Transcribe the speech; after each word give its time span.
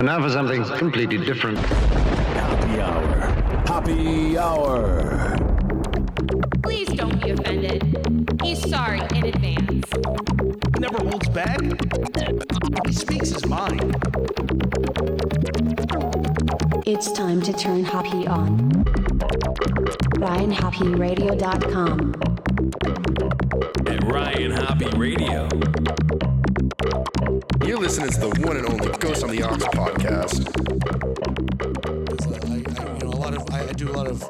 Now 0.00 0.20
for 0.20 0.28
something 0.28 0.64
completely 0.76 1.18
different. 1.18 1.56
Hoppe 1.58 2.80
hour. 2.80 3.06
Hoppe 3.64 4.36
hour. 4.36 5.36
Please 6.64 6.88
don't 6.88 7.22
be 7.22 7.30
offended. 7.30 7.84
He's 8.42 8.68
sorry 8.68 9.02
in 9.14 9.26
advance. 9.26 9.86
Never 10.80 10.98
holds 10.98 11.28
back. 11.28 11.60
He 12.88 12.92
speaks 12.92 13.30
his 13.30 13.46
mind. 13.46 13.94
It's 16.86 17.12
time 17.12 17.40
to 17.42 17.52
turn 17.52 17.84
Hoppe 17.84 18.28
on. 18.28 18.72
RyanHoppeRadio.com. 20.18 22.14
At 23.86 24.02
Ryan 24.12 24.52
Hoppe 24.56 24.98
Radio. 24.98 25.69
You're 27.70 27.78
listening 27.78 28.10
to 28.10 28.18
the 28.18 28.28
one 28.44 28.56
and 28.56 28.66
only 28.66 28.88
Ghost 28.98 29.22
on 29.22 29.30
the 29.30 29.44
Aux 29.44 29.56
podcast. 29.56 30.42
I, 32.26 32.52
I, 32.52 32.94
you 32.94 32.98
know, 32.98 33.10
a 33.10 33.16
lot 33.16 33.32
of 33.32 33.48
I, 33.54 33.68
I 33.68 33.72
do 33.74 33.88
a 33.88 33.94
lot 33.94 34.08
of 34.08 34.28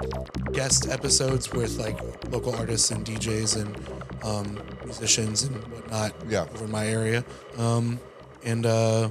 guest 0.52 0.90
episodes 0.90 1.50
with 1.50 1.78
like 1.78 1.98
local 2.30 2.54
artists 2.54 2.90
and 2.90 3.02
DJs 3.02 3.62
and 3.62 4.22
um, 4.22 4.60
musicians 4.84 5.44
and 5.44 5.56
whatnot. 5.72 6.12
Yeah. 6.28 6.42
over 6.52 6.66
in 6.66 6.70
my 6.70 6.86
area. 6.86 7.24
Um, 7.56 7.98
and 8.44 8.66
uh, 8.66 9.08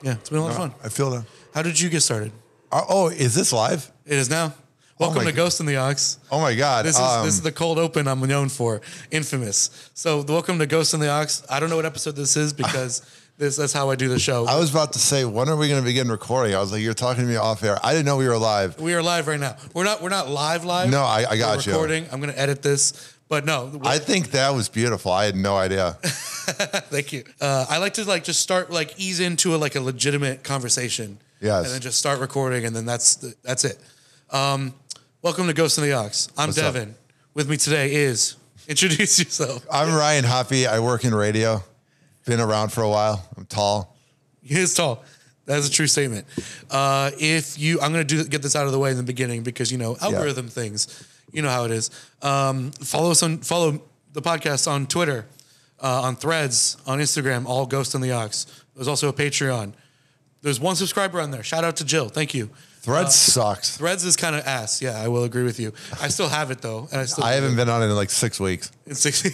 yeah, 0.00 0.14
it's 0.14 0.30
been 0.30 0.38
a 0.38 0.42
lot 0.42 0.52
of 0.52 0.56
fun. 0.56 0.74
I 0.82 0.88
feel 0.88 1.10
that. 1.10 1.26
How 1.52 1.60
did 1.60 1.78
you 1.78 1.90
get 1.90 2.00
started? 2.00 2.32
Uh, 2.72 2.80
oh, 2.88 3.08
is 3.08 3.34
this 3.34 3.52
live? 3.52 3.92
It 4.06 4.14
is 4.14 4.30
now. 4.30 4.54
Welcome 4.98 5.24
my 5.24 5.30
to 5.30 5.36
Ghost 5.36 5.60
in 5.60 5.66
the 5.66 5.76
Aux. 5.76 5.94
Oh 6.32 6.40
my 6.40 6.54
God. 6.54 6.86
This 6.86 6.96
is 6.96 7.02
Um, 7.02 7.26
this 7.26 7.34
is 7.34 7.42
the 7.42 7.52
cold 7.52 7.78
open 7.78 8.08
I'm 8.08 8.20
known 8.20 8.48
for, 8.48 8.80
infamous. 9.10 9.90
So 9.92 10.22
welcome 10.22 10.58
to 10.60 10.66
Ghost 10.66 10.94
in 10.94 11.00
the 11.00 11.10
Aux. 11.10 11.26
I 11.50 11.60
don't 11.60 11.68
know 11.68 11.76
what 11.76 11.84
episode 11.84 12.16
this 12.16 12.38
is 12.38 12.54
because 12.54 13.02
this 13.38 13.56
that's 13.56 13.72
how 13.72 13.90
I 13.90 13.96
do 13.96 14.08
the 14.08 14.18
show. 14.18 14.46
I 14.46 14.58
was 14.58 14.70
about 14.70 14.92
to 14.94 14.98
say, 14.98 15.24
when 15.24 15.48
are 15.48 15.56
we 15.56 15.68
going 15.68 15.80
to 15.80 15.84
begin 15.84 16.08
recording? 16.08 16.54
I 16.54 16.60
was 16.60 16.72
like, 16.72 16.82
you're 16.82 16.94
talking 16.94 17.22
to 17.24 17.28
me 17.28 17.36
off 17.36 17.62
air. 17.62 17.78
I 17.82 17.92
didn't 17.92 18.06
know 18.06 18.16
we 18.16 18.26
were 18.28 18.38
live. 18.38 18.80
we 18.80 18.94
are 18.94 19.02
live 19.02 19.26
right 19.28 19.38
now. 19.40 19.56
We're 19.74 19.84
not 19.84 20.00
we're 20.02 20.08
not 20.08 20.28
live 20.30 20.64
live. 20.64 20.90
No, 20.90 21.02
I- 21.02 21.22
I 21.28 21.30
We're 21.32 21.38
got 21.38 21.66
you. 21.66 21.72
recording. 21.72 22.06
I'm 22.10 22.20
gonna 22.20 22.32
edit 22.36 22.62
this, 22.62 23.14
but 23.28 23.44
no. 23.44 23.78
I 23.84 23.98
think 23.98 24.30
that 24.30 24.50
was 24.54 24.68
beautiful. 24.68 25.12
I 25.12 25.26
had 25.26 25.36
no 25.36 25.56
idea. 25.56 25.92
Thank 26.02 27.12
you. 27.12 27.24
Uh, 27.40 27.66
I 27.68 27.78
like 27.78 27.94
to 27.94 28.04
like 28.04 28.24
just 28.24 28.40
start 28.40 28.70
like 28.70 28.94
ease 28.98 29.20
into 29.20 29.54
a, 29.54 29.58
like 29.58 29.74
a 29.74 29.80
legitimate 29.80 30.42
conversation. 30.44 31.18
Yes. 31.40 31.66
And 31.66 31.74
then 31.74 31.80
just 31.82 31.98
start 31.98 32.20
recording, 32.20 32.64
and 32.64 32.74
then 32.74 32.86
that's 32.86 33.16
the, 33.16 33.34
that's 33.42 33.64
it. 33.64 33.78
Um, 34.30 34.72
welcome 35.20 35.46
to 35.48 35.52
Ghost 35.52 35.76
in 35.76 35.84
the 35.84 35.92
Aux. 35.92 36.02
I'm 36.38 36.48
What's 36.48 36.58
up? 36.58 36.72
Devin. 36.74 36.94
With 37.34 37.50
me 37.50 37.58
today 37.58 37.94
is 37.94 38.36
introduce 38.68 39.18
yourself. 39.18 39.66
I'm 39.70 39.94
Ryan 39.94 40.24
Hoppe. 40.24 40.66
I 40.66 40.80
work 40.80 41.04
in 41.04 41.14
radio. 41.14 41.62
Been 42.26 42.40
around 42.40 42.70
for 42.70 42.82
a 42.82 42.88
while. 42.88 43.24
I'm 43.36 43.46
tall. 43.46 43.96
He 44.42 44.58
is 44.58 44.74
tall. 44.74 45.02
That's 45.46 45.68
a 45.68 45.70
true 45.70 45.86
statement. 45.86 46.26
Uh, 46.68 47.12
if 47.20 47.56
you, 47.56 47.80
I'm 47.80 47.92
going 47.92 48.04
to 48.06 48.16
do 48.16 48.24
get 48.24 48.42
this 48.42 48.56
out 48.56 48.66
of 48.66 48.72
the 48.72 48.80
way 48.80 48.90
in 48.90 48.96
the 48.96 49.04
beginning 49.04 49.44
because 49.44 49.70
you 49.70 49.78
know 49.78 49.96
algorithm 50.02 50.48
things. 50.48 51.06
You 51.32 51.42
know 51.42 51.50
how 51.50 51.64
it 51.64 51.70
is. 51.70 51.90
Um, 52.22 52.72
follow 52.72 53.12
us 53.12 53.22
on 53.22 53.38
follow 53.38 53.80
the 54.12 54.22
podcast 54.22 54.70
on 54.70 54.86
Twitter, 54.88 55.24
uh, 55.80 56.02
on 56.02 56.16
Threads, 56.16 56.76
on 56.86 56.98
Instagram. 56.98 57.46
All 57.46 57.64
Ghost 57.64 57.94
in 57.94 58.00
the 58.00 58.12
Aux. 58.12 58.28
There's 58.74 58.88
also 58.88 59.08
a 59.08 59.12
Patreon. 59.12 59.72
There's 60.42 60.58
one 60.58 60.74
subscriber 60.74 61.20
on 61.20 61.30
there. 61.30 61.44
Shout 61.44 61.62
out 61.62 61.76
to 61.76 61.84
Jill. 61.84 62.08
Thank 62.08 62.34
you. 62.34 62.50
Thread 62.86 63.06
Uh, 63.06 63.10
sucks. 63.10 63.76
Threads 63.76 64.04
is 64.04 64.14
kind 64.16 64.36
of 64.36 64.46
ass. 64.46 64.80
Yeah, 64.80 65.00
I 65.02 65.08
will 65.08 65.24
agree 65.24 65.42
with 65.42 65.58
you. 65.58 65.72
I 66.00 66.06
still 66.06 66.28
have 66.28 66.52
it 66.52 66.62
though, 66.62 66.86
and 66.92 67.00
I 67.00 67.04
still 67.06 67.24
I 67.24 67.32
haven't 67.32 67.56
been 67.56 67.68
on 67.68 67.82
it 67.82 67.86
in 67.86 67.96
like 67.96 68.10
six 68.10 68.38
weeks. 68.38 68.70
It's 68.86 69.00
six, 69.00 69.24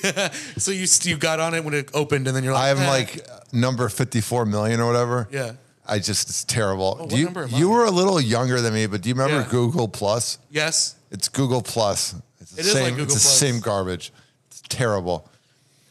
so 0.56 0.70
you 0.70 0.86
you 1.03 1.19
got 1.19 1.39
on 1.39 1.53
it 1.55 1.62
when 1.62 1.75
it 1.75 1.91
opened, 1.92 2.27
and 2.28 2.34
then 2.34 2.44
you're 2.44 2.55
like, 2.55 2.62
I 2.64 2.70
am 2.70 2.78
"Eh." 2.78 2.89
like 2.89 3.27
number 3.53 3.89
54 3.91 4.47
million 4.47 4.81
or 4.81 4.86
whatever. 4.86 5.28
Yeah. 5.31 5.53
I 5.86 5.98
just, 5.98 6.31
it's 6.31 6.44
terrible. 6.44 6.97
what 6.97 7.11
Do 7.11 7.19
you, 7.19 7.25
number 7.27 7.42
am 7.42 7.55
I? 7.55 7.59
you 7.59 7.69
were 7.69 7.84
a 7.84 7.91
little 7.91 8.19
younger 8.20 8.61
than 8.62 8.72
me, 8.72 8.86
but 8.86 9.03
do 9.03 9.09
you 9.11 9.14
remember 9.14 9.42
Yeah. 9.42 9.48
Google 9.50 9.87
Plus? 9.89 10.39
yes. 10.50 10.94
It's 11.11 11.28
Google 11.28 11.61
Plus. 11.61 12.14
It's 12.41 12.53
the 12.53 12.60
It 12.60 12.66
is 12.66 12.72
same, 12.72 12.82
like 12.84 12.93
Google 12.94 13.05
it's 13.05 13.15
the 13.15 13.21
Plus. 13.21 13.38
same 13.38 13.60
garbage. 13.60 14.12
It's 14.50 14.62
terrible. 14.71 15.28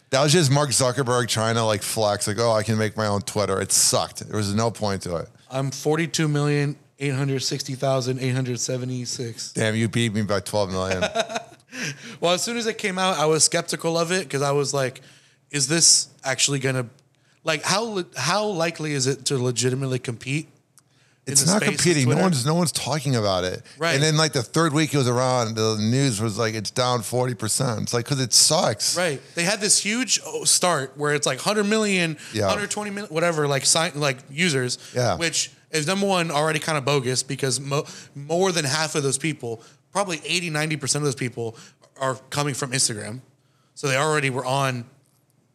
That 0.10 0.24
was 0.24 0.32
just 0.34 0.50
Mark 0.50 0.72
Zuckerberg 0.72 1.28
trying 1.28 1.56
to 1.56 1.64
like 1.64 1.84
flex, 1.84 2.28
like, 2.28 2.40
oh, 2.40 2.52
I 2.54 2.64
can 2.64 2.78
make 2.80 2.98
my 2.98 3.06
own 3.06 3.22
Twitter. 3.22 3.62
It 3.62 3.72
sucked. 3.72 4.28
There 4.28 4.36
was 4.38 4.54
no 4.56 4.72
point 4.72 5.04
to 5.04 5.18
it. 5.18 5.30
I'm 5.52 5.70
42 5.70 6.28
million. 6.28 6.76
860,876. 7.02 9.54
Damn, 9.54 9.76
you 9.76 9.90
beat 9.90 10.14
me 10.14 10.22
by 10.22 10.40
12 10.40 10.72
million. 10.72 11.04
Well, 12.20 12.34
as 12.34 12.44
soon 12.44 12.58
as 12.58 12.68
it 12.68 12.78
came 12.78 13.00
out, 13.00 13.18
I 13.18 13.28
was 13.28 13.46
skeptical 13.46 13.98
of 13.98 14.12
it 14.12 14.24
because 14.24 14.42
I 14.42 14.52
was 14.52 14.74
like, 14.74 15.00
is 15.52 15.70
this 15.70 16.10
actually 16.22 16.60
going 16.60 16.76
to, 16.76 16.86
like, 17.46 17.64
how 17.64 18.04
how 18.18 18.46
likely 18.46 18.92
is 18.92 19.08
it 19.08 19.24
to 19.28 19.38
legitimately 19.38 19.98
compete? 19.98 20.50
it's 21.28 21.46
not 21.46 21.62
competing. 21.62 22.10
No 22.10 22.18
one's 22.18 22.46
no 22.46 22.56
one's 22.56 22.72
talking 22.72 23.16
about 23.16 23.44
it. 23.44 23.62
Right. 23.78 23.94
And 23.94 24.04
then 24.04 24.18
like 24.18 24.34
the 24.34 24.42
third 24.42 24.74
week 24.74 24.94
it 24.94 24.98
was 24.98 25.08
around, 25.08 25.56
the 25.56 25.78
news 25.80 26.20
was 26.20 26.38
like 26.38 26.56
it's 26.56 26.72
down 26.72 27.02
40%. 27.02 27.84
It's 27.84 27.94
like 27.94 28.06
because 28.06 28.20
it 28.20 28.34
sucks. 28.34 28.98
Right. 28.98 29.22
They 29.36 29.44
had 29.44 29.62
this 29.62 29.78
huge 29.78 30.20
oh, 30.26 30.44
start 30.46 30.98
where 30.98 31.14
it's 31.14 31.28
like 31.28 31.38
100 31.38 31.66
million, 31.66 32.18
Yeah. 32.34 32.44
120 32.44 32.90
million, 32.90 33.14
whatever, 33.14 33.48
like 33.48 33.66
sign, 33.66 33.92
like 33.96 34.18
users. 34.30 34.78
Yeah. 34.96 35.16
Which 35.18 35.52
is 35.72 35.88
number 35.88 36.06
one 36.08 36.32
already 36.32 36.60
kind 36.60 36.78
of 36.78 36.86
bogus 36.86 37.24
because 37.24 37.60
mo- 37.60 37.86
more 38.16 38.52
than 38.52 38.66
half 38.66 38.96
of 38.96 39.04
those 39.04 39.18
people, 39.18 39.62
probably 39.92 40.22
80, 40.26 40.50
90% 40.52 40.96
of 40.96 41.04
those 41.04 41.16
people 41.16 41.56
are 42.00 42.16
coming 42.30 42.54
from 42.54 42.72
Instagram. 42.72 43.22
So 43.76 43.88
they 43.88 43.98
already 43.98 44.30
were 44.30 44.46
on 44.46 44.86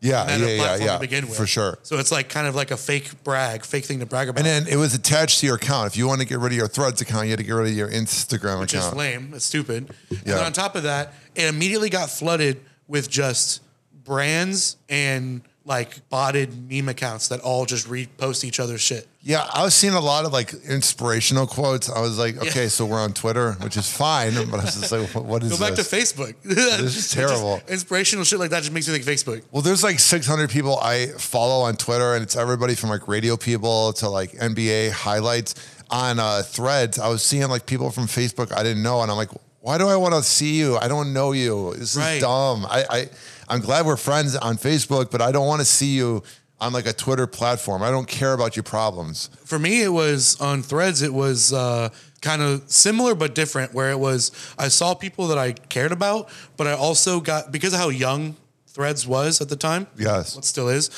Yeah, 0.01 0.27
yeah, 0.29 0.47
yeah, 0.47 0.57
platform 0.59 0.87
yeah. 0.87 0.95
to 0.95 1.01
begin 1.01 1.27
with. 1.29 1.37
For 1.37 1.47
sure. 1.47 1.79
So 1.83 1.99
it's 1.99 2.13
like 2.13 2.29
kind 2.29 2.47
of 2.47 2.55
like 2.55 2.71
a 2.71 2.77
fake 2.77 3.23
brag, 3.25 3.65
fake 3.65 3.85
thing 3.85 4.01
to 4.01 4.07
brag 4.07 4.29
about. 4.29 4.39
And 4.39 4.47
then 4.47 4.73
it 4.73 4.77
was 4.77 4.95
attached 4.95 5.41
to 5.41 5.47
your 5.47 5.57
account. 5.57 5.87
If 5.89 5.97
you 5.97 6.07
want 6.07 6.21
to 6.21 6.27
get 6.27 6.39
rid 6.39 6.53
of 6.53 6.59
your 6.59 6.69
Threads 6.69 7.01
account, 7.01 7.25
you 7.27 7.31
had 7.31 7.39
to 7.39 7.45
get 7.45 7.53
rid 7.53 7.69
of 7.69 7.73
your 7.75 7.89
Instagram 7.91 8.55
account. 8.55 8.61
which 8.61 8.75
is 8.75 8.93
lame. 8.95 9.33
It's 9.35 9.45
stupid. 9.45 9.91
And 10.11 10.21
Yeah. 10.25 10.35
then 10.37 10.45
on 10.45 10.53
top 10.53 10.77
of 10.77 10.83
that, 10.85 11.15
it 11.35 11.45
immediately 11.47 11.91
got 11.91 12.11
flooded 12.11 12.61
with 12.89 13.09
just 13.11 13.61
brands 14.05 14.77
and 14.89 15.41
like 15.67 16.09
botted 16.09 16.71
meme 16.71 16.89
accounts 16.89 17.27
that 17.29 17.41
all 17.41 17.67
just 17.67 17.89
repost 17.89 18.45
each 18.45 18.61
other's 18.61 18.81
shit. 18.81 19.07
Yeah, 19.21 19.45
I 19.53 19.65
was 19.65 19.75
seeing 19.75 19.95
a 19.95 20.01
lot 20.01 20.25
of 20.25 20.33
like 20.33 20.55
inspirational 20.55 21.49
quotes. 21.49 21.91
I 21.91 22.01
was 22.01 22.17
like, 22.19 22.37
okay, 22.39 22.69
so 22.69 22.87
we're 22.87 23.01
on 23.01 23.13
Twitter, 23.13 23.53
which 23.55 23.77
is 23.77 23.91
fine, 23.91 24.33
but 24.51 24.61
I 24.61 24.65
was 24.65 24.77
just 24.77 24.93
like, 24.93 25.13
what, 25.13 25.25
what 25.25 25.43
is 25.43 25.51
Go 25.51 25.59
back 25.59 25.75
this? 25.75 25.91
to 25.91 25.97
Facebook. 25.97 26.35
This 26.45 26.97
is 26.97 27.11
terrible. 27.11 27.61
inspirational 27.69 28.25
shit 28.25 28.39
like 28.39 28.51
that 28.51 28.61
just 28.61 28.73
makes 28.73 28.87
me 28.89 28.97
think 28.97 29.05
Facebook. 29.05 29.43
Well, 29.51 29.63
there's 29.63 29.83
like 29.83 29.99
600 29.99 30.49
people 30.51 30.79
I 30.79 31.09
follow 31.19 31.65
on 31.65 31.77
Twitter, 31.77 32.15
and 32.15 32.23
it's 32.23 32.37
everybody 32.37 32.77
from 32.77 32.91
like 32.91 33.09
radio 33.09 33.37
people 33.37 33.93
to 33.95 34.09
like 34.09 34.33
NBA 34.33 34.93
highlights 34.93 35.57
on 35.91 36.21
uh, 36.21 36.43
threads. 36.43 37.01
I 37.01 37.09
was 37.09 37.25
seeing 37.25 37.49
like 37.49 37.67
people 37.67 37.91
from 37.91 38.05
Facebook 38.05 38.57
I 38.57 38.63
didn't 38.63 38.85
know, 38.85 39.03
and 39.03 39.11
I'm 39.11 39.17
like, 39.17 39.31
why 39.63 39.79
do 39.79 39.89
I 39.89 39.97
want 39.97 40.15
to 40.15 40.23
see 40.23 40.55
you? 40.55 40.77
I 40.77 40.87
don't 40.87 41.13
know 41.13 41.33
you. 41.33 41.73
This 41.75 41.97
is 41.97 41.99
Right. 41.99 42.21
dumb. 42.21 42.65
I, 42.67 42.85
I 42.89 43.09
I'm 43.49 43.61
glad 43.61 43.87
we're 43.87 43.97
friends 43.97 44.35
on 44.37 44.57
Facebook, 44.57 45.11
but 45.11 45.23
I 45.23 45.33
don't 45.33 45.47
want 45.47 45.61
to 45.61 45.65
see 45.65 45.95
you 45.97 46.23
on 46.61 46.73
like 46.73 46.87
a 46.87 46.93
Twitter 46.93 47.27
platform. 47.27 47.83
I 47.83 47.91
don't 47.91 48.09
care 48.09 48.33
about 48.33 48.57
your 48.57 48.63
problems. 48.63 49.31
For 49.45 49.59
me, 49.59 49.83
it 49.83 49.91
was 49.91 50.41
on 50.41 50.63
Threads. 50.63 51.03
It 51.03 51.13
was 51.13 51.53
uh, 51.53 51.91
kind 52.23 52.43
of 52.43 52.71
similar 52.71 53.15
but 53.15 53.35
different. 53.35 53.75
Where 53.75 53.91
it 53.91 53.99
was, 53.99 54.33
I 54.59 54.69
saw 54.69 54.95
people 54.95 55.29
that 55.29 55.39
I 55.39 55.53
cared 55.53 55.93
about, 55.93 56.29
but 56.57 56.67
I 56.67 56.73
also 56.73 57.21
got 57.21 57.53
because 57.53 57.73
of 57.73 57.79
how 57.79 57.89
young 57.91 58.37
Threads 58.67 59.07
was 59.07 59.41
at 59.41 59.49
the 59.49 59.57
time. 59.57 59.87
Yes. 59.97 60.35
what 60.35 60.45
still 60.45 60.69
is. 60.69 60.91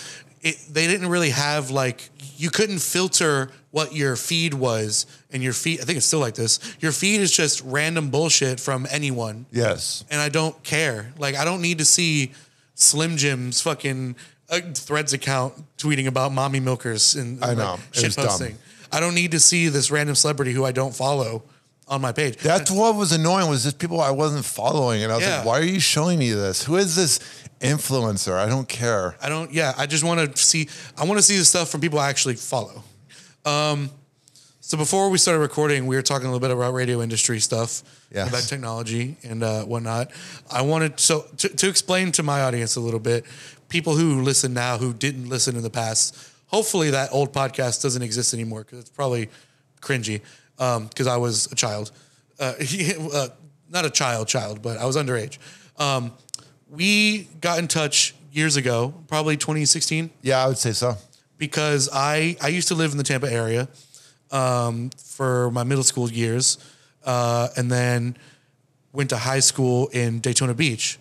It, 0.42 0.56
they 0.70 0.86
didn't 0.86 1.08
really 1.08 1.30
have 1.30 1.70
like 1.70 2.10
you 2.36 2.50
couldn't 2.50 2.78
filter 2.78 3.50
what 3.70 3.94
your 3.94 4.14
feed 4.16 4.54
was, 4.54 5.06
and 5.32 5.42
your 5.42 5.52
feed. 5.52 5.80
I 5.80 5.84
think 5.84 5.96
it's 5.98 6.06
still 6.06 6.20
like 6.20 6.34
this. 6.34 6.60
Your 6.80 6.92
feed 6.92 7.20
is 7.20 7.30
just 7.32 7.60
random 7.64 8.10
bullshit 8.10 8.60
from 8.60 8.86
anyone. 8.90 9.46
Yes. 9.50 10.04
and 10.10 10.20
I 10.20 10.28
don't 10.28 10.60
care. 10.62 11.12
Like 11.18 11.34
I 11.36 11.44
don't 11.44 11.60
need 11.60 11.78
to 11.78 11.84
see 11.84 12.32
Slim 12.74 13.16
Jim's 13.16 13.60
fucking 13.60 14.14
uh, 14.50 14.60
Threads 14.74 15.12
account 15.12 15.54
tweeting 15.76 16.06
about 16.06 16.32
mommy 16.32 16.60
milkers 16.60 17.14
and 17.16 17.44
I 17.44 17.54
know. 17.54 17.78
It 17.92 17.96
shit 17.98 18.16
posting. 18.16 18.56
I 18.92 19.00
don't 19.00 19.14
need 19.14 19.32
to 19.32 19.40
see 19.40 19.68
this 19.68 19.90
random 19.90 20.14
celebrity 20.14 20.52
who 20.52 20.64
I 20.64 20.72
don't 20.72 20.94
follow 20.94 21.42
on 21.88 22.00
my 22.00 22.12
page. 22.12 22.36
That's 22.38 22.70
what 22.70 22.94
was 22.96 23.12
annoying 23.12 23.48
was 23.50 23.64
just 23.64 23.78
people 23.78 24.00
I 24.00 24.10
wasn't 24.12 24.44
following, 24.44 25.02
and 25.02 25.10
I 25.12 25.16
was 25.16 25.24
Yeah. 25.24 25.36
like, 25.38 25.46
"Why 25.46 25.58
are 25.58 25.64
you 25.64 25.80
showing 25.80 26.18
me 26.18 26.30
this? 26.32 26.62
Who 26.64 26.76
is 26.76 26.94
this 26.96 27.18
influencer? 27.60 28.34
I 28.36 28.46
don't 28.48 28.68
care." 28.68 29.16
I 29.20 29.28
don't. 29.28 29.52
Yeah, 29.52 29.72
I 29.76 29.86
just 29.86 30.04
want 30.04 30.34
to 30.36 30.42
see. 30.42 30.68
I 30.96 31.04
want 31.04 31.18
to 31.18 31.22
see 31.22 31.38
the 31.38 31.44
stuff 31.44 31.70
from 31.70 31.80
people 31.80 31.98
I 31.98 32.08
actually 32.08 32.36
follow. 32.36 32.82
Um, 33.44 33.90
so 34.60 34.76
before 34.76 35.08
we 35.08 35.16
started 35.16 35.40
recording, 35.40 35.86
we 35.86 35.96
were 35.96 36.02
talking 36.02 36.26
a 36.26 36.30
little 36.30 36.46
bit 36.46 36.54
about 36.54 36.74
radio 36.74 37.00
industry 37.00 37.40
stuff, 37.40 37.82
Yes. 38.14 38.28
about 38.28 38.42
technology 38.42 39.16
and 39.22 39.42
uh, 39.42 39.64
whatnot. 39.64 40.10
I 40.50 40.60
wanted 40.62 41.00
so 41.00 41.22
to, 41.38 41.48
to 41.48 41.68
explain 41.68 42.12
to 42.12 42.22
my 42.22 42.42
audience 42.42 42.76
a 42.76 42.80
little 42.80 43.00
bit, 43.00 43.24
people 43.70 43.94
who 43.96 44.20
listen 44.22 44.52
now 44.52 44.76
who 44.76 44.92
didn't 44.92 45.28
listen 45.28 45.56
in 45.56 45.62
the 45.62 45.70
past. 45.70 46.16
Hopefully, 46.48 46.90
that 46.90 47.08
old 47.12 47.32
podcast 47.32 47.82
doesn't 47.82 48.02
exist 48.02 48.34
anymore 48.34 48.64
because 48.64 48.80
it's 48.80 48.90
probably 48.90 49.30
cringy. 49.80 50.20
Um 50.58 50.86
because 50.88 51.06
I 51.06 51.16
was 51.16 51.50
a 51.52 51.54
child, 51.54 51.90
uh, 52.38 52.54
he, 52.60 52.94
uh, 52.94 53.28
not 53.70 53.84
a 53.86 53.90
child, 53.90 54.28
child, 54.28 54.60
but 54.60 54.76
I 54.78 54.84
was 54.86 54.96
underage. 54.96 55.38
Um, 55.78 56.12
we 56.70 57.28
got 57.40 57.58
in 57.58 57.68
touch 57.68 58.14
years 58.32 58.56
ago, 58.56 58.94
probably 59.08 59.36
2016, 59.36 60.10
Yeah, 60.22 60.44
I 60.44 60.48
would 60.48 60.58
say 60.58 60.72
so. 60.72 60.96
because 61.38 61.88
I 61.92 62.36
I 62.40 62.48
used 62.48 62.68
to 62.68 62.74
live 62.74 62.92
in 62.92 62.98
the 62.98 63.04
Tampa 63.04 63.30
area 63.32 63.68
um, 64.30 64.90
for 65.02 65.50
my 65.50 65.64
middle 65.64 65.84
school 65.84 66.10
years, 66.10 66.58
uh, 67.04 67.48
and 67.56 67.70
then 67.70 68.16
went 68.92 69.10
to 69.10 69.16
high 69.16 69.40
school 69.40 69.88
in 69.88 70.20
Daytona 70.20 70.54
Beach. 70.54 70.98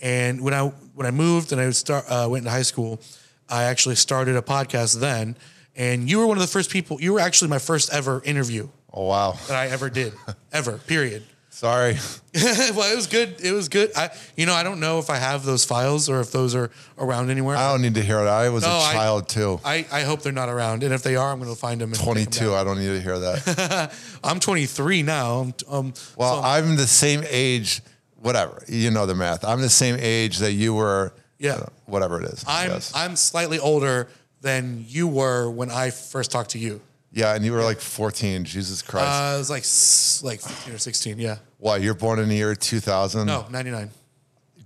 And 0.00 0.40
when 0.42 0.54
I 0.54 0.66
when 0.94 1.06
I 1.06 1.10
moved 1.10 1.52
and 1.52 1.60
I 1.60 1.70
start 1.70 2.04
uh, 2.08 2.26
went 2.30 2.44
to 2.44 2.50
high 2.50 2.62
school, 2.62 3.00
I 3.48 3.64
actually 3.64 3.96
started 3.96 4.36
a 4.36 4.42
podcast 4.42 5.00
then. 5.00 5.36
And 5.76 6.10
you 6.10 6.18
were 6.18 6.26
one 6.26 6.36
of 6.36 6.40
the 6.40 6.48
first 6.48 6.70
people. 6.70 7.00
You 7.00 7.12
were 7.12 7.20
actually 7.20 7.48
my 7.50 7.58
first 7.60 7.92
ever 7.92 8.20
interview 8.24 8.68
Oh 8.92 9.04
wow. 9.06 9.36
that 9.46 9.56
I 9.56 9.68
ever 9.68 9.88
did, 9.90 10.12
ever. 10.52 10.78
Period. 10.78 11.22
Sorry. 11.58 11.94
well, 12.72 12.92
it 12.92 12.94
was 12.94 13.08
good. 13.08 13.40
It 13.42 13.50
was 13.50 13.68
good. 13.68 13.90
I, 13.96 14.10
you 14.36 14.46
know, 14.46 14.54
I 14.54 14.62
don't 14.62 14.78
know 14.78 15.00
if 15.00 15.10
I 15.10 15.16
have 15.16 15.44
those 15.44 15.64
files 15.64 16.08
or 16.08 16.20
if 16.20 16.30
those 16.30 16.54
are 16.54 16.70
around 16.96 17.30
anywhere. 17.30 17.56
I 17.56 17.72
don't 17.72 17.82
need 17.82 17.96
to 17.96 18.00
hear 18.02 18.20
it. 18.20 18.28
I 18.28 18.48
was 18.50 18.62
No, 18.62 18.68
a 18.70 18.78
I- 18.78 18.92
child 18.92 19.28
too. 19.28 19.58
I, 19.64 19.84
I 19.90 20.02
hope 20.02 20.22
they're 20.22 20.32
not 20.32 20.48
around, 20.48 20.84
and 20.84 20.94
if 20.94 21.02
they 21.02 21.16
are, 21.16 21.32
I'm 21.32 21.40
going 21.40 21.52
to 21.52 21.58
find 21.58 21.80
them. 21.80 21.88
And 21.90 21.96
take 21.98 22.04
them 22.06 22.14
22. 22.14 22.44
down. 22.44 22.54
I 22.54 22.62
don't 22.62 22.78
need 22.78 22.86
to 22.86 23.00
hear 23.00 23.18
that. 23.18 23.92
I'm 24.22 24.38
23 24.38 25.02
now. 25.02 25.40
I'm, 25.40 25.54
um, 25.68 25.94
Well, 26.16 26.40
I'm 26.44 26.76
the 26.76 26.86
same 26.86 27.24
age, 27.28 27.80
whatever. 28.20 28.62
You 28.68 28.92
know 28.92 29.06
the 29.06 29.16
math. 29.16 29.44
I'm 29.44 29.60
the 29.60 29.68
same 29.68 29.96
age 29.98 30.38
that 30.38 30.52
you 30.52 30.74
were. 30.74 31.12
Yeah. 31.40 31.54
uh, 31.54 31.66
whatever 31.86 32.20
it 32.22 32.26
is. 32.26 32.44
I'm. 32.46 32.80
I'm 32.94 33.16
slightly 33.16 33.58
older 33.58 34.06
than 34.42 34.84
you 34.86 35.08
were 35.08 35.50
when 35.50 35.72
I 35.72 35.90
first 35.90 36.30
talked 36.30 36.50
to 36.50 36.58
you. 36.60 36.80
Yeah, 37.18 37.34
and 37.34 37.44
you 37.44 37.52
were 37.52 37.62
like 37.62 37.80
14. 37.80 38.44
Jesus 38.44 38.80
Christ. 38.82 39.06
Uh, 39.08 39.34
it 39.34 39.38
was 39.38 39.50
like 39.50 39.62
s- 39.62 40.22
like 40.24 40.40
15 40.40 40.74
or 40.74 40.78
16. 40.78 41.18
Yeah. 41.18 41.38
Why? 41.58 41.76
You're 41.78 41.94
born 41.94 42.18
in 42.20 42.28
the 42.28 42.36
year 42.36 42.54
2000? 42.54 43.26
No, 43.26 43.46
99. 43.50 43.90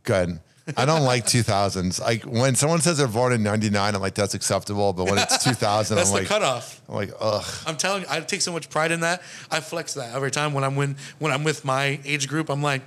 Good. 0.05 0.39
I 0.77 0.85
don't 0.85 1.03
like 1.03 1.25
2000s. 1.27 2.01
Like 2.01 2.23
when 2.25 2.55
someone 2.55 2.81
says 2.81 2.99
they're 2.99 3.09
born 3.09 3.33
in 3.33 3.43
99, 3.43 3.95
I'm 3.95 4.01
like, 4.01 4.15
that's 4.15 4.35
acceptable. 4.35 4.93
But 4.93 5.07
when 5.07 5.19
it's 5.19 5.43
2000, 5.45 5.97
That's 5.97 6.11
I'm 6.11 6.15
the 6.15 6.21
like, 6.21 6.29
cutoff. 6.29 6.81
I'm 6.89 6.95
like, 6.95 7.11
ugh. 7.21 7.45
I'm 7.67 7.77
telling 7.77 8.03
you, 8.03 8.09
I 8.11 8.21
take 8.21 8.43
so 8.43 8.53
much 8.53 8.71
pride 8.71 8.93
in 8.93 9.01
that. 9.01 9.23
I 9.51 9.59
flex 9.61 9.95
that 9.95 10.15
every 10.15 10.31
time 10.31 10.53
when 10.55 10.63
I'm 10.63 10.77
when 10.77 10.97
when 11.19 11.33
I'm 11.33 11.43
with 11.45 11.65
my 11.65 11.99
age 12.05 12.29
group. 12.29 12.49
I'm 12.49 12.63
like, 12.63 12.83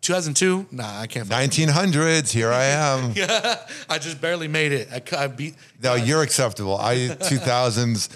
2002. 0.00 0.66
Nah, 0.72 1.00
I 1.00 1.06
can't. 1.06 1.28
1900s. 1.28 2.32
Here 2.32 2.50
I 2.52 2.64
am. 2.64 3.12
Yeah, 3.16 3.56
I 3.88 3.98
just 3.98 4.20
barely 4.20 4.48
made 4.48 4.72
it. 4.72 4.88
I, 4.92 5.24
I 5.24 5.26
beat. 5.28 5.54
No, 5.82 5.94
you're 5.94 6.22
acceptable. 6.22 6.76
I 6.76 6.96
2000s, 6.96 8.08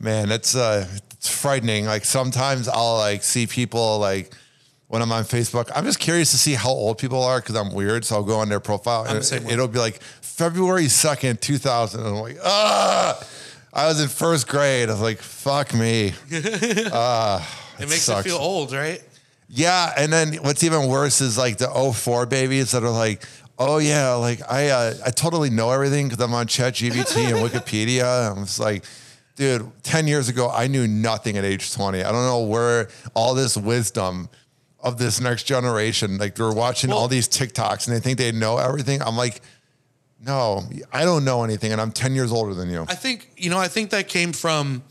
man. 0.00 0.28
That's 0.28 0.54
uh, 0.56 0.86
it's 1.12 1.28
frightening. 1.28 1.86
Like 1.86 2.04
sometimes 2.04 2.68
I'll 2.68 2.96
like 2.96 3.22
see 3.22 3.46
people 3.46 3.98
like 3.98 4.32
when 4.88 5.02
I'm 5.02 5.12
on 5.12 5.24
Facebook. 5.24 5.70
I'm 5.74 5.84
just 5.84 6.00
curious 6.00 6.30
to 6.32 6.38
see 6.38 6.54
how 6.54 6.70
old 6.70 6.98
people 6.98 7.22
are 7.22 7.40
because 7.40 7.56
I'm 7.56 7.72
weird. 7.72 8.04
So 8.04 8.16
I'll 8.16 8.24
go 8.24 8.38
on 8.38 8.48
their 8.48 8.60
profile 8.60 9.04
and 9.04 9.24
same 9.24 9.46
it'll 9.46 9.68
be 9.68 9.78
like 9.78 10.02
February 10.02 10.84
2nd, 10.84 11.40
2000. 11.40 12.00
And 12.00 12.08
I'm 12.08 12.14
like, 12.16 12.38
ah. 12.42 13.22
I 13.72 13.86
was 13.86 14.00
in 14.00 14.08
first 14.08 14.48
grade. 14.48 14.88
I 14.88 14.92
was 14.92 15.00
like, 15.00 15.18
fuck 15.18 15.72
me. 15.74 16.12
It 17.80 17.88
makes 17.88 18.02
sucks. 18.02 18.26
you 18.26 18.32
feel 18.32 18.40
old, 18.40 18.72
right? 18.72 19.02
Yeah, 19.48 19.92
and 19.96 20.12
then 20.12 20.34
what's 20.42 20.62
even 20.62 20.88
worse 20.88 21.22
is 21.22 21.38
like 21.38 21.56
the 21.56 21.68
04 21.68 22.26
babies 22.26 22.72
that 22.72 22.84
are 22.84 22.90
like, 22.90 23.24
oh 23.58 23.78
yeah, 23.78 24.12
like 24.12 24.40
I 24.50 24.68
uh, 24.68 24.94
I 25.06 25.10
totally 25.10 25.48
know 25.50 25.70
everything 25.70 26.08
because 26.08 26.22
I'm 26.22 26.34
on 26.34 26.46
ChatGPT 26.46 27.28
and 27.28 27.36
Wikipedia. 27.50 28.30
I'm 28.30 28.44
just 28.44 28.60
like, 28.60 28.84
dude, 29.36 29.70
10 29.82 30.06
years 30.06 30.28
ago 30.28 30.50
I 30.50 30.66
knew 30.66 30.86
nothing 30.86 31.36
at 31.36 31.44
age 31.44 31.72
20. 31.72 32.02
I 32.02 32.12
don't 32.12 32.26
know 32.26 32.40
where 32.44 32.88
all 33.14 33.34
this 33.34 33.56
wisdom 33.56 34.28
of 34.82 34.96
this 34.98 35.20
next 35.20 35.44
generation, 35.44 36.16
like 36.18 36.34
they're 36.34 36.52
watching 36.52 36.90
all 36.92 37.06
these 37.08 37.28
TikToks 37.28 37.86
and 37.86 37.94
they 37.96 38.00
think 38.00 38.18
they 38.18 38.32
know 38.32 38.56
everything. 38.58 39.02
I'm 39.02 39.16
like, 39.16 39.42
no, 40.24 40.62
I 40.92 41.04
don't 41.04 41.24
know 41.24 41.44
anything, 41.44 41.72
and 41.72 41.80
I'm 41.80 41.92
10 41.92 42.14
years 42.14 42.30
older 42.32 42.52
than 42.54 42.68
you. 42.70 42.84
I 42.88 42.94
think 42.94 43.30
you 43.38 43.48
know. 43.50 43.58
I 43.58 43.68
think 43.68 43.90
that 43.90 44.06
came 44.08 44.32
from 44.32 44.82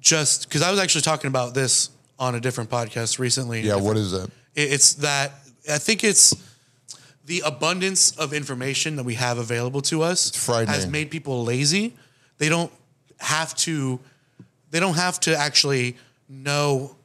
just 0.00 0.48
because 0.48 0.62
I 0.62 0.70
was 0.70 0.78
actually 0.78 1.00
talking 1.02 1.28
about 1.28 1.54
this 1.54 1.90
on 2.18 2.34
a 2.36 2.40
different 2.40 2.70
podcast 2.70 3.18
recently. 3.18 3.62
yeah, 3.62 3.74
what 3.76 3.96
is 3.96 4.12
it? 4.12 4.30
It- 4.54 4.72
It's 4.72 4.94
that 4.94 5.32
I 5.70 5.78
think 5.78 6.04
it's 6.04 6.34
the 7.26 7.42
abundance 7.44 8.12
of 8.12 8.32
information 8.32 8.96
that 8.96 9.04
we 9.04 9.14
have 9.14 9.38
available 9.38 9.80
to 9.82 10.02
us 10.02 10.30
has 10.68 10.86
made 10.86 11.10
people 11.10 11.44
lazy. 11.44 11.96
They 12.38 12.48
don't 12.48 12.72
have 13.20 13.54
to. 13.56 14.00
They 14.70 14.80
don't 14.80 14.94
have 14.94 15.20
to 15.20 15.36
actually 15.36 15.96
know. 16.28 16.96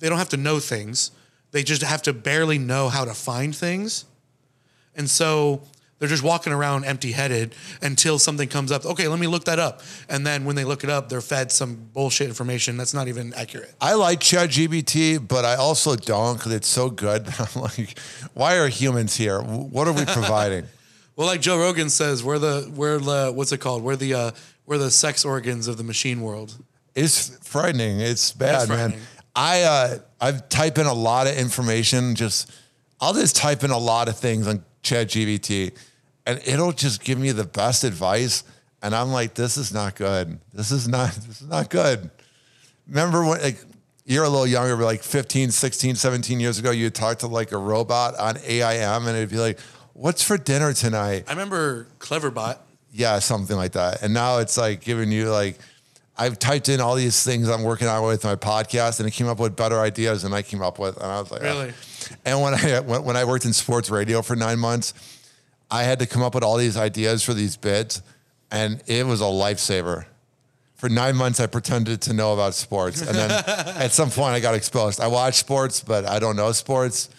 They 0.00 0.08
don't 0.08 0.18
have 0.18 0.30
to 0.30 0.36
know 0.36 0.60
things. 0.60 1.10
They 1.50 1.62
just 1.62 1.82
have 1.82 2.02
to 2.02 2.12
barely 2.12 2.58
know 2.58 2.88
how 2.88 3.04
to 3.04 3.14
find 3.14 3.54
things, 3.54 4.04
and 4.94 5.08
so 5.08 5.62
they're 5.98 6.08
just 6.08 6.22
walking 6.22 6.52
around 6.52 6.84
empty-headed 6.84 7.54
until 7.82 8.20
something 8.20 8.48
comes 8.48 8.70
up. 8.70 8.86
Okay, 8.86 9.08
let 9.08 9.18
me 9.18 9.26
look 9.26 9.44
that 9.44 9.58
up, 9.58 9.82
and 10.08 10.26
then 10.26 10.44
when 10.44 10.54
they 10.54 10.64
look 10.64 10.84
it 10.84 10.90
up, 10.90 11.08
they're 11.08 11.20
fed 11.20 11.50
some 11.50 11.88
bullshit 11.92 12.28
information 12.28 12.76
that's 12.76 12.94
not 12.94 13.08
even 13.08 13.34
accurate. 13.34 13.74
I 13.80 13.94
like 13.94 14.20
ChatGPT, 14.20 15.26
but 15.26 15.44
I 15.44 15.56
also 15.56 15.96
don't 15.96 16.36
because 16.36 16.52
it's 16.52 16.68
so 16.68 16.90
good. 16.90 17.26
I'm 17.38 17.62
like, 17.62 17.98
why 18.34 18.58
are 18.58 18.68
humans 18.68 19.16
here? 19.16 19.40
What 19.40 19.88
are 19.88 19.92
we 19.92 20.04
providing? 20.06 20.66
Well, 21.16 21.26
like 21.26 21.40
Joe 21.40 21.58
Rogan 21.58 21.90
says, 21.90 22.22
we're 22.22 22.38
the 22.38 22.70
we're 22.72 22.98
the 22.98 23.32
what's 23.34 23.50
it 23.50 23.58
called? 23.58 23.82
We're 23.82 23.96
the 23.96 24.14
uh, 24.14 24.30
we're 24.68 24.78
the 24.78 24.90
sex 24.90 25.24
organs 25.24 25.66
of 25.66 25.78
the 25.78 25.82
machine 25.82 26.20
world. 26.20 26.54
it's 26.94 27.36
frightening. 27.42 28.00
It's 28.00 28.32
bad, 28.32 28.62
It's 28.62 28.68
man. 28.68 28.94
I 29.34 29.62
uh, 29.62 29.98
I've 30.20 30.48
typed 30.48 30.78
in 30.78 30.86
a 30.86 30.92
lot 30.92 31.26
of 31.26 31.36
information. 31.36 32.14
Just 32.14 32.52
I'll 33.00 33.14
just 33.14 33.34
type 33.34 33.64
in 33.64 33.70
a 33.70 33.78
lot 33.78 34.08
of 34.08 34.18
things 34.18 34.46
on 34.46 34.62
ChatGPT, 34.82 35.72
and 36.26 36.40
it'll 36.44 36.72
just 36.72 37.02
give 37.02 37.18
me 37.18 37.32
the 37.32 37.44
best 37.44 37.82
advice. 37.82 38.44
And 38.82 38.94
I'm 38.94 39.10
like, 39.10 39.34
this 39.34 39.56
is 39.56 39.72
not 39.72 39.94
good. 39.96 40.38
This 40.52 40.70
is 40.70 40.86
not. 40.86 41.14
This 41.26 41.40
is 41.40 41.48
not 41.48 41.70
good. 41.70 42.10
Remember 42.86 43.24
when 43.24 43.40
like 43.40 43.58
you're 44.04 44.24
a 44.24 44.28
little 44.28 44.46
younger, 44.46 44.76
but 44.76 44.84
like 44.84 45.02
15, 45.02 45.50
16, 45.50 45.94
17 45.94 46.40
years 46.40 46.58
ago, 46.58 46.70
you'd 46.70 46.94
talk 46.94 47.18
to 47.18 47.26
like 47.26 47.52
a 47.52 47.58
robot 47.58 48.16
on 48.18 48.36
AIM, 48.44 49.06
and 49.06 49.16
it'd 49.16 49.30
be 49.30 49.38
like, 49.38 49.58
"What's 49.94 50.22
for 50.22 50.36
dinner 50.36 50.72
tonight?" 50.74 51.24
I 51.26 51.30
remember 51.30 51.86
Cleverbot. 52.00 52.58
Yeah, 52.92 53.18
something 53.18 53.56
like 53.56 53.72
that. 53.72 54.02
And 54.02 54.14
now 54.14 54.38
it's 54.38 54.56
like 54.56 54.80
giving 54.80 55.12
you 55.12 55.30
like 55.30 55.58
I've 56.16 56.38
typed 56.38 56.68
in 56.68 56.80
all 56.80 56.96
these 56.96 57.22
things 57.22 57.48
I'm 57.48 57.62
working 57.62 57.86
on 57.86 58.02
with 58.02 58.24
my 58.24 58.34
podcast, 58.34 58.98
and 58.98 59.08
it 59.08 59.12
came 59.12 59.28
up 59.28 59.38
with 59.38 59.54
better 59.54 59.78
ideas 59.78 60.22
than 60.22 60.32
I 60.32 60.42
came 60.42 60.62
up 60.62 60.78
with. 60.80 60.96
And 60.96 61.06
I 61.06 61.20
was 61.20 61.30
like, 61.30 61.42
Really? 61.42 61.72
"Oh." 61.72 62.14
And 62.24 62.40
when 62.42 62.54
I 62.54 62.80
when, 62.80 63.04
when 63.04 63.16
I 63.16 63.24
worked 63.24 63.44
in 63.44 63.52
sports 63.52 63.88
radio 63.88 64.20
for 64.22 64.34
nine 64.34 64.58
months, 64.58 64.94
I 65.70 65.84
had 65.84 65.98
to 66.00 66.06
come 66.06 66.22
up 66.22 66.34
with 66.34 66.42
all 66.42 66.56
these 66.56 66.76
ideas 66.76 67.22
for 67.22 67.34
these 67.34 67.56
bits, 67.56 68.02
and 68.50 68.82
it 68.86 69.06
was 69.06 69.20
a 69.20 69.24
lifesaver. 69.24 70.06
For 70.76 70.88
nine 70.88 71.16
months, 71.16 71.40
I 71.40 71.46
pretended 71.46 72.00
to 72.02 72.12
know 72.12 72.32
about 72.32 72.54
sports, 72.54 73.00
and 73.00 73.14
then 73.16 73.30
at 73.46 73.92
some 73.92 74.10
point, 74.10 74.34
I 74.34 74.40
got 74.40 74.54
exposed. 74.54 75.00
I 75.00 75.08
watch 75.08 75.34
sports, 75.34 75.82
but 75.82 76.04
I 76.06 76.18
don't 76.18 76.36
know 76.36 76.50
sports. 76.52 77.10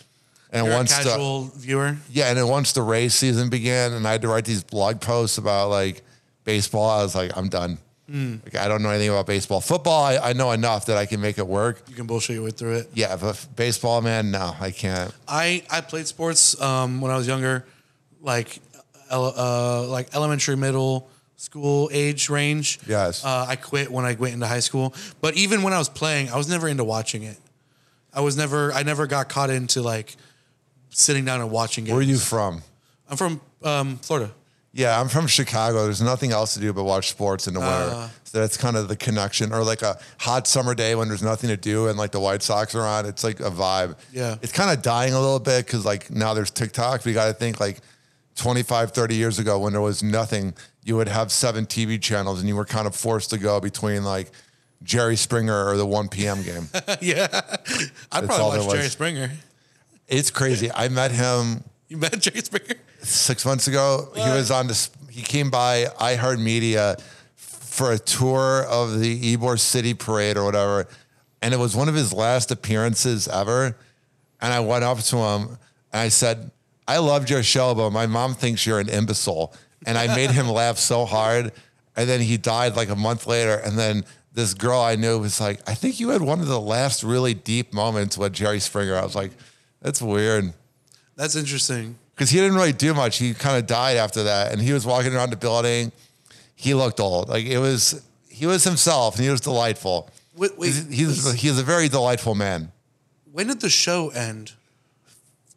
And 0.52 0.66
You're 0.66 0.74
a 0.74 0.78
once 0.78 0.98
the, 0.98 1.04
casual 1.04 1.44
viewer. 1.56 1.96
yeah, 2.10 2.30
and 2.30 2.38
then 2.38 2.48
once 2.48 2.72
the 2.74 2.82
race 2.82 3.14
season 3.14 3.50
began, 3.50 3.94
and 3.94 4.08
I 4.08 4.12
had 4.14 4.24
to 4.24 4.28
write 4.28 4.46
these 4.46 4.64
blog 4.64 5.00
posts 5.00 5.38
about 5.38 5.70
like 5.70 6.02
baseball, 6.44 6.90
I 6.90 7.04
was 7.04 7.14
like, 7.16 7.38
I'm 7.38 7.50
done. 7.50 7.78
Like 8.12 8.56
I 8.56 8.68
don't 8.68 8.82
know 8.82 8.90
anything 8.90 9.10
about 9.10 9.28
baseball. 9.28 9.62
Football, 9.62 10.04
I, 10.04 10.18
I 10.18 10.34
know 10.34 10.50
enough 10.52 10.88
that 10.88 10.98
I 10.98 11.06
can 11.06 11.22
make 11.22 11.38
it 11.38 11.46
work. 11.46 11.84
You 11.88 11.94
can 11.94 12.08
bullshit 12.08 12.38
your 12.38 12.46
way 12.46 12.50
through 12.50 12.78
it. 12.78 12.90
Yeah, 12.96 13.16
but 13.16 13.46
baseball, 13.56 14.02
man, 14.02 14.32
no, 14.32 14.56
I 14.60 14.72
can't. 14.72 15.14
I 15.28 15.62
I 15.70 15.82
played 15.82 16.08
sports 16.08 16.60
um, 16.60 17.02
when 17.02 17.12
I 17.12 17.18
was 17.18 17.28
younger, 17.28 17.68
like 18.20 18.60
ele- 19.12 19.34
uh, 19.38 19.84
like 19.88 20.16
elementary, 20.16 20.56
middle 20.58 21.08
school 21.36 21.88
age 21.94 22.32
range. 22.32 22.80
Yes. 22.88 23.24
Uh, 23.24 23.46
I 23.48 23.56
quit 23.56 23.92
when 23.92 24.06
I 24.06 24.16
went 24.16 24.34
into 24.34 24.48
high 24.48 24.60
school. 24.62 24.96
But 25.22 25.36
even 25.36 25.62
when 25.62 25.74
I 25.74 25.78
was 25.78 25.88
playing, 25.90 26.30
I 26.32 26.36
was 26.38 26.50
never 26.50 26.68
into 26.68 26.84
watching 26.84 27.22
it. 27.22 27.38
I 28.12 28.22
was 28.22 28.36
never. 28.36 28.74
I 28.74 28.82
never 28.82 29.06
got 29.06 29.30
caught 29.30 29.52
into 29.52 29.84
like 29.84 30.16
sitting 30.90 31.26
down 31.26 31.42
and 31.42 31.52
watching 31.52 31.86
games. 31.86 31.94
Where 31.94 32.02
are 32.02 32.04
you 32.04 32.18
from? 32.18 32.62
I'm 33.10 33.18
from 33.18 33.42
um, 33.64 33.98
Florida. 33.98 34.32
Yeah, 34.72 35.00
I'm 35.00 35.08
from 35.10 35.26
Chicago. 35.26 35.86
There's 35.86 36.02
nothing 36.02 36.32
else 36.32 36.54
to 36.54 36.60
do 36.60 36.72
but 36.74 36.84
watch 36.84 37.10
sports 37.10 37.48
in 37.48 37.56
the 37.56 37.60
winter. 37.60 38.10
So 38.24 38.40
that's 38.40 38.56
kind 38.56 38.78
of 38.78 38.88
the 38.88 38.96
connection. 38.96 39.52
Or 39.52 39.64
like 39.64 39.82
a 39.82 39.98
hot 40.20 40.46
summer 40.46 40.76
day 40.76 40.94
when 40.94 41.08
there's 41.08 41.24
nothing 41.24 41.50
to 41.50 41.58
do 41.58 41.88
and 41.88 41.98
like 41.98 42.12
the 42.12 42.20
White 42.20 42.44
Sox 42.44 42.76
are 42.76 42.86
on. 42.86 43.08
It's 43.08 43.24
like 43.24 43.40
a 43.40 43.50
vibe. 43.50 43.98
Yeah. 44.14 44.36
It's 44.44 44.52
kind 44.52 44.70
of 44.70 44.84
dying 44.84 45.14
a 45.14 45.20
little 45.20 45.40
bit 45.40 45.66
because 45.66 45.86
like 45.86 46.12
now 46.12 46.36
there's 46.36 46.52
TikTok. 46.52 47.04
You 47.06 47.14
got 47.14 47.28
to 47.28 47.34
think 47.34 47.60
like 47.60 47.80
25, 48.36 48.92
30 48.92 49.16
years 49.16 49.40
ago 49.40 49.58
when 49.58 49.74
there 49.74 49.82
was 49.82 50.04
nothing, 50.04 50.54
you 50.84 50.96
would 50.96 51.08
have 51.08 51.32
seven 51.32 51.66
TV 51.66 52.00
channels 52.00 52.40
and 52.40 52.48
you 52.48 52.56
were 52.56 52.66
kind 52.66 52.86
of 52.86 52.96
forced 52.96 53.32
to 53.32 53.40
go 53.40 53.60
between 53.60 54.04
like 54.04 54.30
Jerry 54.84 55.16
Springer 55.16 55.68
or 55.68 55.76
the 55.78 55.86
1 55.86 56.10
p.m. 56.10 56.44
game. 56.44 56.70
yeah, 57.02 57.28
I'd 58.12 58.24
all 58.24 58.28
probably 58.28 58.60
watch. 58.60 58.76
Jerry 58.76 58.90
Springer. 58.90 59.32
It's 60.10 60.32
crazy. 60.32 60.72
I 60.74 60.90
met 60.90 61.12
him 61.12 61.64
You 61.88 61.98
met 61.98 62.20
Jerry 62.20 62.42
Springer? 62.42 62.76
six 63.02 63.46
months 63.46 63.68
ago. 63.68 64.12
He 64.16 64.22
was 64.30 64.52
on 64.52 64.68
this. 64.68 64.90
He 65.10 65.22
came 65.22 65.50
by 65.50 65.86
iHeartMedia 66.00 67.02
for 67.36 67.94
a 67.94 68.00
tour 68.00 68.66
of 68.66 69.00
the 69.00 69.38
Ybor 69.38 69.60
City 69.60 69.94
Parade 69.94 70.36
or 70.38 70.44
whatever, 70.44 70.88
and 71.42 71.54
it 71.54 71.58
was 71.58 71.76
one 71.76 71.88
of 71.88 71.96
his 71.96 72.12
last 72.14 72.52
appearances 72.52 73.28
ever. 73.28 73.78
And 74.42 74.54
I 74.54 74.60
went 74.60 74.84
up 74.84 75.00
to 75.00 75.18
him 75.18 75.58
and 75.94 76.02
I 76.02 76.10
said, 76.10 76.52
"I 76.88 76.98
loved 76.98 77.30
your 77.30 77.44
show, 77.44 77.74
but 77.74 77.92
my 77.92 78.06
mom 78.08 78.36
thinks 78.36 78.66
you're 78.66 78.80
an 78.80 78.90
imbecile." 78.90 79.54
And 79.86 79.98
I 79.98 80.08
made 80.14 80.32
him 80.32 80.50
laugh 80.50 80.78
so 80.78 81.06
hard. 81.06 81.52
and 81.96 82.08
then 82.08 82.22
he 82.22 82.38
died 82.38 82.78
like 82.78 82.88
a 82.90 82.96
month 82.96 83.28
later. 83.28 83.56
And 83.56 83.78
then 83.78 84.06
this 84.34 84.54
girl 84.54 84.80
I 84.80 84.96
knew 84.96 85.20
was 85.20 85.42
like, 85.42 85.60
I 85.68 85.74
think 85.74 86.00
you 86.00 86.10
had 86.10 86.22
one 86.22 86.40
of 86.40 86.48
the 86.48 86.60
last 86.60 87.04
really 87.04 87.34
deep 87.34 87.74
moments 87.74 88.18
with 88.18 88.32
Jerry 88.32 88.60
Springer. 88.62 88.96
I 88.96 89.04
was 89.04 89.16
like, 89.16 89.32
that's 89.82 90.02
weird. 90.02 90.54
That's 91.16 91.36
interesting. 91.36 91.98
Because 92.16 92.30
he 92.30 92.38
didn't 92.40 92.56
really 92.56 92.74
do 92.74 92.94
much. 92.94 93.18
He 93.18 93.34
kind 93.34 93.58
of 93.58 93.66
died 93.68 93.98
after 93.98 94.24
that. 94.24 94.52
And 94.52 94.62
he 94.62 94.74
was 94.74 94.86
walking 94.86 95.14
around 95.16 95.30
the 95.32 95.38
building. 95.38 95.92
He 96.56 96.74
looked 96.74 97.00
old. 97.00 97.30
Like 97.30 97.46
it 97.46 97.60
was, 97.60 98.02
he 98.30 98.46
was 98.46 98.64
himself 98.64 99.16
and 99.16 99.24
he 99.24 99.30
was 99.30 99.40
delightful. 99.42 100.10
Wait, 100.36 100.58
wait, 100.58 100.68
He's, 100.68 100.88
he's, 100.90 101.34
he's 101.34 101.60
a 101.60 101.64
very 101.64 101.88
delightful 101.90 102.36
man. 102.36 102.72
when 103.32 103.48
did 103.48 103.62
the 103.62 103.70
show 103.70 104.10
end? 104.10 104.54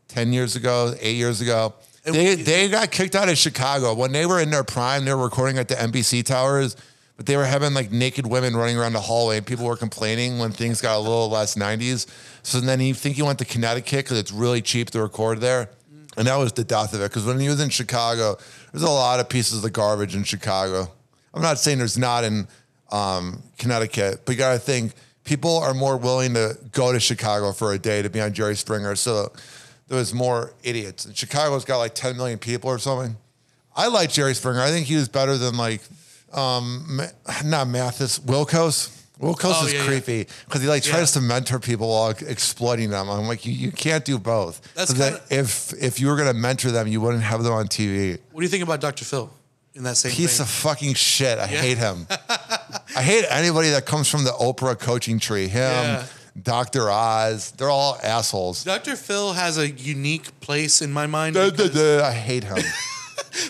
10 0.09 0.33
years 0.33 0.57
ago, 0.57 0.95
eight 1.01 1.17
years 1.17 1.41
ago. 1.41 1.75
And 2.05 2.15
They, 2.15 2.37
we- 2.37 2.43
they 2.43 2.69
got 2.69 2.91
kicked 2.91 3.15
out 3.15 3.29
of 3.29 3.39
Chicago. 3.39 3.95
When 3.95 4.13
they 4.13 4.27
were 4.27 4.41
in 4.41 4.51
their 4.51 4.65
prime, 4.65 5.05
they 5.05 5.15
were 5.15 5.23
recording 5.25 5.59
at 5.59 5.69
the 5.69 5.75
NBC 5.75 6.25
towers, 6.25 6.77
but 7.23 7.29
they 7.29 7.37
were 7.37 7.45
having 7.45 7.73
like 7.73 7.93
naked 7.93 8.27
women 8.27 8.57
running 8.57 8.77
around 8.77 8.95
the 8.95 9.01
hallway 9.01 9.37
and 9.37 9.47
people 9.47 9.65
were 9.65 9.77
complaining 9.77 10.41
when 10.41 10.51
things 10.51 10.81
got 10.81 10.97
a 10.97 10.99
little 10.99 11.29
less 11.29 11.55
90s. 11.55 12.09
So 12.43 12.59
then 12.59 12.81
he 12.81 12.93
think 12.93 13.15
he 13.15 13.23
went 13.23 13.39
to 13.39 13.45
Connecticut 13.45 14.07
because 14.07 14.19
it's 14.19 14.33
really 14.33 14.61
cheap 14.61 14.91
to 14.91 15.01
record 15.01 15.39
there. 15.39 15.71
And 16.17 16.27
that 16.27 16.35
was 16.35 16.53
the 16.53 16.65
death 16.65 16.95
of 16.95 17.01
it. 17.01 17.11
Because 17.11 17.25
when 17.25 17.39
he 17.39 17.49
was 17.49 17.61
in 17.61 17.69
Chicago, 17.69 18.39
there's 18.73 18.83
a 18.83 18.91
lot 18.91 19.21
of 19.21 19.29
pieces 19.29 19.65
of 19.65 19.73
garbage 19.73 20.17
in 20.17 20.25
Chicago. 20.25 20.91
I'm 21.33 21.43
not 21.43 21.61
saying 21.61 21.79
there's 21.79 21.97
not 21.97 22.25
in 22.25 22.49
um, 22.91 23.41
Connecticut, 23.57 24.23
but 24.25 24.33
you 24.33 24.39
got 24.39 24.55
to 24.55 24.59
think 24.59 24.93
people 25.23 25.59
are 25.59 25.75
more 25.75 25.97
willing 25.97 26.35
to 26.35 26.59
go 26.73 26.93
to 26.93 26.99
Chicago 26.99 27.53
for 27.53 27.73
a 27.73 27.79
day 27.79 28.03
to 28.03 28.11
be 28.11 28.21
on 28.21 28.33
Jerry 28.33 28.57
Springer. 28.57 28.97
So 28.97 29.33
there 29.87 29.99
was 29.99 30.13
more 30.13 30.55
idiots. 30.65 31.05
And 31.05 31.17
Chicago's 31.17 31.65
got 31.65 31.79
like 31.79 31.95
10 31.95 32.17
million 32.17 32.41
people 32.41 32.69
or 32.69 32.81
something. 32.81 33.17
I 33.77 33.87
like 33.87 34.11
Jerry 34.11 34.35
Springer. 34.35 34.61
I 34.61 34.71
think 34.71 34.89
he 34.89 34.97
was 34.97 35.09
better 35.09 35.39
than 35.39 35.57
like, 35.57 35.83
um, 36.35 37.01
not 37.45 37.69
Mathis, 37.69 38.19
Wilkos. 38.21 38.99
Wilkos 39.21 39.55
Oh, 39.63 39.67
is 39.67 39.73
yeah, 39.73 39.81
yeah. 39.81 39.87
creepy 39.87 40.27
because 40.47 40.63
he 40.63 40.67
like 40.69 40.85
Yeah. 40.85 40.95
tries 40.95 41.13
to 41.13 41.21
mentor 41.21 41.61
people 41.61 41.89
while 41.89 42.11
exploiting 42.11 42.91
them. 42.91 43.09
I'm 43.09 43.29
like, 43.29 43.47
you, 43.47 43.53
you 43.53 43.71
can't 43.71 44.05
do 44.05 44.19
both. 44.19 44.61
That's 44.75 44.91
'Cause 44.91 44.99
that- 44.99 45.29
kinda- 45.29 45.43
if 45.45 45.73
if 45.81 46.01
you 46.01 46.09
were 46.09 46.17
gonna 46.17 46.33
mentor 46.35 46.73
them, 46.73 46.89
you 46.89 47.01
wouldn't 47.01 47.23
have 47.23 47.45
them 47.45 47.53
on 47.53 47.69
TV. 47.69 48.19
What 48.33 48.41
do 48.41 48.45
you 48.45 48.51
think 48.51 48.65
about 48.65 48.81
Dr. 48.81 49.05
Phil 49.05 49.31
in 49.75 49.85
that 49.85 49.97
same 49.97 50.11
Piece 50.13 50.41
of 50.41 50.49
fucking 50.49 50.95
shit. 50.95 51.39
I 51.39 51.47
hate 51.47 51.79
him. 51.79 52.07
I 52.97 53.03
hate 53.03 53.25
anybody 53.31 53.71
that 53.71 53.87
comes 53.87 54.09
from 54.09 54.25
the 54.25 54.33
Oprah 54.33 54.79
coaching 54.79 55.19
tree. 55.21 55.47
Him, 55.47 55.71
Yeah. 55.71 56.05
Dr. 56.43 56.91
Oz, 56.91 57.53
they're 57.59 57.71
all 57.71 57.99
assholes. 58.03 58.65
Dr. 58.65 58.97
Phil 58.97 59.35
has 59.35 59.57
a 59.59 59.71
unique 59.71 60.41
place 60.41 60.83
in 60.83 60.91
my 60.93 61.07
mind 61.07 61.35
because, 61.35 61.53
duh, 61.71 61.99
duh. 62.01 62.05
I 62.05 62.13
hate 62.13 62.45
him. 62.45 62.59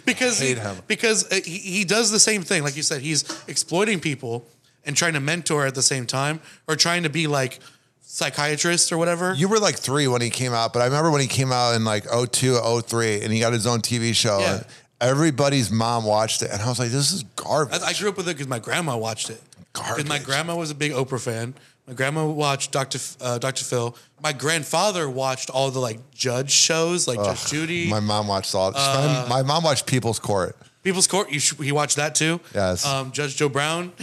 because, 0.07 0.39
he, 0.39 0.57
because 0.87 1.31
uh, 1.31 1.41
he, 1.45 1.59
he 1.59 1.85
does 1.85 2.11
the 2.11 2.19
same 2.19 2.43
thing. 2.43 2.63
Like 2.63 2.77
you 2.77 2.83
said, 2.83 3.01
he's 3.01 3.25
exploiting 3.49 4.01
people 4.01 4.47
and 4.85 4.97
trying 4.97 5.15
to 5.15 5.21
mentor 5.21 5.67
at 5.67 5.75
the 5.75 5.83
same 5.83 6.07
time 6.07 6.41
or 6.69 6.77
trying 6.77 7.05
to 7.05 7.11
be 7.11 7.27
like 7.27 7.61
psychiatrist 8.01 8.93
or 8.93 8.99
whatever. 8.99 9.35
You 9.35 9.49
were 9.49 9.59
like 9.59 9.77
three 9.77 10.07
when 10.09 10.21
he 10.21 10.31
came 10.31 10.53
out, 10.53 10.73
but 10.73 10.83
I 10.83 10.87
remember 10.87 11.11
when 11.11 11.21
he 11.21 11.29
came 11.29 11.53
out 11.53 11.75
in 11.75 11.85
like 11.85 12.05
02, 12.05 12.83
03, 12.83 13.23
and 13.23 13.33
he 13.33 13.41
got 13.41 13.53
his 13.53 13.67
own 13.67 13.81
TV 13.81 14.15
show. 14.15 14.41
Yeah. 14.41 14.57
And 14.57 14.67
everybody's 15.01 15.71
mom 15.71 16.05
watched 16.05 16.43
it, 16.43 16.51
and 16.51 16.61
I 16.61 16.69
was 16.69 16.79
like, 16.79 16.91
"This 16.91 17.13
is 17.13 17.23
garbage." 17.37 17.81
I, 17.81 17.89
I 17.89 17.93
grew 17.93 18.09
up 18.09 18.17
with 18.17 18.29
it 18.29 18.35
because 18.35 18.49
my 18.49 18.59
grandma 18.59 18.97
watched 18.97 19.31
it. 19.31 19.41
Because 19.73 20.07
my 20.07 20.19
grandma 20.19 20.55
was 20.55 20.71
a 20.71 20.75
big 20.75 20.93
Oprah 20.93 21.21
fan. 21.21 21.55
My 21.87 21.95
grandma 21.95 22.25
watched 22.27 22.71
Dr. 22.71 22.97
F- 22.97 23.17
uh, 23.21 23.39
Dr. 23.39 23.65
Phil. 23.65 23.97
My 24.23 24.33
grandfather 24.33 25.11
watched 25.11 25.51
all 25.51 25.71
the 25.71 25.81
like 25.81 25.99
judge 26.13 26.51
shows, 26.53 27.09
like 27.09 27.19
Judge 27.19 27.47
Judy, 27.51 27.89
my 27.91 27.99
mom 28.01 28.29
watched 28.29 28.55
all. 28.55 28.73
Uh, 28.75 29.27
my, 29.29 29.41
my 29.41 29.43
mom 29.43 29.65
watched 29.65 29.87
People's 29.87 30.21
Court. 30.21 30.57
People's 30.85 31.07
Court. 31.09 31.31
You 31.33 31.41
sh- 31.41 31.55
he 31.61 31.73
watched 31.73 31.97
that 31.97 32.15
too. 32.15 32.41
Yes. 32.55 32.87
Um, 32.87 33.11
Judge 33.13 33.37
Joe 33.37 33.49
Brown. 33.49 33.93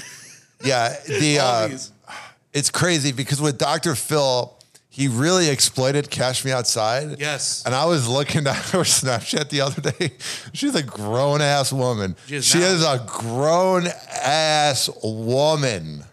Yeah, 0.62 0.94
the 1.08 1.40
all 1.40 1.48
uh, 1.48 1.68
these. 1.70 1.90
it's 2.52 2.70
crazy 2.70 3.14
because 3.14 3.40
with 3.40 3.58
Dr. 3.58 3.96
Phil, 3.96 4.54
he 4.90 5.08
really 5.08 5.48
exploited 5.48 6.10
Cash 6.10 6.44
Me 6.44 6.52
Outside. 6.52 7.18
Yes. 7.18 7.64
And 7.66 7.74
I 7.74 7.86
was 7.86 8.10
looking 8.10 8.46
at 8.48 8.58
her 8.72 8.80
Snapchat 8.80 9.48
the 9.48 9.62
other 9.62 9.90
day. 9.92 10.12
She's 10.52 10.76
a 10.76 10.84
grown 10.84 11.40
ass 11.42 11.72
woman. 11.72 12.18
She 12.28 12.36
is 12.36 12.46
She 12.46 12.60
now. 12.60 12.66
is 12.66 12.84
a 12.84 13.06
grown 13.08 13.88
ass 14.22 14.90
woman. 15.02 16.04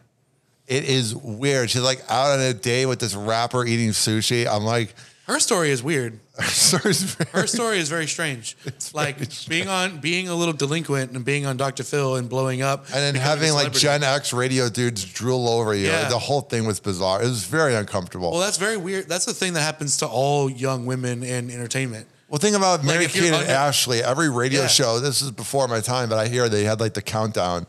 It 0.67 0.85
is 0.85 1.15
weird. 1.15 1.71
She's 1.71 1.83
like 1.83 2.03
out 2.09 2.33
on 2.33 2.41
a 2.41 2.53
date 2.53 2.87
with 2.87 2.99
this 2.99 3.15
rapper 3.15 3.65
eating 3.65 3.91
sushi. 3.91 4.47
I'm 4.47 4.65
like, 4.65 4.95
Her 5.27 5.39
story 5.39 5.71
is 5.71 5.83
weird. 5.83 6.19
sorry, 6.43 6.93
Her 7.33 7.47
story 7.47 7.79
is 7.79 7.89
very 7.89 8.07
strange. 8.07 8.57
It's 8.67 8.93
like 8.95 9.17
being 9.49 9.69
on 9.69 9.99
being 10.01 10.29
a 10.29 10.35
little 10.35 10.53
delinquent 10.53 11.13
and 11.13 11.25
being 11.25 11.47
on 11.47 11.57
Dr. 11.57 11.83
Phil 11.85 12.17
and 12.17 12.29
blowing 12.29 12.63
up, 12.63 12.87
and 12.87 12.95
then 12.95 13.15
becoming 13.15 13.27
a 13.27 13.29
having 13.31 13.53
like 13.53 13.75
celebrity. 13.75 13.81
Gen 13.81 14.03
X 14.03 14.33
radio 14.33 14.69
dudes 14.69 15.05
drool 15.05 15.49
over 15.49 15.73
you. 15.75 15.87
Yeah. 15.87 16.09
The 16.09 16.19
whole 16.19 16.41
thing 16.43 16.67
was 16.67 16.81
bizarre. 16.81 17.23
It 17.23 17.27
was 17.27 17.45
very 17.45 17.75
uncomfortable. 17.75 18.33
Well, 18.33 18.41
that's 18.41 18.59
very 18.59 18.77
weird. 18.77 19.09
That's 19.09 19.25
the 19.25 19.35
thing 19.35 19.53
that 19.55 19.63
happens 19.63 19.99
to 19.99 20.07
all 20.07 20.51
young 20.51 20.85
women 20.85 21.23
in 21.23 21.51
entertainment. 21.51 22.07
Well, 22.29 22.41
think 22.41 22.57
about 22.57 22.83
Mary 22.85 23.05
if 23.05 23.15
you're 23.15 23.23
Kate 23.27 23.33
and 23.35 23.43
under- 23.43 23.53
Ashley. 23.53 24.03
Every 24.03 24.29
radio 24.29 24.63
Yeah. 24.63 24.67
show. 24.67 24.99
This 24.99 25.23
is 25.23 25.31
before 25.31 25.69
my 25.69 25.81
time, 25.81 26.09
but 26.09 26.19
I 26.19 26.27
hear 26.27 26.49
they 26.49 26.65
had 26.65 26.81
like 26.81 26.93
the 26.95 27.03
countdown 27.03 27.67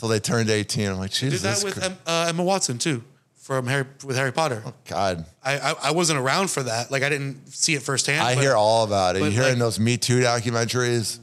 till 0.00 0.08
they 0.08 0.18
turned 0.18 0.50
eighteen. 0.50 0.88
I'm 0.88 0.98
like, 0.98 1.12
Jesus. 1.12 1.42
Did 1.42 1.48
that 1.48 1.64
with 1.64 1.74
Christ. 1.74 1.92
Uh, 2.06 2.26
Emma 2.28 2.42
Watson 2.42 2.78
too, 2.78 3.04
from 3.36 3.66
Harry 3.66 3.84
with 4.04 4.16
Harry 4.16 4.32
Potter. 4.32 4.62
Oh 4.66 4.74
God. 4.88 5.24
I, 5.44 5.58
I 5.58 5.74
I 5.84 5.90
wasn't 5.92 6.18
around 6.18 6.50
for 6.50 6.62
that. 6.62 6.90
Like 6.90 7.02
I 7.02 7.08
didn't 7.08 7.48
see 7.48 7.74
it 7.74 7.82
firsthand. 7.82 8.22
I 8.22 8.34
but- 8.34 8.42
hear 8.42 8.54
all 8.54 8.84
about 8.84 9.16
it. 9.16 9.22
You 9.22 9.30
hearing 9.30 9.50
like- 9.50 9.58
those 9.58 9.78
Me 9.78 9.96
Too 9.96 10.20
documentaries? 10.20 11.18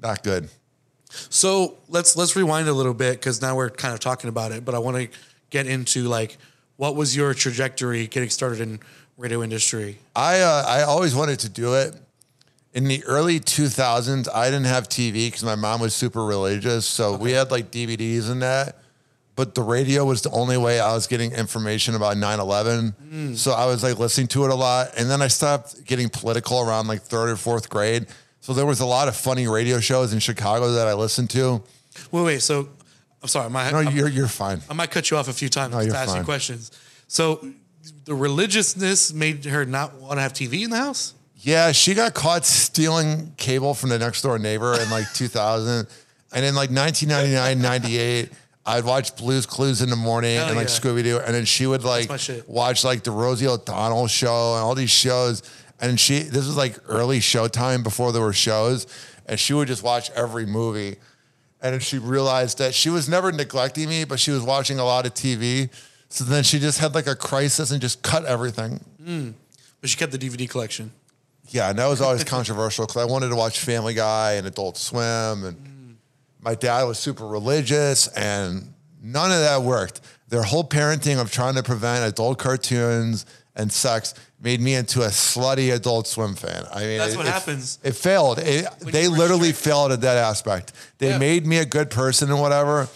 Not 0.00 0.22
good. 0.22 0.48
So 1.30 1.78
let's 1.88 2.16
let's 2.16 2.36
rewind 2.36 2.68
a 2.68 2.72
little 2.72 2.94
bit 2.94 3.14
because 3.14 3.40
now 3.40 3.56
we're 3.56 3.70
kind 3.70 3.94
of 3.94 4.00
talking 4.00 4.28
about 4.28 4.52
it. 4.52 4.64
But 4.64 4.74
I 4.74 4.78
want 4.78 4.96
to 4.96 5.08
get 5.50 5.66
into 5.66 6.04
like 6.04 6.36
what 6.76 6.96
was 6.96 7.16
your 7.16 7.32
trajectory 7.34 8.06
getting 8.08 8.28
started 8.30 8.60
in 8.60 8.80
radio 9.16 9.42
industry? 9.42 9.98
I 10.14 10.40
uh, 10.40 10.64
I 10.66 10.82
always 10.82 11.14
wanted 11.14 11.38
to 11.40 11.48
do 11.48 11.74
it. 11.74 11.94
In 12.74 12.84
the 12.84 13.04
early 13.04 13.38
2000s, 13.38 14.28
I 14.34 14.46
didn't 14.46 14.66
have 14.66 14.88
TV 14.88 15.26
because 15.28 15.44
my 15.44 15.54
mom 15.54 15.80
was 15.80 15.94
super 15.94 16.24
religious. 16.24 16.84
So 16.84 17.16
we 17.16 17.30
had 17.30 17.50
like 17.52 17.70
DVDs 17.70 18.28
and 18.28 18.42
that. 18.42 18.78
But 19.36 19.54
the 19.54 19.62
radio 19.62 20.04
was 20.04 20.22
the 20.22 20.30
only 20.30 20.56
way 20.56 20.78
I 20.80 20.92
was 20.92 21.06
getting 21.06 21.32
information 21.32 21.94
about 21.94 22.16
9 22.16 22.40
11. 22.40 22.94
Mm. 23.12 23.36
So 23.36 23.52
I 23.52 23.66
was 23.66 23.82
like 23.82 23.98
listening 23.98 24.26
to 24.28 24.44
it 24.44 24.50
a 24.50 24.54
lot. 24.54 24.90
And 24.96 25.08
then 25.10 25.22
I 25.22 25.28
stopped 25.28 25.84
getting 25.84 26.08
political 26.08 26.60
around 26.60 26.86
like 26.88 27.02
third 27.02 27.30
or 27.30 27.36
fourth 27.36 27.68
grade. 27.68 28.06
So 28.40 28.52
there 28.52 28.66
was 28.66 28.80
a 28.80 28.86
lot 28.86 29.08
of 29.08 29.16
funny 29.16 29.48
radio 29.48 29.80
shows 29.80 30.12
in 30.12 30.18
Chicago 30.18 30.72
that 30.72 30.86
I 30.86 30.94
listened 30.94 31.30
to. 31.30 31.62
Wait, 32.10 32.22
wait. 32.22 32.42
So 32.42 32.68
I'm 33.22 33.28
sorry. 33.28 33.50
My, 33.50 33.70
No, 33.70 33.78
I'm- 33.78 33.96
you're, 33.96 34.08
you're 34.08 34.28
fine. 34.28 34.60
I 34.68 34.74
might 34.74 34.90
cut 34.90 35.10
you 35.10 35.16
off 35.16 35.28
a 35.28 35.32
few 35.32 35.48
times 35.48 35.74
No, 35.74 35.84
to 35.84 35.96
ask 35.96 36.16
you 36.16 36.22
questions. 36.24 36.70
So 37.08 37.44
the 38.04 38.14
religiousness 38.14 39.12
made 39.12 39.44
her 39.46 39.64
not 39.64 39.94
want 40.00 40.18
to 40.18 40.22
have 40.22 40.32
TV 40.32 40.62
in 40.64 40.70
the 40.70 40.76
house. 40.76 41.14
Yeah, 41.44 41.72
she 41.72 41.92
got 41.92 42.14
caught 42.14 42.46
stealing 42.46 43.34
cable 43.36 43.74
from 43.74 43.90
the 43.90 43.98
next 43.98 44.22
door 44.22 44.38
neighbor 44.38 44.80
in 44.80 44.88
like 44.90 45.12
2000. 45.14 45.86
And 46.32 46.44
in 46.44 46.54
like 46.54 46.70
1999, 46.70 47.60
98, 47.60 48.32
I'd 48.66 48.84
watch 48.84 49.14
Blues 49.16 49.44
Clues 49.44 49.82
in 49.82 49.90
the 49.90 49.96
morning 49.96 50.36
Hell 50.36 50.48
and 50.48 50.56
like 50.56 50.68
yeah. 50.68 50.74
Scooby 50.74 51.02
Doo. 51.02 51.18
And 51.18 51.34
then 51.34 51.44
she 51.44 51.66
would 51.66 51.84
like 51.84 52.08
my 52.08 52.16
shit. 52.16 52.48
watch 52.48 52.82
like 52.82 53.04
the 53.04 53.10
Rosie 53.10 53.46
O'Donnell 53.46 54.06
show 54.06 54.54
and 54.54 54.64
all 54.64 54.74
these 54.74 54.90
shows. 54.90 55.42
And 55.80 56.00
she, 56.00 56.20
this 56.20 56.46
was 56.46 56.56
like 56.56 56.78
early 56.88 57.20
Showtime 57.20 57.84
before 57.84 58.10
there 58.10 58.22
were 58.22 58.32
shows. 58.32 58.86
And 59.26 59.38
she 59.38 59.52
would 59.52 59.68
just 59.68 59.82
watch 59.82 60.10
every 60.12 60.46
movie. 60.46 60.96
And 61.60 61.74
then 61.74 61.80
she 61.80 61.98
realized 61.98 62.58
that 62.58 62.74
she 62.74 62.88
was 62.88 63.08
never 63.08 63.30
neglecting 63.32 63.88
me, 63.88 64.04
but 64.04 64.18
she 64.18 64.30
was 64.30 64.42
watching 64.42 64.78
a 64.78 64.84
lot 64.84 65.04
of 65.04 65.12
TV. 65.12 65.70
So 66.08 66.24
then 66.24 66.42
she 66.42 66.58
just 66.58 66.78
had 66.78 66.94
like 66.94 67.06
a 67.06 67.14
crisis 67.14 67.70
and 67.70 67.82
just 67.82 68.02
cut 68.02 68.24
everything. 68.24 68.82
Hmm. 69.04 69.30
But 69.80 69.90
she 69.90 69.96
kept 69.98 70.12
the 70.12 70.18
DVD 70.18 70.48
collection. 70.48 70.90
Yeah, 71.48 71.70
and 71.70 71.78
that 71.78 71.86
was 71.86 72.00
always 72.00 72.24
controversial 72.36 72.86
because 72.86 73.00
I 73.00 73.04
wanted 73.04 73.28
to 73.28 73.36
watch 73.36 73.60
Family 73.60 73.94
Guy 73.94 74.32
and 74.32 74.46
Adult 74.46 74.76
Swim, 74.76 75.44
and 75.44 75.56
mm. 75.56 75.94
my 76.40 76.54
dad 76.54 76.84
was 76.84 76.98
super 76.98 77.26
religious, 77.26 78.08
and 78.08 78.72
none 79.02 79.30
of 79.30 79.38
that 79.38 79.62
worked. 79.62 80.00
Their 80.28 80.42
whole 80.42 80.64
parenting 80.64 81.20
of 81.20 81.30
trying 81.30 81.54
to 81.54 81.62
prevent 81.62 82.04
adult 82.04 82.38
cartoons 82.38 83.26
and 83.54 83.70
sex 83.70 84.14
made 84.40 84.60
me 84.60 84.74
into 84.74 85.02
a 85.02 85.08
slutty 85.08 85.72
Adult 85.72 86.06
Swim 86.06 86.34
fan. 86.34 86.64
I 86.72 86.80
mean, 86.80 86.98
That's 86.98 87.14
it- 87.14 87.16
what 87.16 87.26
it- 87.26 87.32
happens. 87.32 87.78
It 87.82 87.92
failed. 87.94 88.38
It, 88.38 88.66
they 88.80 89.06
literally 89.08 89.52
failed 89.52 89.92
at 89.92 90.00
that 90.00 90.16
aspect. 90.16 90.72
They 90.98 91.10
Yeah. 91.10 91.18
made 91.18 91.46
me 91.46 91.58
a 91.58 91.64
good 91.64 91.88
person 91.90 92.30
and 92.30 92.40
whatever, 92.40 92.88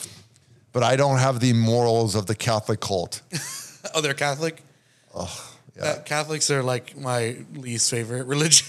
but 0.72 0.82
I 0.82 0.96
don't 0.96 1.18
have 1.18 1.40
the 1.40 1.52
morals 1.52 2.14
of 2.14 2.26
the 2.26 2.34
Catholic 2.34 2.80
cult. 2.80 3.22
Oh, 3.94 4.00
they're 4.02 4.12
Catholic. 4.12 4.60
Yeah. 5.16 5.26
Uh, 5.80 5.98
Catholics 6.04 6.50
are 6.50 6.62
like 6.62 6.96
my 6.96 7.36
least 7.54 7.90
favorite 7.90 8.26
religion. 8.34 8.66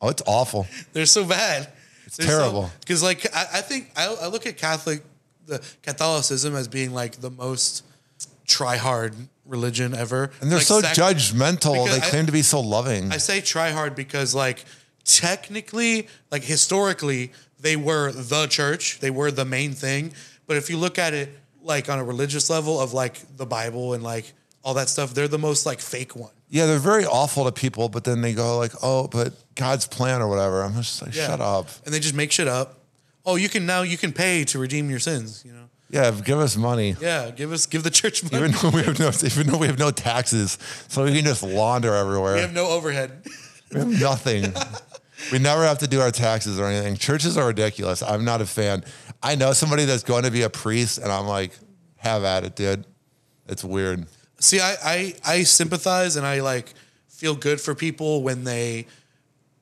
Oh, 0.00 0.08
it's 0.08 0.22
awful. 0.26 0.66
They're 0.92 1.06
so 1.06 1.24
bad. 1.24 1.68
It's 2.06 2.16
terrible. 2.18 2.70
Because 2.80 3.02
like 3.02 3.26
I, 3.34 3.46
I 3.54 3.60
think 3.60 3.90
I, 3.96 4.14
I 4.22 4.26
look 4.28 4.46
at 4.46 4.56
Catholic, 4.56 5.02
the 5.46 5.60
Catholicism 5.82 6.54
as 6.54 6.68
being 6.68 6.92
like 6.92 7.16
the 7.16 7.30
most 7.30 7.84
try 8.46 8.76
hard 8.76 9.14
religion 9.44 9.94
ever. 9.94 10.30
And 10.40 10.50
they're 10.50 10.58
Like, 10.58 10.66
so 10.66 10.80
sac- 10.80 10.96
judgmental. 10.96 11.86
They 11.90 11.96
I- 11.96 12.10
claim 12.10 12.26
to 12.26 12.32
be 12.32 12.42
so 12.42 12.60
loving. 12.60 13.10
I 13.12 13.16
say 13.16 13.40
try 13.40 13.70
hard 13.70 13.94
because 13.96 14.34
like 14.34 14.64
technically, 15.04 16.08
like 16.30 16.42
historically, 16.44 17.32
they 17.58 17.76
were 17.76 18.12
the 18.12 18.46
church, 18.46 19.00
they 19.00 19.10
were 19.10 19.30
the 19.30 19.44
main 19.44 19.72
thing. 19.72 20.12
But 20.46 20.56
if 20.56 20.68
you 20.70 20.76
look 20.76 20.98
at 20.98 21.14
it 21.14 21.30
like 21.62 21.88
on 21.88 21.98
a 21.98 22.04
religious 22.04 22.48
level 22.50 22.80
of 22.80 22.92
like 22.92 23.36
the 23.36 23.46
Bible 23.46 23.94
and 23.94 24.02
like 24.02 24.32
all 24.62 24.74
that 24.74 24.88
stuff, 24.88 25.14
they're 25.14 25.28
the 25.28 25.38
most 25.38 25.66
like 25.66 25.80
fake 25.80 26.14
one. 26.14 26.30
Yeah, 26.48 26.66
they're 26.66 26.78
very 26.78 27.04
awful 27.04 27.44
to 27.44 27.52
people, 27.52 27.88
but 27.88 28.04
then 28.04 28.20
they 28.20 28.32
go 28.32 28.56
like, 28.58 28.72
"Oh, 28.82 29.08
but 29.08 29.32
God's 29.56 29.86
plan 29.86 30.22
or 30.22 30.28
whatever." 30.28 30.62
I'm 30.62 30.74
just 30.74 31.02
like, 31.02 31.14
Yeah. 31.14 31.26
"Shut 31.26 31.40
up." 31.40 31.68
And 31.84 31.92
they 31.92 31.98
just 32.00 32.14
make 32.14 32.30
shit 32.30 32.46
up. 32.48 32.78
Oh, 33.24 33.34
you 33.36 33.48
can 33.48 33.66
now 33.66 33.82
you 33.82 33.96
can 33.98 34.12
pay 34.12 34.44
to 34.44 34.58
redeem 34.58 34.88
your 34.88 35.00
sins. 35.00 35.42
You 35.44 35.52
know. 35.52 35.64
Yeah, 35.90 36.10
give 36.12 36.38
us 36.38 36.56
money. 36.56 36.96
Yeah, 37.00 37.30
give 37.30 37.52
us 37.52 37.66
give 37.66 37.82
the 37.82 37.90
church 37.90 38.22
money. 38.22 38.36
Even 38.36 38.50
though 38.52 38.70
we 38.70 38.82
have 38.84 38.98
no, 38.98 39.10
even 39.24 39.46
though 39.48 39.58
we 39.58 39.66
have 39.66 39.78
no 39.78 39.90
taxes, 39.90 40.58
so 40.88 41.04
we 41.04 41.14
can 41.14 41.24
just 41.24 41.42
launder 41.42 41.94
everywhere. 41.94 42.34
we 42.34 42.40
have 42.40 42.54
no 42.54 42.68
overhead. 42.68 43.22
We 43.72 43.80
have 43.80 44.00
nothing. 44.00 44.54
we 45.32 45.40
never 45.40 45.64
have 45.64 45.78
to 45.78 45.88
do 45.88 46.00
our 46.00 46.12
taxes 46.12 46.60
or 46.60 46.66
anything. 46.66 46.96
Churches 46.96 47.36
are 47.36 47.48
ridiculous. 47.48 48.00
I'm 48.00 48.24
not 48.24 48.40
a 48.40 48.46
fan. 48.46 48.84
I 49.20 49.34
know 49.34 49.52
somebody 49.54 49.86
that's 49.86 50.04
going 50.04 50.22
to 50.22 50.30
be 50.30 50.42
a 50.42 50.48
priest, 50.50 50.98
and 50.98 51.10
I'm 51.10 51.26
like, 51.26 51.50
have 51.96 52.22
at 52.22 52.44
it, 52.44 52.54
dude. 52.54 52.84
It's 53.48 53.64
weird. 53.64 54.06
See, 54.38 54.60
I, 54.60 54.76
I 54.84 55.14
I 55.24 55.42
sympathize 55.42 56.16
and 56.16 56.26
I 56.26 56.40
like 56.40 56.74
feel 57.08 57.34
good 57.34 57.60
for 57.60 57.74
people 57.74 58.22
when 58.22 58.44
they 58.44 58.86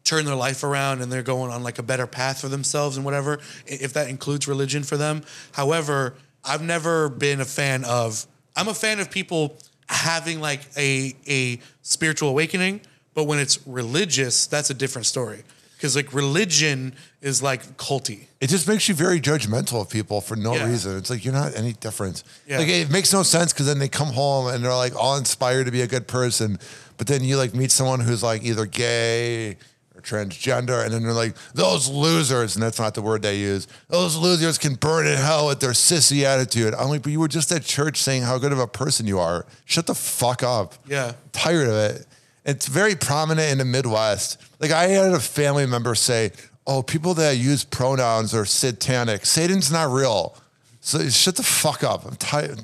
turn 0.02 0.26
their 0.26 0.34
life 0.34 0.62
around 0.62 1.00
and 1.00 1.10
they're 1.10 1.22
going 1.22 1.50
on 1.50 1.62
like 1.62 1.78
a 1.78 1.82
better 1.82 2.06
path 2.06 2.40
for 2.40 2.48
themselves 2.48 2.96
and 2.96 3.04
whatever, 3.04 3.38
if 3.66 3.92
that 3.94 4.08
includes 4.08 4.46
religion 4.46 4.82
for 4.82 4.96
them. 4.96 5.22
However, 5.52 6.14
I've 6.44 6.62
never 6.62 7.08
been 7.08 7.40
a 7.40 7.44
fan 7.44 7.84
of 7.84 8.26
I'm 8.56 8.68
a 8.68 8.74
fan 8.74 9.00
of 9.00 9.10
people 9.10 9.56
having 9.88 10.40
like 10.40 10.60
a 10.76 11.14
a 11.26 11.60
spiritual 11.82 12.28
awakening, 12.28 12.80
but 13.14 13.24
when 13.24 13.38
it's 13.38 13.64
religious, 13.66 14.46
that's 14.46 14.70
a 14.70 14.74
different 14.74 15.06
story. 15.06 15.44
Because 15.84 15.96
like 15.96 16.14
religion 16.14 16.94
is 17.20 17.42
like 17.42 17.76
culty. 17.76 18.20
It 18.40 18.46
just 18.48 18.66
makes 18.66 18.88
you 18.88 18.94
very 18.94 19.20
judgmental 19.20 19.82
of 19.82 19.90
people 19.90 20.22
for 20.22 20.34
no 20.34 20.54
Yeah. 20.54 20.64
reason. 20.70 20.96
It's 20.96 21.10
like 21.10 21.26
you're 21.26 21.34
not 21.34 21.54
any 21.54 21.74
different. 21.74 22.22
Yeah. 22.46 22.56
Like 22.58 22.68
it 22.68 22.90
makes 22.90 23.12
no 23.12 23.22
sense 23.22 23.52
because 23.52 23.66
then 23.66 23.78
they 23.78 23.88
come 23.88 24.08
home 24.08 24.46
and 24.46 24.64
they're 24.64 24.74
like 24.74 24.96
all 24.96 25.18
inspired 25.18 25.64
to 25.66 25.70
be 25.70 25.82
a 25.82 25.86
good 25.86 26.08
person, 26.08 26.58
but 26.96 27.06
then 27.06 27.22
you 27.22 27.36
like 27.36 27.52
meet 27.54 27.70
someone 27.70 28.00
who's 28.00 28.22
like 28.22 28.42
either 28.44 28.64
gay 28.64 29.58
or 29.94 30.00
transgender, 30.00 30.82
and 30.82 30.94
then 30.94 31.02
they're 31.02 31.12
like 31.12 31.36
those 31.52 31.86
losers, 31.86 32.56
and 32.56 32.62
that's 32.62 32.78
not 32.80 32.94
the 32.94 33.02
word 33.02 33.20
they 33.20 33.36
use. 33.36 33.68
Those 33.88 34.16
losers 34.16 34.56
can 34.56 34.76
burn 34.76 35.06
in 35.06 35.18
hell 35.18 35.48
with 35.48 35.60
their 35.60 35.72
sissy 35.72 36.22
attitude. 36.22 36.72
I'm 36.72 36.88
like, 36.88 37.02
but 37.02 37.12
you 37.12 37.20
were 37.20 37.28
just 37.28 37.52
at 37.52 37.62
church 37.62 37.98
saying 38.00 38.22
how 38.22 38.38
good 38.38 38.52
of 38.52 38.58
a 38.58 38.66
person 38.66 39.06
you 39.06 39.18
are. 39.18 39.44
Shut 39.66 39.86
the 39.86 39.94
fuck 39.94 40.42
up. 40.42 40.74
Yeah. 40.88 41.12
tired 41.32 41.68
of 41.68 41.74
it. 41.74 42.06
It's 42.44 42.66
very 42.66 42.94
prominent 42.94 43.50
in 43.50 43.58
the 43.58 43.64
Midwest. 43.64 44.38
Like 44.60 44.70
I 44.70 44.88
had 44.88 45.12
a 45.12 45.20
family 45.20 45.66
member 45.66 45.94
say, 45.94 46.32
"Oh, 46.66 46.82
people 46.82 47.14
that 47.14 47.36
use 47.38 47.64
pronouns 47.64 48.34
are 48.34 48.44
satanic. 48.44 49.24
Satan's 49.26 49.70
not 49.72 49.90
real." 49.90 50.36
So 50.80 51.08
shut 51.08 51.36
the 51.36 51.42
fuck 51.42 51.82
up. 51.82 52.04
I'm 52.04 52.16
tired. 52.16 52.60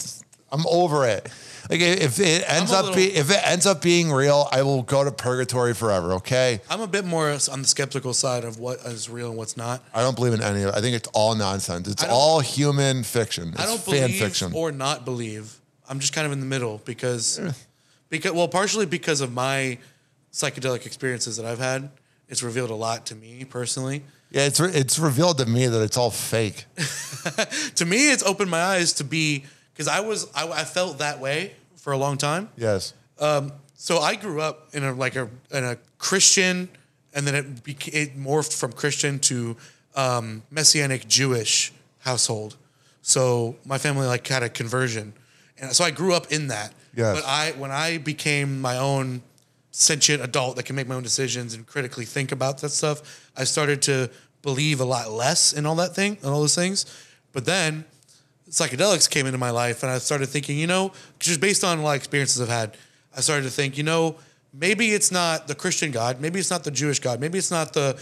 I'm 0.52 0.66
over 0.66 1.06
it. 1.06 1.28
Like 1.70 1.80
if 1.80 2.18
it 2.18 2.44
ends 2.49 2.72
up 2.72 2.87
little- 2.87 2.96
be, 2.96 3.14
if 3.14 3.30
it 3.30 3.40
ends 3.44 3.64
up 3.64 3.80
being 3.80 4.10
real, 4.12 4.49
I 4.50 4.62
will 4.62 4.82
go 4.82 5.04
to 5.04 5.12
purgatory 5.12 5.72
forever. 5.72 6.14
Okay. 6.14 6.60
I'm 6.68 6.80
a 6.80 6.87
bit 6.88 7.04
more 7.04 7.30
on 7.30 7.62
the 7.62 7.68
skeptical 7.68 8.12
side 8.12 8.44
of 8.44 8.58
what 8.58 8.80
is 8.80 9.08
real 9.08 9.28
and 9.28 9.37
what's 9.38 9.56
not. 9.56 9.82
I 9.94 10.02
don't 10.02 10.16
believe 10.16 10.32
in 10.34 10.42
any 10.42 10.62
of 10.62 10.70
it. 10.70 10.75
I 10.75 10.80
think 10.80 10.96
it's 10.96 11.08
all 11.14 11.34
nonsense. 11.37 11.87
It's 11.88 12.02
all 12.04 12.40
human 12.40 13.04
fiction. 13.04 13.50
It's 13.50 13.60
I 13.62 13.66
don't 13.66 13.80
fan 13.80 14.08
believe 14.08 14.18
fiction. 14.20 14.52
or 14.52 14.72
not 14.72 15.04
believe. 15.04 15.54
I'm 15.88 16.00
just 16.00 16.12
kind 16.12 16.26
of 16.26 16.32
in 16.32 16.40
the 16.40 16.46
middle 16.46 16.80
because, 16.84 17.38
eh. 17.38 17.52
Because 18.10 18.32
well, 18.32 18.48
partially 18.48 18.86
because 18.86 19.20
of 19.20 19.32
my 19.32 19.78
psychedelic 20.32 20.86
experiences 20.86 21.36
that 21.38 21.46
I've 21.46 21.58
had. 21.58 21.90
It's 22.28 22.42
revealed 22.44 22.70
a 22.70 22.74
lot 22.76 23.06
to 23.06 23.16
me 23.16 23.44
personally. 23.44 24.04
yeah, 24.30 24.46
it's 24.46 24.60
re- 24.60 24.70
it's 24.72 25.00
revealed 25.00 25.38
to 25.38 25.46
me 25.46 25.66
that 25.66 25.82
it's 25.82 25.96
all 25.96 26.10
fake. 26.10 26.66
To 27.74 27.84
me, 27.84 28.10
it's 28.12 28.22
opened 28.22 28.50
my 28.50 28.62
eyes 28.62 28.92
to 28.94 29.04
be 29.04 29.44
because 29.72 29.88
I 29.88 30.00
was 30.00 30.26
I, 30.34 30.48
I 30.48 30.64
felt 30.64 30.98
that 30.98 31.18
way 31.20 31.52
for 31.76 31.92
a 31.92 31.96
long 31.98 32.16
time. 32.18 32.48
Yes. 32.56 32.94
Um, 33.18 33.52
So 33.75 33.99
I 33.99 34.14
grew 34.14 34.40
up 34.40 34.68
in 34.75 34.84
a 34.84 34.92
like 34.94 35.16
a 35.16 35.28
in 35.50 35.64
a 35.64 35.76
Christian, 35.99 36.68
and 37.14 37.26
then 37.26 37.34
it 37.34 37.64
beca- 37.64 37.92
it 37.94 38.16
morphed 38.18 38.54
from 38.56 38.73
Christian 38.73 39.18
to 39.20 39.56
um, 39.96 40.42
Messianic 40.50 41.08
Jewish 41.08 41.73
household. 41.99 42.56
So 43.02 43.56
my 43.64 43.78
family 43.78 44.06
like 44.06 44.26
had 44.28 44.42
a 44.42 44.49
conversion, 44.49 45.12
and 45.58 45.73
so 45.75 45.84
I 45.84 45.90
grew 45.90 46.14
up 46.14 46.30
in 46.32 46.49
that. 46.49 46.73
Yes. 46.94 47.20
But 47.20 47.26
I 47.26 47.52
when 47.52 47.70
I 47.70 47.98
became 47.98 48.60
my 48.60 48.76
own 48.76 49.22
sentient 49.70 50.22
adult 50.22 50.56
that 50.56 50.64
can 50.64 50.74
make 50.74 50.88
my 50.88 50.94
own 50.94 51.02
decisions 51.02 51.54
and 51.54 51.66
critically 51.66 52.04
think 52.04 52.32
about 52.32 52.58
that 52.60 52.70
stuff, 52.70 53.30
I 53.36 53.44
started 53.44 53.82
to 53.82 54.10
believe 54.42 54.80
a 54.80 54.84
lot 54.84 55.10
less 55.10 55.52
in 55.52 55.66
all 55.66 55.76
that 55.76 55.94
thing 55.94 56.16
and 56.22 56.30
all 56.30 56.40
those 56.40 56.54
things. 56.54 56.86
But 57.32 57.44
then 57.44 57.84
psychedelics 58.50 59.08
came 59.08 59.26
into 59.26 59.38
my 59.38 59.50
life 59.50 59.82
and 59.82 59.92
I 59.92 59.98
started 59.98 60.26
thinking, 60.28 60.58
you 60.58 60.66
know, 60.66 60.92
just 61.20 61.40
based 61.40 61.62
on 61.62 61.82
like 61.82 61.98
experiences 61.98 62.40
I've 62.40 62.48
had, 62.48 62.76
I 63.16 63.20
started 63.20 63.44
to 63.44 63.50
think, 63.50 63.78
you 63.78 63.84
know, 63.84 64.16
maybe 64.52 64.90
it's 64.92 65.12
not 65.12 65.46
the 65.46 65.54
Christian 65.54 65.92
God, 65.92 66.20
maybe 66.20 66.40
it's 66.40 66.50
not 66.50 66.64
the 66.64 66.70
Jewish 66.70 66.98
God, 66.98 67.20
maybe 67.20 67.38
it's 67.38 67.50
not 67.50 67.72
the 67.72 68.00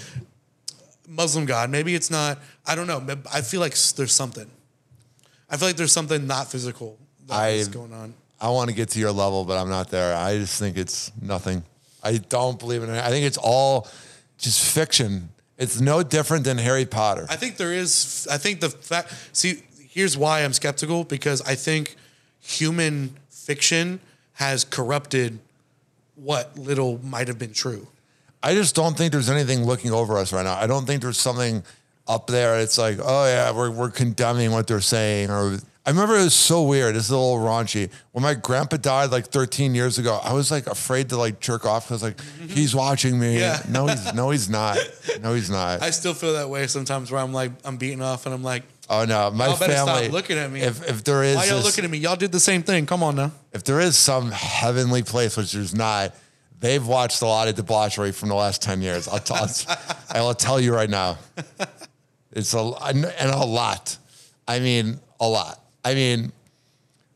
Muslim 1.07 1.45
God, 1.45 1.71
maybe 1.71 1.95
it's 1.95 2.11
not, 2.11 2.39
I 2.67 2.75
don't 2.75 2.87
know. 2.87 3.05
I 3.33 3.43
feel 3.43 3.61
like 3.61 3.75
there's 3.97 4.15
something. 4.15 4.51
I 5.51 5.57
feel 5.57 5.69
like 5.69 5.77
there's 5.77 5.93
something 5.93 6.27
not 6.27 6.51
physical 6.51 6.99
that 7.27 7.53
is 7.53 7.69
I- 7.69 7.73
going 7.73 7.93
on. 7.93 8.15
I 8.41 8.51
want 8.51 8.71
to 8.71 8.77
get 8.77 8.91
to 8.91 8.99
your 9.01 9.13
level, 9.13 9.45
but 9.45 9.59
I'm 9.59 9.69
not 9.69 9.91
there. 9.91 10.15
I 10.15 10.39
just 10.39 10.59
think 10.59 10.77
it's 10.77 11.11
nothing. 11.21 11.65
I 12.03 12.19
don't 12.19 12.59
believe 12.59 12.83
in 12.83 12.91
it. 12.91 13.05
I 13.05 13.11
think 13.11 13.27
it's 13.27 13.39
all 13.39 13.89
just 14.39 14.63
fiction. 14.73 15.31
It's 15.57 15.81
no 15.81 16.03
different 16.05 16.45
than 16.45 16.59
Harry 16.59 16.87
Potter. 16.87 17.27
I 17.29 17.37
think 17.37 17.57
there 17.57 17.73
is. 17.73 18.29
I 18.31 18.39
think 18.39 18.61
the 18.61 18.71
fact. 18.71 19.13
See, 19.33 19.63
here's 19.91 20.17
why 20.17 20.45
I'm 20.45 20.53
skeptical 20.53 21.03
because 21.03 21.43
I 21.43 21.57
think 21.57 21.97
human 22.41 23.17
fiction 23.29 24.01
has 24.35 24.65
corrupted 24.65 25.41
what 26.15 26.57
little 26.57 27.01
might 27.05 27.27
have 27.27 27.39
been 27.39 27.53
true. 27.53 27.89
I 28.41 28.55
just 28.55 28.77
don't 28.77 28.97
think 28.97 29.11
there's 29.11 29.31
anything 29.31 29.65
looking 29.65 29.91
over 29.91 30.17
us 30.17 30.33
right 30.33 30.45
now. 30.45 30.55
I 30.55 30.69
don't 30.69 30.87
think 30.87 31.03
there's 31.03 31.19
something 31.19 31.65
up 32.07 32.29
there. 32.29 32.61
It's 32.61 32.79
like, 32.79 32.99
oh 33.03 33.27
yeah, 33.27 33.51
we're 33.51 33.71
we're 33.71 33.91
condemning 33.91 34.53
what 34.53 34.69
they're 34.69 34.81
saying. 34.81 35.31
Or 35.31 35.59
I 35.89 35.91
remember 35.91 36.17
it 36.17 36.25
was 36.25 36.35
so 36.35 36.65
weird. 36.65 36.95
This 36.97 37.05
is 37.05 37.11
a 37.11 37.17
little 37.17 37.39
raunchy. 37.39 37.91
When 38.13 38.23
my 38.23 38.35
grandpa 38.35 38.77
died 38.77 39.11
like 39.11 39.29
13 39.29 39.75
years 39.75 39.97
ago, 39.99 40.21
I 40.23 40.35
was 40.35 40.51
like 40.51 40.67
afraid 40.67 41.09
to 41.09 41.17
like 41.17 41.41
jerk 41.41 41.65
off 41.65 41.89
because 41.89 42.03
like 42.03 42.21
he's 42.49 42.75
watching 42.75 43.19
me. 43.19 43.39
Yeah. 43.39 43.63
No, 43.71 43.87
he's 43.87 44.13
no, 44.13 44.29
he's 44.29 44.51
not. 44.51 44.77
No, 45.23 45.33
he's 45.33 45.49
not. 45.49 45.81
I 45.89 45.89
still 45.89 46.13
feel 46.13 46.35
that 46.35 46.51
way 46.51 46.67
sometimes 46.67 47.11
where 47.11 47.23
I'm 47.23 47.33
like 47.33 47.53
I'm 47.65 47.79
beating 47.79 48.03
off 48.03 48.27
and 48.27 48.35
I'm 48.35 48.43
like, 48.43 48.65
oh 48.91 49.07
no, 49.07 49.31
my 49.31 49.47
y'all 49.47 49.57
better 49.59 49.73
family. 49.73 50.03
stop 50.03 50.13
looking 50.13 50.37
at 50.37 50.51
me. 50.51 50.61
If 50.61 50.87
if 50.87 51.05
there 51.05 51.23
is 51.23 51.37
why 51.37 51.47
y'all 51.47 51.57
this- 51.57 51.65
looking 51.65 51.85
at 51.87 51.91
me? 51.91 51.97
Y'all 51.97 52.17
did 52.17 52.33
the 52.33 52.41
same 52.41 52.63
thing. 52.63 52.85
Come 52.85 53.03
on 53.03 53.17
now. 53.17 53.33
if 53.55 53.65
there 53.65 53.81
is 53.81 53.97
some 53.97 54.31
heavenly 54.31 55.03
place, 55.03 55.39
which 55.39 55.53
there's 55.53 55.75
not, 55.75 56.15
they've 56.61 56.87
watched 56.87 57.23
a 57.23 57.27
lot 57.27 57.49
of 57.49 57.55
debauchery 57.55 58.13
from 58.13 58.29
the 58.29 58.35
last 58.35 58.61
10 58.61 58.83
years. 58.83 59.09
I'll, 59.09 59.21
t- 59.21 59.33
I'll, 59.35 59.49
I'll 60.27 60.35
tell 60.35 60.61
you 60.61 60.75
right 60.75 60.91
now. 60.91 61.17
It's 62.33 62.53
a, 62.53 62.59
and 62.85 63.07
a 63.31 63.39
lot. 63.39 63.97
I 64.47 64.59
mean, 64.61 65.01
a 65.19 65.27
lot. 65.27 65.59
I 65.89 65.95
mean, 65.95 66.33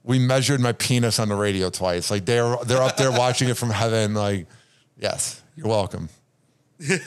we 0.04 0.18
measured 0.18 0.60
my 0.60 0.72
penis 0.72 1.18
on 1.18 1.28
the 1.28 1.34
radio 1.36 1.70
twice. 1.70 2.10
Like 2.10 2.24
they're, 2.24 2.56
they're 2.64 2.82
up 2.82 2.96
there 2.96 3.12
watching 3.12 3.48
it 3.48 3.56
from 3.56 3.70
heaven. 3.70 4.14
Like, 4.14 4.46
yes, 4.98 5.42
you're 5.56 5.68
welcome. 5.68 6.08
you, 6.78 6.98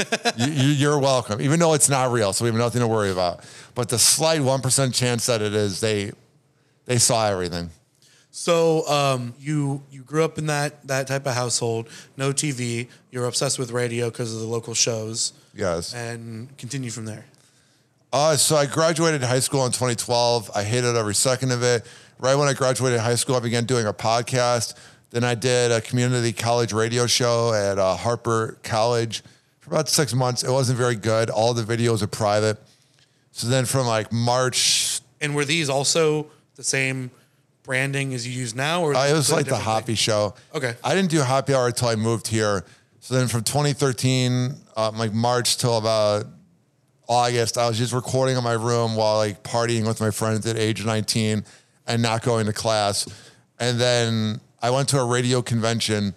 you're 0.47 0.99
welcome, 0.99 1.41
even 1.41 1.60
though 1.60 1.73
it's 1.73 1.89
not 1.89 2.12
real. 2.12 2.32
So 2.34 2.45
we 2.45 2.49
have 2.49 2.58
nothing 2.58 2.82
to 2.82 2.88
worry 2.88 3.12
about. 3.12 3.43
But 3.73 3.89
the 3.89 3.99
slight 3.99 4.39
1% 4.41 4.93
chance 4.93 5.25
that 5.25 5.41
it 5.41 5.54
is, 5.54 5.82
they, 5.82 6.12
they 6.86 6.97
saw 6.97 7.28
everything. 7.28 7.71
So 8.32 8.88
um, 8.89 9.34
you 9.39 9.82
you 9.89 10.01
grew 10.04 10.25
up 10.25 10.38
in 10.38 10.47
that 10.47 10.86
that 10.88 11.08
type 11.08 11.25
of 11.25 11.34
household, 11.36 11.88
no 12.17 12.34
TV. 12.34 12.89
You're 13.10 13.28
obsessed 13.28 13.58
with 13.58 13.71
radio 13.71 14.10
because 14.10 14.34
of 14.34 14.41
the 14.41 14.45
local 14.45 14.73
shows, 14.73 15.32
Yes. 15.54 15.93
and 15.93 16.49
continue 16.58 16.91
from 16.91 17.06
there. 17.06 17.23
Uh, 18.15 18.38
so 18.38 18.56
I 18.56 18.65
graduated 18.65 19.21
high 19.23 19.41
school 19.41 19.65
in 19.65 19.73
2012. 19.73 20.49
I 20.56 20.63
hated 20.63 20.95
every 20.95 21.13
second 21.13 21.51
of 21.51 21.63
it. 21.63 21.86
Right 22.17 22.36
when 22.36 22.47
I 22.47 22.54
graduated 22.54 23.01
high 23.01 23.15
school, 23.15 23.36
I 23.36 23.41
began 23.41 23.65
doing 23.65 23.88
a 23.88 23.91
podcast. 23.91 24.73
Then 25.10 25.25
I 25.25 25.36
did 25.36 25.69
a 25.73 25.82
community 25.82 26.32
college 26.32 26.71
radio 26.71 27.08
show 27.08 27.54
at 27.54 27.78
uh, 27.78 27.97
Harper 27.97 28.58
College 28.63 29.21
for 29.60 29.71
about 29.71 29.89
six 29.89 30.13
months. 30.13 30.45
It 30.45 30.49
wasn't 30.49 30.78
very 30.78 30.95
good. 30.95 31.30
All 31.30 31.54
the 31.54 31.63
videos 31.63 32.01
are 32.01 32.08
private. 32.08 32.58
So 33.34 33.47
then 33.47 33.65
from 33.65 33.86
like 33.86 34.13
March, 34.13 35.01
And 35.19 35.36
were 35.36 35.43
these 35.43 35.67
also 35.67 36.28
the 36.56 36.63
same 36.63 37.12
branding 37.63 38.13
as 38.13 38.25
you 38.25 38.32
use 38.32 38.56
now, 38.56 38.82
or 38.82 38.95
uh, 38.95 39.10
it 39.10 39.12
was 39.12 39.30
like 39.30 39.47
the 39.47 39.58
thing? 39.58 39.65
Hoppe 39.65 39.97
show. 39.97 40.36
Okay. 40.54 40.75
I 40.86 40.95
didn't 40.95 41.10
do 41.10 41.19
Hoppe 41.19 41.54
Hour 41.54 41.67
until 41.67 41.89
I 41.89 41.95
moved 41.95 42.28
here. 42.30 42.63
So 43.01 43.15
then 43.15 43.28
from 43.28 43.43
2013, 43.43 44.56
uh, 44.78 44.91
like 44.95 45.12
March 45.12 45.58
till 45.58 45.78
about 45.78 46.28
August, 47.08 47.58
I 47.58 47.68
was 47.68 47.78
just 47.78 47.94
recording 47.94 48.38
in 48.38 48.44
my 48.44 48.54
room 48.54 48.96
while 48.96 49.18
like 49.18 49.44
partying 49.44 49.86
with 49.88 50.00
my 50.00 50.12
friends 50.12 50.46
at 50.46 50.58
age 50.58 50.84
19 50.84 51.44
and 51.88 52.02
not 52.02 52.24
going 52.24 52.46
to 52.48 52.54
class. 52.54 53.08
And 53.60 53.80
then 53.80 54.41
I 54.62 54.72
went 54.72 54.89
to 54.89 55.00
a 55.00 55.06
radio 55.06 55.41
convention 55.41 56.15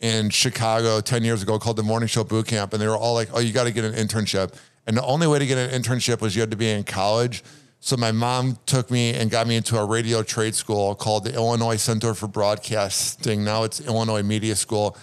in 0.00 0.30
Chicago 0.30 1.00
10 1.00 1.24
years 1.24 1.42
ago 1.42 1.58
called 1.58 1.76
the 1.76 1.82
Morning 1.82 2.06
Show 2.06 2.24
Boot 2.24 2.46
Camp. 2.46 2.72
And 2.72 2.80
they 2.80 2.86
were 2.86 2.96
all 2.96 3.14
like, 3.14 3.30
oh, 3.32 3.40
you 3.40 3.52
got 3.52 3.64
to 3.64 3.72
get 3.72 3.84
an 3.84 3.94
internship. 3.94 4.54
And 4.86 4.96
the 4.96 5.04
only 5.04 5.26
way 5.26 5.38
to 5.38 5.46
get 5.46 5.58
an 5.58 5.82
internship 5.82 6.20
was 6.20 6.36
you 6.36 6.40
had 6.40 6.50
to 6.50 6.56
be 6.56 6.70
in 6.70 6.84
college. 6.84 7.42
So 7.80 7.96
my 7.96 8.12
mom 8.12 8.58
took 8.66 8.90
me 8.90 9.14
and 9.14 9.30
got 9.30 9.46
me 9.46 9.56
into 9.56 9.76
a 9.78 9.84
radio 9.84 10.22
trade 10.22 10.54
school 10.54 10.94
called 10.94 11.24
the 11.24 11.34
Illinois 11.34 11.76
Center 11.76 12.14
for 12.14 12.26
Broadcasting. 12.26 13.44
Now 13.44 13.64
it's 13.64 13.80
Illinois 13.80 14.22
Media 14.22 14.56
School. 14.56 14.96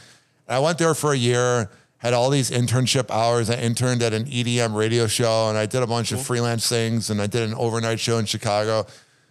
And 0.48 0.56
I 0.56 0.60
went 0.60 0.78
there 0.78 0.94
for 0.94 1.14
a 1.14 1.18
year, 1.18 1.70
had 2.04 2.14
all 2.14 2.30
these 2.30 2.52
internship 2.52 3.10
hours. 3.10 3.50
I 3.50 3.56
interned 3.56 4.04
at 4.04 4.14
an 4.14 4.26
EDM 4.26 4.76
radio 4.76 5.08
show 5.08 5.48
and 5.48 5.58
I 5.58 5.66
did 5.66 5.82
a 5.82 5.88
bunch 5.88 6.12
of 6.12 6.22
freelance 6.22 6.68
things 6.68 7.10
and 7.10 7.22
I 7.22 7.28
did 7.28 7.48
an 7.50 7.56
overnight 7.56 8.00
show 8.00 8.18
in 8.18 8.26
Chicago. 8.26 8.86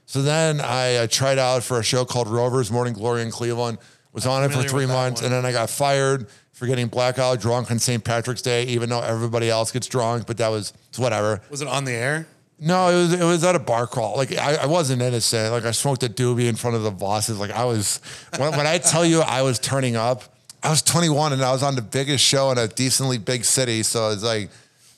So 0.06 0.22
then 0.22 0.60
I 0.60 0.96
uh, 0.96 1.06
tried 1.06 1.38
out 1.38 1.62
for 1.62 1.78
a 1.78 1.82
show 1.82 2.04
called 2.04 2.28
Rovers 2.28 2.72
Morning 2.72 2.94
Glory 2.94 3.22
in 3.22 3.30
Cleveland. 3.30 3.78
Was 4.12 4.26
on 4.26 4.44
it 4.44 4.52
for 4.52 4.62
three 4.62 4.84
months, 4.84 5.22
and 5.22 5.32
then 5.32 5.46
I 5.46 5.52
got 5.52 5.70
fired 5.70 6.26
for 6.52 6.66
getting 6.66 6.88
blackout 6.88 7.40
drunk 7.40 7.70
on 7.70 7.78
St. 7.78 8.04
Patrick's 8.04 8.42
Day, 8.42 8.64
even 8.64 8.90
though 8.90 9.00
everybody 9.00 9.48
else 9.48 9.72
gets 9.72 9.86
drunk. 9.86 10.26
But 10.26 10.36
that 10.36 10.48
was 10.48 10.74
it's 10.90 10.98
whatever. 10.98 11.40
Was 11.48 11.62
it 11.62 11.68
on 11.68 11.86
the 11.86 11.92
air? 11.92 12.26
No, 12.58 12.90
it 12.90 12.94
was 12.94 13.12
it 13.14 13.24
was 13.24 13.42
at 13.42 13.56
a 13.56 13.58
bar 13.58 13.86
crawl. 13.86 14.18
Like 14.18 14.36
I, 14.36 14.56
I 14.56 14.66
wasn't 14.66 15.00
innocent. 15.00 15.50
Like 15.50 15.64
I 15.64 15.70
smoked 15.70 16.02
a 16.02 16.10
doobie 16.10 16.46
in 16.46 16.56
front 16.56 16.76
of 16.76 16.82
the 16.82 16.90
bosses. 16.90 17.38
Like 17.38 17.52
I 17.52 17.64
was 17.64 18.00
when, 18.36 18.50
when 18.50 18.66
I 18.66 18.76
tell 18.76 19.04
you 19.06 19.22
I 19.22 19.40
was 19.40 19.58
turning 19.58 19.96
up, 19.96 20.24
I 20.62 20.70
was 20.70 20.82
21 20.82 21.32
and 21.32 21.42
I 21.42 21.52
was 21.52 21.62
on 21.62 21.74
the 21.74 21.82
biggest 21.82 22.24
show 22.24 22.50
in 22.52 22.58
a 22.58 22.68
decently 22.68 23.18
big 23.18 23.44
city. 23.44 23.82
So 23.82 24.10
it's 24.10 24.22
like 24.22 24.50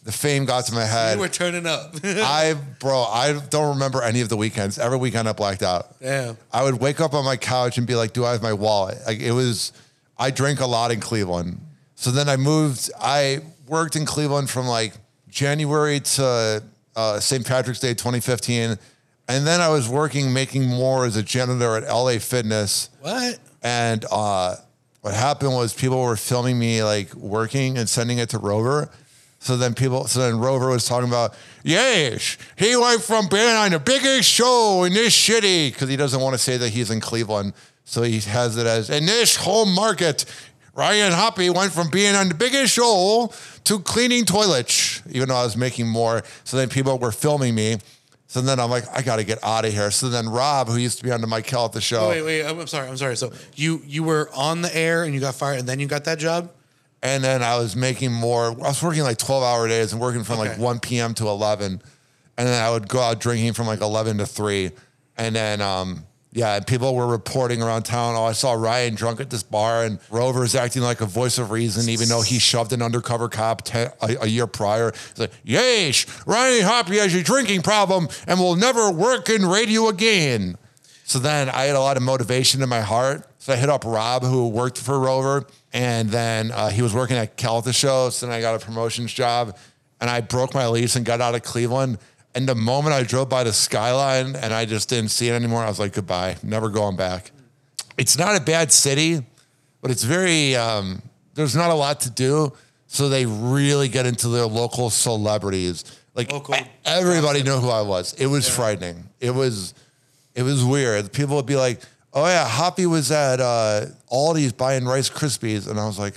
the 0.05 0.13
fame 0.13 0.45
got 0.45 0.67
to 0.67 0.75
my 0.75 0.85
head. 0.85 1.17
You 1.17 1.21
were 1.21 1.29
turning 1.29 1.67
up. 1.67 1.95
I 2.05 2.55
bro, 2.79 3.03
I 3.05 3.33
don't 3.49 3.75
remember 3.75 4.03
any 4.03 4.21
of 4.21 4.29
the 4.29 4.37
weekends. 4.37 4.79
Every 4.79 4.99
weekend 4.99 5.29
I 5.29 5.33
blacked 5.33 5.63
out. 5.63 5.99
Damn. 6.01 6.37
I 6.53 6.63
would 6.63 6.81
wake 6.81 7.01
up 7.01 7.15
on 7.15 7.25
my 7.25 7.37
couch 7.37 7.79
and 7.79 7.87
be 7.87 7.95
like, 7.95 8.13
"Do 8.13 8.25
I 8.25 8.33
have 8.33 8.43
my 8.43 8.53
wallet?" 8.53 8.99
Like 9.07 9.21
it 9.21 9.33
was. 9.33 9.73
I 10.17 10.31
drank 10.31 10.61
a 10.61 10.67
lot 10.67 10.93
in 10.93 11.01
Cleveland, 11.01 11.59
so 11.97 12.11
then 12.11 12.29
I 12.29 12.37
moved. 12.37 12.91
I 13.01 13.41
worked 13.67 13.97
in 13.97 14.05
Cleveland 14.05 14.51
from 14.51 14.67
like 14.67 14.93
January 15.29 16.01
to 16.01 16.63
uh, 16.95 17.19
St. 17.19 17.45
Patrick's 17.45 17.81
Day 17.81 17.95
2015, 17.95 18.79
and 19.29 19.47
then 19.47 19.61
I 19.61 19.71
was 19.71 19.89
working 19.89 20.33
making 20.33 20.67
more 20.67 21.07
as 21.07 21.17
a 21.17 21.23
janitor 21.23 21.77
at 21.77 21.83
LA 21.85 22.19
Fitness. 22.19 22.91
What? 23.01 23.39
And 23.63 24.05
uh, 24.13 24.57
what 25.05 25.13
happened 25.13 25.53
was 25.53 25.75
people 25.75 26.01
were 26.01 26.17
filming 26.17 26.59
me 26.59 26.83
like 26.83 27.13
working 27.13 27.77
and 27.77 27.87
sending 27.87 28.17
it 28.17 28.31
to 28.31 28.39
Rover. 28.39 28.89
So 29.39 29.59
then 29.59 29.75
people, 29.75 30.07
so 30.07 30.21
then 30.21 30.39
Rover 30.39 30.71
was 30.71 30.87
talking 30.87 31.11
about, 31.11 31.35
yes, 31.63 32.39
he 32.57 32.75
went 32.75 33.03
from 33.03 33.29
being 33.29 33.55
on 33.55 33.73
the 33.73 33.79
biggest 33.79 34.31
show 34.31 34.85
in 34.85 34.95
this 34.95 35.15
city 35.15 35.71
because 35.71 35.91
he 35.91 35.97
doesn't 35.97 36.23
want 36.23 36.33
to 36.33 36.39
say 36.39 36.57
that 36.57 36.71
he's 36.71 36.91
in 36.91 37.01
Cleveland. 37.01 37.53
So 37.85 38.01
he 38.01 38.19
has 38.21 38.57
it 38.57 38.67
as 38.67 38.89
in 38.89 39.05
this 39.05 39.37
home 39.37 39.75
market. 39.75 40.25
Ryan 40.75 41.13
Hoppe 41.13 41.55
went 41.55 41.73
from 41.73 41.91
being 41.91 42.15
on 42.15 42.31
the 42.31 42.35
biggest 42.35 42.73
show 42.73 43.31
to 43.65 43.81
cleaning 43.81 44.25
toilets, 44.25 45.03
even 45.11 45.29
though 45.29 45.37
I 45.37 45.45
was 45.45 45.55
making 45.55 45.87
more. 45.87 46.23
So 46.45 46.57
then 46.57 46.71
people 46.71 46.99
were 46.99 47.13
filming 47.13 47.55
me. 47.55 47.77
So 48.35 48.41
then 48.41 48.59
I'm 48.59 48.69
like, 48.69 48.85
I 48.93 49.01
got 49.01 49.17
to 49.17 49.25
get 49.25 49.39
out 49.45 49.65
of 49.65 49.73
here. 49.73 49.93
So 49.93 50.09
then 50.09 50.29
Rob, 50.29 50.67
who 50.67 50.77
used 50.77 50.99
to 50.99 51.05
be 51.05 51.13
on 51.13 51.21
the 51.21 51.29
Mike 51.29 51.47
Calta 51.47 51.81
show, 51.81 52.09
wait, 52.09 52.23
wait. 52.23 52.43
I'm 52.43 52.59
I'm 52.59 52.67
sorry. 52.67 52.89
I'm 52.89 52.97
sorry. 52.97 53.17
So 53.17 53.31
you 53.55 53.81
you 53.87 54.03
were 54.03 54.29
on 54.35 54.61
the 54.61 54.77
air 54.77 55.05
and 55.05 55.15
you 55.15 55.21
got 55.21 55.37
fired, 55.37 55.61
and 55.61 55.69
then 55.69 55.79
you 55.79 55.87
got 55.87 56.03
that 56.07 56.19
job. 56.19 56.51
And 57.01 57.23
then 57.23 57.45
I 57.45 57.57
was 57.59 57.77
making 57.77 58.13
more. 58.13 58.47
I 58.47 58.51
was 58.71 58.83
working 58.83 59.05
like 59.05 59.19
12 59.19 59.45
hour 59.45 59.69
days 59.69 59.93
and 59.93 60.03
working 60.03 60.25
from 60.25 60.39
like 60.39 60.51
Okay. 60.51 60.61
1 60.61 60.81
p.m. 60.81 61.15
to 61.15 61.29
11. 61.29 61.81
And 62.37 62.49
then 62.49 62.61
I 62.61 62.71
would 62.71 62.89
go 62.89 62.99
out 62.99 63.21
drinking 63.21 63.53
from 63.53 63.69
like 63.69 63.81
11 63.81 64.19
to 64.19 64.27
3. 64.27 64.73
And 65.17 65.37
then, 65.37 65.61
um, 65.61 66.05
yeah, 66.35 66.57
and 66.57 66.67
people 66.67 66.97
were 66.97 67.07
reporting 67.07 67.63
around 67.63 67.85
town. 67.85 68.17
Oh, 68.17 68.25
I 68.25 68.33
saw 68.33 68.55
Ryan 68.55 68.97
drunk 68.97 69.21
at 69.21 69.31
this 69.31 69.45
bar 69.45 69.85
and 69.85 70.01
Rover's 70.11 70.57
acting 70.57 70.83
like 70.83 71.01
a 71.01 71.07
voice 71.07 71.39
of 71.39 71.53
reason, 71.53 71.89
even 71.89 72.09
though 72.09 72.23
he 72.23 72.41
shoved 72.41 72.73
an 72.73 72.83
undercover 72.83 73.29
cop 73.29 73.63
ten, 73.63 73.93
a, 74.03 74.17
a 74.23 74.27
year 74.27 74.49
prior. 74.49 74.89
It's 74.89 75.19
like, 75.19 75.31
yes, 75.45 76.05
Ryan 76.27 76.65
Hoppe 76.65 76.99
has 76.99 77.15
a 77.15 77.23
drinking 77.23 77.63
problem 77.63 78.09
and 78.27 78.41
will 78.41 78.57
never 78.57 78.91
work 78.91 79.31
in 79.31 79.47
radio 79.47 79.87
again. 79.89 80.59
So 81.05 81.21
then 81.21 81.49
I 81.51 81.67
had 81.67 81.77
a 81.77 81.81
lot 81.81 81.97
of 81.97 82.03
motivation 82.03 82.63
in 82.63 82.69
my 82.69 82.81
heart. 82.81 83.29
So 83.39 83.53
I 83.53 83.57
hit 83.57 83.69
up 83.69 83.85
Rob, 83.85 84.25
who 84.25 84.49
worked 84.49 84.79
for 84.79 84.99
Rover, 84.99 85.47
and 85.73 86.09
then 86.09 86.51
uh, 86.51 86.71
he 86.71 86.83
was 86.83 86.93
working 86.93 87.17
at 87.17 87.37
Calta 87.37 87.73
show. 87.73 88.11
So 88.11 88.27
then 88.27 88.35
I 88.35 88.41
got 88.41 88.61
a 88.61 88.65
promotions 88.65 89.13
job, 89.13 89.57
and 90.01 90.11
I 90.11 90.21
broke 90.21 90.53
my 90.53 90.67
lease 90.67 90.97
and 90.97 91.05
got 91.05 91.21
out 91.21 91.35
of 91.35 91.43
Cleveland. 91.43 91.99
And 92.35 92.49
the 92.49 92.55
moment 92.55 92.95
I 92.95 93.05
drove 93.05 93.29
by 93.29 93.45
the 93.45 93.53
skyline 93.53 94.35
and 94.37 94.53
I 94.53 94.65
just 94.65 94.89
didn't 94.89 95.11
see 95.11 95.29
it 95.29 95.33
anymore, 95.33 95.63
I 95.63 95.69
was 95.69 95.79
like, 95.79 95.93
goodbye, 95.93 96.37
never 96.43 96.69
going 96.69 96.97
back. 96.97 97.31
It's 97.97 98.19
not 98.19 98.37
a 98.37 98.41
bad 98.41 98.73
city, 98.73 99.25
but 99.81 99.91
it's 99.93 100.03
very, 100.03 100.57
um, 100.57 101.01
there's 101.35 101.55
not 101.55 101.71
a 101.71 101.75
lot 101.75 102.01
to 102.01 102.11
do. 102.11 102.53
So 102.87 103.09
they 103.09 103.27
really 103.27 103.89
get 103.89 104.07
into 104.07 104.29
their 104.29 104.47
local 104.47 104.91
celebrities. 104.91 105.85
Like 106.15 106.31
Local 106.31 106.57
everybody 106.85 107.43
knew 107.43 107.59
who 107.59 107.69
I 107.69 107.83
was. 107.83 108.15
It 108.15 108.27
was 108.27 108.49
frightening. 108.49 109.09
It 109.21 109.31
was, 109.33 109.75
it 110.35 110.43
was 110.43 110.65
weird. 110.65 111.13
People 111.13 111.37
would 111.37 111.47
be 111.47 111.57
like, 111.57 111.81
"Oh 112.13 112.27
yeah, 112.27 112.49
Hoppe 112.49 112.87
was 112.87 113.11
at 113.11 113.41
uh, 113.41 113.87
Aldi's 114.13 114.53
buying 114.53 114.85
Rice 114.85 115.11
Krispies," 115.11 115.69
and 115.69 115.79
I 115.79 115.87
was 115.87 115.99
like, 115.99 116.15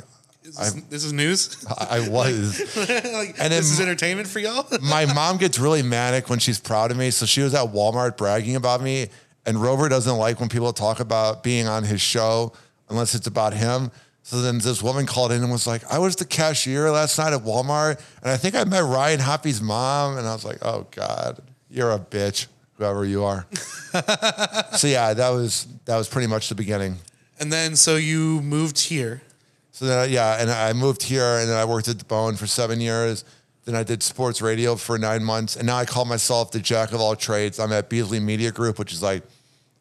Is 0.48 0.56
this, 0.56 0.84
this 0.90 1.04
is 1.04 1.14
news. 1.14 1.66
"I 1.78 1.98
I 1.98 2.10
was." 2.10 2.60
like, 2.78 3.36
And 3.40 3.52
this 3.52 3.70
is 3.70 3.80
entertainment 3.82 4.28
for 4.28 4.40
y'all. 4.40 4.66
My 4.82 5.06
mom 5.14 5.38
gets 5.38 5.60
really 5.60 5.82
manic 5.84 6.30
when 6.30 6.40
she's 6.40 6.60
proud 6.60 6.90
of 6.92 6.98
me, 6.98 7.12
so 7.12 7.26
she 7.26 7.42
was 7.42 7.54
at 7.54 7.68
Walmart 7.74 8.16
bragging 8.18 8.56
about 8.56 8.82
me. 8.82 9.10
And 9.46 9.62
Rover 9.62 9.88
doesn't 9.90 10.18
like 10.18 10.40
when 10.40 10.50
people 10.50 10.74
talk 10.74 11.00
about 11.00 11.44
being 11.44 11.68
on 11.68 11.84
his 11.84 12.02
show 12.02 12.54
unless 12.90 13.16
it's 13.16 13.28
about 13.28 13.54
him. 13.54 13.92
So 14.24 14.42
then 14.42 14.58
this 14.58 14.84
woman 14.84 15.06
called 15.06 15.32
in 15.32 15.42
and 15.42 15.52
was 15.52 15.68
like, 15.68 15.84
"I 15.92 16.00
was 16.00 16.16
the 16.18 16.26
cashier 16.26 16.92
last 16.92 17.18
night 17.18 17.34
at 17.34 17.42
Walmart, 17.44 18.00
and 18.22 18.32
I 18.32 18.38
think 18.38 18.56
I 18.56 18.64
met 18.64 18.84
Ryan 18.84 19.20
Hoppe's 19.20 19.62
mom." 19.62 20.18
And 20.18 20.28
I 20.28 20.34
was 20.34 20.44
like, 20.46 20.58
"Oh 20.62 20.88
God, 20.92 21.42
you're 21.70 21.92
a 21.92 22.00
bitch, 22.00 22.48
whoever 22.78 23.06
you 23.06 23.24
are." 23.24 23.46
so 24.74 24.88
yeah, 24.88 25.14
that 25.14 25.30
was 25.30 25.68
that 25.86 25.98
was 25.98 26.08
pretty 26.10 26.28
much 26.28 26.50
the 26.50 26.56
beginning. 26.56 26.98
and 27.40 27.52
then 27.54 27.76
so 27.76 27.96
you 27.96 28.42
moved 28.42 28.80
here. 28.80 29.22
So 29.78 29.86
then, 29.86 30.10
yeah, 30.10 30.42
and 30.42 30.50
I 30.50 30.74
moved 30.74 31.04
here, 31.04 31.38
and 31.38 31.48
then 31.48 31.56
I 31.56 31.64
worked 31.64 31.88
at 31.88 32.00
the 32.00 32.06
Bone 32.06 32.36
for 32.36 32.48
seven 32.48 32.82
years. 32.82 33.24
Then 33.66 33.76
I 33.76 33.84
did 33.84 34.02
sports 34.02 34.42
radio 34.42 34.76
for 34.76 34.98
nine 34.98 35.24
months, 35.24 35.56
and 35.56 35.68
now 35.68 35.78
I 35.78 35.86
call 35.86 36.04
myself 36.04 36.50
the 36.50 36.60
jack 36.60 36.94
of 36.94 37.00
all 37.00 37.16
trades. 37.16 37.60
I'm 37.60 37.72
at 37.72 37.88
Beasley 37.88 38.20
Media 38.20 38.52
Group, 38.52 38.80
which 38.80 38.92
is 38.92 39.04
like 39.04 39.22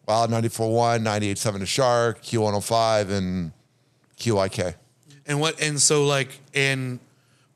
Wild 0.07 0.31
94.1, 0.31 1.03
98.7 1.03 1.61
The 1.61 1.65
Shark, 1.65 2.23
Q105, 2.23 3.11
and 3.11 3.53
QYK. 4.19 4.75
And 5.25 5.41
what 5.41 5.63
and 5.63 5.81
so 5.81 6.05
like 6.05 6.41
and 6.53 7.01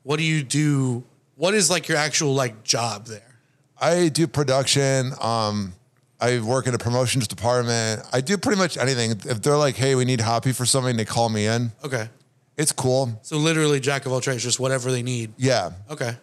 what 0.01 0.17
do 0.17 0.23
you 0.23 0.41
do? 0.41 1.03
What 1.35 1.53
is 1.53 1.69
like 1.69 1.87
your 1.87 1.99
actual 1.99 2.33
like 2.33 2.63
job 2.63 3.05
there? 3.05 3.35
I 3.79 4.07
do 4.07 4.25
production. 4.25 5.11
Um, 5.21 5.73
I 6.19 6.39
work 6.39 6.65
in 6.65 6.73
a 6.73 6.79
promotions 6.79 7.27
department. 7.27 8.01
I 8.11 8.21
do 8.21 8.35
pretty 8.35 8.57
much 8.57 8.79
anything. 8.79 9.11
If 9.11 9.43
they're 9.43 9.57
like, 9.57 9.75
"Hey, 9.75 9.93
we 9.93 10.05
need 10.05 10.21
Hoppe 10.21 10.55
for 10.55 10.65
something," 10.65 10.97
they 10.97 11.05
call 11.05 11.29
me 11.29 11.45
in. 11.45 11.71
Okay. 11.83 12.09
It's 12.57 12.71
cool. 12.71 13.19
So 13.23 13.37
literally 13.37 13.79
jack 13.79 14.05
of 14.05 14.11
all 14.11 14.21
trades, 14.21 14.43
just 14.43 14.59
whatever 14.59 14.91
they 14.91 15.01
need. 15.03 15.33
Yeah, 15.37 15.71
Okay. 15.89 16.15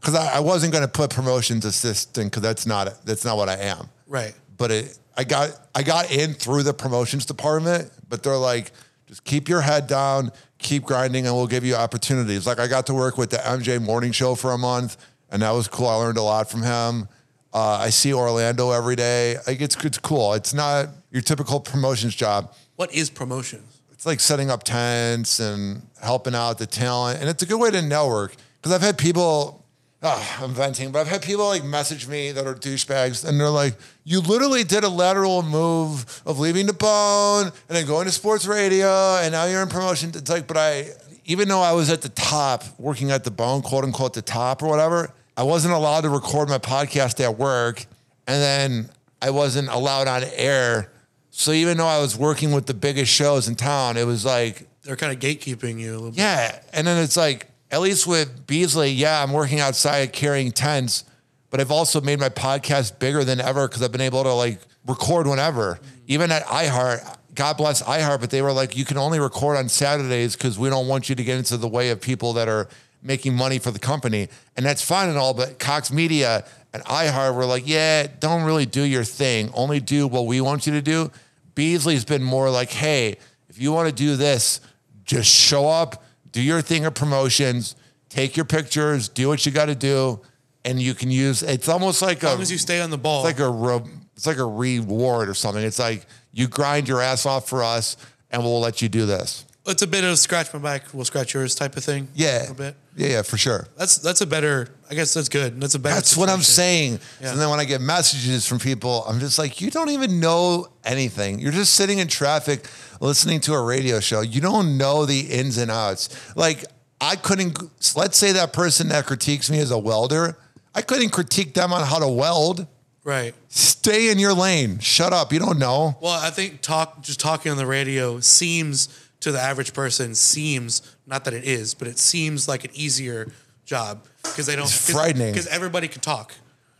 because 0.00 0.14
I, 0.14 0.36
I 0.36 0.40
wasn't 0.40 0.72
going 0.72 0.82
to 0.84 0.88
put 0.90 1.10
promotions 1.10 1.64
assistant 1.64 2.30
because 2.30 2.42
that's 2.42 2.66
not 2.66 3.04
that's 3.04 3.24
not 3.24 3.36
what 3.36 3.48
I 3.48 3.56
am. 3.56 3.88
Right. 4.08 4.34
but 4.56 4.70
it, 4.70 4.98
I 5.16 5.24
got 5.24 5.50
I 5.74 5.82
got 5.82 6.10
in 6.10 6.34
through 6.34 6.62
the 6.64 6.74
promotions 6.74 7.24
department, 7.26 7.90
but 8.08 8.22
they're 8.22 8.36
like, 8.36 8.72
just 9.06 9.24
keep 9.24 9.48
your 9.48 9.60
head 9.60 9.86
down, 9.86 10.32
keep 10.58 10.82
grinding, 10.84 11.26
and 11.26 11.34
we'll 11.36 11.46
give 11.46 11.64
you 11.64 11.74
opportunities. 11.74 12.46
Like 12.46 12.58
I 12.58 12.66
got 12.66 12.86
to 12.86 12.94
work 12.94 13.16
with 13.18 13.30
the 13.30 13.38
MJ 13.38 13.80
Morning 13.80 14.12
Show 14.12 14.34
for 14.34 14.52
a 14.52 14.58
month, 14.58 14.96
and 15.30 15.42
that 15.42 15.50
was 15.52 15.68
cool. 15.68 15.86
I 15.86 15.94
learned 15.96 16.18
a 16.18 16.22
lot 16.22 16.50
from 16.50 16.62
him. 16.62 17.08
Uh, 17.52 17.78
I 17.80 17.90
see 17.90 18.12
Orlando 18.12 18.72
every 18.72 18.96
day. 18.96 19.36
Like 19.46 19.60
it's 19.60 19.76
it's 19.84 19.98
cool. 19.98 20.34
It's 20.34 20.52
not 20.52 20.88
your 21.10 21.22
typical 21.22 21.60
promotions 21.60 22.14
job. 22.14 22.52
What 22.76 22.92
is 22.92 23.08
promotions? 23.10 23.75
Like 24.06 24.20
setting 24.20 24.50
up 24.50 24.62
tents 24.62 25.40
and 25.40 25.82
helping 26.00 26.34
out 26.34 26.58
the 26.58 26.66
talent, 26.66 27.20
and 27.20 27.28
it's 27.28 27.42
a 27.42 27.46
good 27.46 27.58
way 27.58 27.72
to 27.72 27.82
network. 27.82 28.36
Because 28.56 28.72
I've 28.72 28.80
had 28.80 28.96
people, 28.96 29.64
ah, 30.00 30.42
I'm 30.42 30.54
venting, 30.54 30.92
but 30.92 31.00
I've 31.00 31.08
had 31.08 31.22
people 31.22 31.44
like 31.46 31.64
message 31.64 32.06
me 32.06 32.30
that 32.30 32.46
are 32.46 32.54
douchebags, 32.54 33.24
and 33.28 33.40
they're 33.40 33.50
like, 33.50 33.74
"You 34.04 34.20
literally 34.20 34.62
did 34.62 34.84
a 34.84 34.88
lateral 34.88 35.42
move 35.42 36.22
of 36.24 36.38
leaving 36.38 36.66
the 36.66 36.72
bone 36.72 37.46
and 37.46 37.76
then 37.76 37.84
going 37.84 38.06
to 38.06 38.12
sports 38.12 38.46
radio, 38.46 39.16
and 39.16 39.32
now 39.32 39.46
you're 39.46 39.60
in 39.60 39.68
promotion." 39.68 40.12
It's 40.14 40.30
like, 40.30 40.46
but 40.46 40.56
I, 40.56 40.90
even 41.24 41.48
though 41.48 41.62
I 41.62 41.72
was 41.72 41.90
at 41.90 42.02
the 42.02 42.08
top, 42.10 42.62
working 42.78 43.10
at 43.10 43.24
the 43.24 43.32
bone, 43.32 43.60
quote 43.60 43.82
unquote, 43.82 44.14
the 44.14 44.22
top 44.22 44.62
or 44.62 44.68
whatever, 44.68 45.10
I 45.36 45.42
wasn't 45.42 45.74
allowed 45.74 46.02
to 46.02 46.10
record 46.10 46.48
my 46.48 46.58
podcast 46.58 47.18
at 47.18 47.36
work, 47.36 47.84
and 48.28 48.40
then 48.40 48.88
I 49.20 49.30
wasn't 49.30 49.68
allowed 49.68 50.06
on 50.06 50.22
air. 50.36 50.92
So 51.38 51.52
even 51.52 51.76
though 51.76 51.86
I 51.86 52.00
was 52.00 52.16
working 52.16 52.52
with 52.52 52.64
the 52.64 52.72
biggest 52.72 53.12
shows 53.12 53.46
in 53.46 53.56
town, 53.56 53.98
it 53.98 54.06
was 54.06 54.24
like, 54.24 54.66
They're 54.84 54.96
kind 54.96 55.12
of 55.12 55.18
gatekeeping 55.18 55.78
you 55.78 55.90
a 55.90 55.96
little 55.96 56.10
bit. 56.10 56.18
yeah. 56.18 56.60
And 56.72 56.86
then 56.86 57.02
it's 57.04 57.14
like, 57.14 57.48
at 57.70 57.82
least 57.82 58.06
with 58.06 58.46
Beasley, 58.46 58.88
yeah, 58.92 59.22
I'm 59.22 59.34
working 59.34 59.60
outside 59.60 60.14
carrying 60.14 60.50
tents, 60.50 61.04
but 61.50 61.60
I've 61.60 61.70
also 61.70 62.00
made 62.00 62.18
my 62.20 62.30
podcast 62.30 62.98
bigger 62.98 63.22
than 63.22 63.38
ever 63.38 63.68
because 63.68 63.82
I've 63.82 63.92
been 63.92 64.00
able 64.00 64.22
to 64.22 64.32
like 64.32 64.60
record 64.86 65.26
whenever. 65.26 65.74
Mm. 65.74 65.80
Even 66.06 66.32
at 66.32 66.42
iHeart, 66.46 67.18
God 67.34 67.58
bless 67.58 67.82
iHeart, 67.82 68.20
but 68.20 68.30
they 68.30 68.40
were 68.40 68.52
like, 68.52 68.74
you 68.74 68.86
can 68.86 68.96
only 68.96 69.20
record 69.20 69.58
on 69.58 69.68
Saturdays 69.68 70.36
because 70.36 70.58
we 70.58 70.70
don't 70.70 70.88
want 70.88 71.10
you 71.10 71.14
to 71.16 71.22
get 71.22 71.36
into 71.36 71.58
the 71.58 71.68
way 71.68 71.90
of 71.90 72.00
people 72.00 72.32
that 72.32 72.48
are 72.48 72.66
making 73.02 73.34
money 73.34 73.58
for 73.58 73.70
the 73.70 73.78
company, 73.78 74.28
and 74.56 74.64
that's 74.64 74.80
fine 74.80 75.10
and 75.10 75.18
all. 75.18 75.34
But 75.34 75.58
Cox 75.58 75.92
Media 75.92 76.46
and 76.72 76.82
iHeart 76.84 77.34
were 77.34 77.44
like, 77.44 77.68
yeah, 77.68 78.06
don't 78.20 78.44
really 78.44 78.64
do 78.64 78.82
your 78.82 79.04
thing. 79.04 79.50
Only 79.52 79.80
do 79.80 80.06
what 80.06 80.24
we 80.24 80.40
want 80.40 80.66
you 80.66 80.72
to 80.72 80.80
do. 80.82 81.10
Beasley's 81.60 82.04
been 82.04 82.22
more 82.22 82.48
like, 82.50 82.70
hey, 82.70 83.16
if 83.48 83.58
you 83.60 83.72
want 83.72 83.88
to 83.88 83.94
do 83.94 84.14
this, 84.14 84.60
just 85.04 85.28
show 85.34 85.66
up, 85.68 86.04
do 86.30 86.40
your 86.40 86.60
thing 86.62 86.84
of 86.84 86.94
promotions, 86.94 87.74
take 88.08 88.36
your 88.36 88.44
pictures, 88.44 89.08
do 89.08 89.26
what 89.26 89.44
you 89.44 89.50
got 89.50 89.66
to 89.66 89.74
do, 89.74 90.20
and 90.64 90.80
you 90.80 90.94
can 90.94 91.10
use. 91.10 91.42
It's 91.42 91.68
almost 91.68 92.02
like 92.02 92.18
As 92.18 92.24
a 92.24 92.28
long 92.34 92.42
as 92.42 92.52
you 92.52 92.58
stay 92.58 92.80
on 92.80 92.90
the 92.90 92.98
ball. 92.98 93.26
it's 93.26 93.38
like 93.40 93.44
a 93.46 93.50
re- 93.50 93.90
it's 94.16 94.26
like 94.26 94.38
a 94.38 94.44
reward 94.46 95.28
or 95.28 95.34
something. 95.34 95.62
It's 95.62 95.78
like 95.78 96.06
you 96.32 96.46
grind 96.48 96.86
your 96.88 97.00
ass 97.02 97.26
off 97.26 97.48
for 97.48 97.62
us, 97.64 97.96
and 98.30 98.42
we'll 98.42 98.60
let 98.60 98.82
you 98.82 98.88
do 98.88 99.06
this. 99.06 99.44
it's 99.66 99.82
a 99.82 99.86
bit 99.86 100.04
of 100.04 100.18
scratch 100.18 100.52
my 100.52 100.58
back, 100.60 100.92
we'll 100.92 101.04
scratch 101.04 101.34
yours 101.34 101.54
type 101.54 101.76
of 101.76 101.84
thing. 101.84 102.08
Yeah, 102.14 102.38
A 102.38 102.40
little 102.40 102.54
bit. 102.54 102.76
yeah, 102.96 103.08
yeah, 103.08 103.22
for 103.22 103.36
sure. 103.38 103.66
That's 103.78 103.96
that's 103.98 104.20
a 104.20 104.26
better. 104.26 104.68
I 104.90 104.94
guess 104.94 105.14
that's 105.14 105.28
good. 105.28 105.60
That's 105.60 105.74
a 105.74 105.78
better. 105.78 105.94
That's 105.94 106.16
what 106.16 106.28
I'm 106.28 106.42
saying. 106.42 107.00
Yeah. 107.20 107.32
And 107.32 107.40
then 107.40 107.50
when 107.50 107.58
I 107.58 107.64
get 107.64 107.80
messages 107.80 108.46
from 108.46 108.58
people, 108.58 109.04
I'm 109.08 109.18
just 109.18 109.38
like, 109.38 109.60
you 109.60 109.70
don't 109.70 109.90
even 109.90 110.20
know 110.20 110.68
anything. 110.84 111.38
You're 111.38 111.52
just 111.52 111.74
sitting 111.74 111.98
in 111.98 112.08
traffic 112.08 112.68
listening 113.00 113.40
to 113.40 113.54
a 113.54 113.62
radio 113.62 114.00
show. 114.00 114.20
You 114.20 114.40
don't 114.40 114.78
know 114.78 115.04
the 115.04 115.20
ins 115.20 115.58
and 115.58 115.70
outs. 115.70 116.36
Like, 116.36 116.64
I 117.00 117.16
couldn't, 117.16 117.58
let's 117.96 118.16
say 118.16 118.32
that 118.32 118.52
person 118.52 118.88
that 118.88 119.06
critiques 119.06 119.50
me 119.50 119.58
as 119.58 119.70
a 119.70 119.78
welder, 119.78 120.38
I 120.74 120.82
couldn't 120.82 121.10
critique 121.10 121.54
them 121.54 121.72
on 121.72 121.86
how 121.86 121.98
to 121.98 122.08
weld. 122.08 122.66
Right. 123.04 123.34
Stay 123.48 124.10
in 124.10 124.18
your 124.18 124.34
lane. 124.34 124.78
Shut 124.78 125.12
up. 125.12 125.32
You 125.32 125.38
don't 125.38 125.58
know. 125.58 125.96
Well, 126.00 126.12
I 126.12 126.30
think 126.30 126.60
talk 126.60 127.02
just 127.02 127.20
talking 127.20 127.52
on 127.52 127.58
the 127.58 127.66
radio 127.66 128.20
seems 128.20 128.88
to 129.20 129.32
the 129.32 129.40
average 129.40 129.72
person 129.72 130.14
seems 130.14 130.82
not 131.06 131.24
that 131.24 131.34
it 131.34 131.44
is, 131.44 131.74
but 131.74 131.88
it 131.88 131.98
seems 131.98 132.48
like 132.48 132.64
an 132.64 132.70
easier 132.74 133.32
job 133.64 134.06
because 134.32 134.46
they 134.46 134.56
don't. 134.56 134.64
It's 134.66 134.90
frightening. 134.90 135.32
because 135.32 135.46
everybody 135.48 135.88
can 135.88 136.00
talk. 136.00 136.34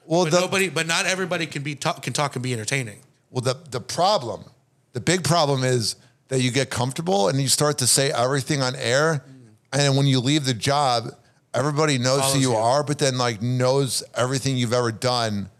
Well, 0.07 0.25
but 0.25 0.31
the- 0.33 0.41
nobody, 0.41 0.69
but 0.69 0.87
not 0.87 1.07
everybody 1.07 1.47
can 1.47 1.63
be 1.63 1.75
talk, 1.75 2.03
can 2.03 2.13
talk 2.13 2.37
and 2.37 2.43
be 2.43 2.53
entertaining. 2.53 2.99
Well, 3.31 3.41
the 3.43 3.57
the 3.71 3.81
problem, 3.81 4.45
the 4.93 5.01
big 5.01 5.25
problem 5.25 5.65
is 5.65 5.97
that 6.29 6.41
you 6.41 6.51
get 6.51 6.71
comfortable 6.71 7.29
and 7.29 7.41
you 7.41 7.49
start 7.49 7.79
to 7.79 7.87
say 7.87 8.11
everything 8.13 8.63
on 8.63 8.75
air, 8.77 9.25
and 9.73 9.97
when 9.97 10.07
you 10.07 10.21
leave 10.21 10.45
the 10.45 10.55
job, 10.55 11.09
everybody 11.55 11.99
knows 11.99 12.21
Follows 12.21 12.35
who 12.35 12.41
you, 12.41 12.51
you. 12.53 12.57
are, 12.57 12.83
but 12.85 12.99
then 12.99 13.19
like 13.19 13.43
knows 13.43 14.03
everything 14.15 14.57
you've 14.57 14.73
ever 14.73 14.93
done. 14.93 15.51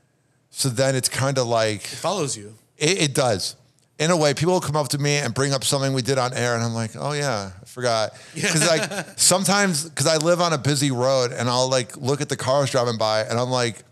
So 0.51 0.69
then 0.69 0.95
it's 0.95 1.09
kind 1.09 1.39
of 1.39 1.47
like 1.47 1.83
Follows 1.83 2.37
you. 2.37 2.55
it, 2.79 3.03
it 3.03 3.15
does. 3.15 3.57
In 3.99 4.11
a 4.11 4.17
way, 4.17 4.35
people 4.35 4.53
will 4.53 4.61
come 4.61 4.77
up 4.77 4.89
to 4.89 4.99
me 4.99 5.17
and 5.17 5.33
bring 5.33 5.55
up 5.55 5.65
something 5.65 5.95
we 5.95 6.03
did 6.03 6.19
on 6.19 6.35
air, 6.35 6.55
and 6.55 6.63
I'm 6.63 6.75
like, 6.75 6.91
oh 6.99 7.13
yeah, 7.13 7.51
I 7.61 7.65
forgot. 7.65 8.13
Because 8.35 8.67
like 8.67 9.07
sometimes, 9.19 9.89
because 9.89 10.07
I 10.07 10.19
live 10.19 10.41
on 10.41 10.53
a 10.53 10.59
busy 10.59 10.91
road, 10.91 11.33
and 11.33 11.49
I'll 11.49 11.71
like 11.71 11.97
look 11.97 12.21
at 12.21 12.29
the 12.29 12.37
cars 12.37 12.71
driving 12.71 12.99
by, 12.99 13.23
and 13.23 13.39
I'm 13.39 13.51
like, 13.51 13.83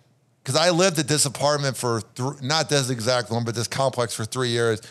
because 0.42 0.56
I 0.56 0.70
lived 0.70 0.98
at 0.98 1.08
this 1.08 1.24
apartment 1.24 1.76
for 1.76 2.02
th- 2.16 2.42
not 2.42 2.68
this 2.68 2.90
exact 2.90 3.30
one, 3.30 3.44
but 3.44 3.54
this 3.54 3.66
complex 3.66 4.14
for 4.14 4.26
three 4.26 4.50
years, 4.50 4.82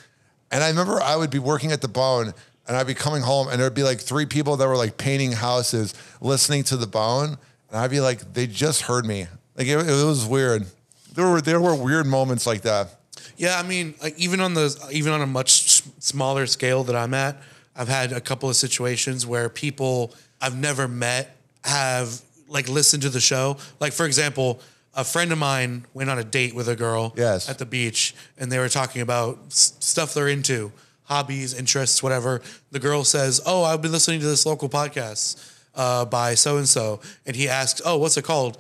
and 0.51 0.63
I 0.63 0.69
remember 0.69 0.99
I 0.99 1.15
would 1.15 1.29
be 1.29 1.39
working 1.39 1.71
at 1.71 1.81
the 1.81 1.87
Bone, 1.87 2.33
and 2.67 2.77
I'd 2.77 2.87
be 2.87 2.95
coming 2.95 3.21
home, 3.21 3.49
and 3.49 3.61
there'd 3.61 3.75
be 3.75 3.83
like 3.83 3.99
three 3.99 4.25
people 4.25 4.57
that 4.57 4.67
were 4.67 4.77
like 4.77 4.97
painting 4.97 5.31
houses, 5.31 5.93
listening 6.21 6.63
to 6.65 6.77
the 6.77 6.87
Bone, 6.87 7.37
and 7.69 7.79
I'd 7.79 7.91
be 7.91 7.99
like, 7.99 8.33
they 8.33 8.47
just 8.47 8.83
heard 8.83 9.05
me. 9.05 9.27
Like 9.55 9.67
it, 9.67 9.77
it 9.77 10.05
was 10.05 10.25
weird. 10.25 10.65
There 11.13 11.27
were 11.27 11.41
there 11.41 11.61
were 11.61 11.75
weird 11.75 12.07
moments 12.07 12.47
like 12.47 12.61
that. 12.61 12.99
Yeah, 13.37 13.59
I 13.59 13.63
mean, 13.63 13.95
like 14.01 14.17
even 14.17 14.39
on 14.39 14.53
the 14.53 14.75
even 14.91 15.11
on 15.13 15.21
a 15.21 15.27
much 15.27 15.81
smaller 15.99 16.45
scale 16.47 16.83
that 16.85 16.95
I'm 16.95 17.13
at, 17.13 17.37
I've 17.75 17.87
had 17.89 18.11
a 18.11 18.21
couple 18.21 18.49
of 18.49 18.55
situations 18.55 19.25
where 19.25 19.49
people 19.49 20.13
I've 20.41 20.57
never 20.57 20.87
met 20.87 21.35
have 21.63 22.21
like 22.47 22.67
listened 22.69 23.03
to 23.03 23.09
the 23.09 23.19
show. 23.21 23.57
Like 23.79 23.93
for 23.93 24.05
example, 24.05 24.59
a 24.93 25.03
friend 25.03 25.31
of 25.31 25.37
mine 25.37 25.85
went 25.93 26.09
on 26.09 26.19
a 26.19 26.23
date 26.23 26.53
with 26.53 26.67
a 26.69 26.75
girl 26.75 27.13
Yes. 27.17 27.49
at 27.49 27.57
the 27.57 27.65
beach, 27.65 28.13
and 28.37 28.51
they 28.51 28.59
were 28.59 28.69
talking 28.69 29.01
about 29.01 29.39
s- 29.47 29.73
stuff 29.79 30.13
they're 30.13 30.27
into, 30.27 30.71
hobbies, 31.05 31.53
interests, 31.53 32.03
whatever. 32.03 32.41
The 32.71 32.79
girl 32.79 33.03
says, 33.03 33.41
"Oh, 33.45 33.63
I've 33.63 33.81
been 33.81 33.91
listening 33.91 34.19
to 34.19 34.25
this 34.27 34.45
local 34.45 34.69
podcast 34.69 35.37
uh, 35.75 36.05
by 36.05 36.35
so 36.35 36.57
and 36.57 36.69
so," 36.69 36.99
and 37.25 37.35
he 37.35 37.49
asks, 37.49 37.81
"Oh, 37.83 37.97
what's 37.97 38.17
it 38.17 38.23
called?" 38.23 38.57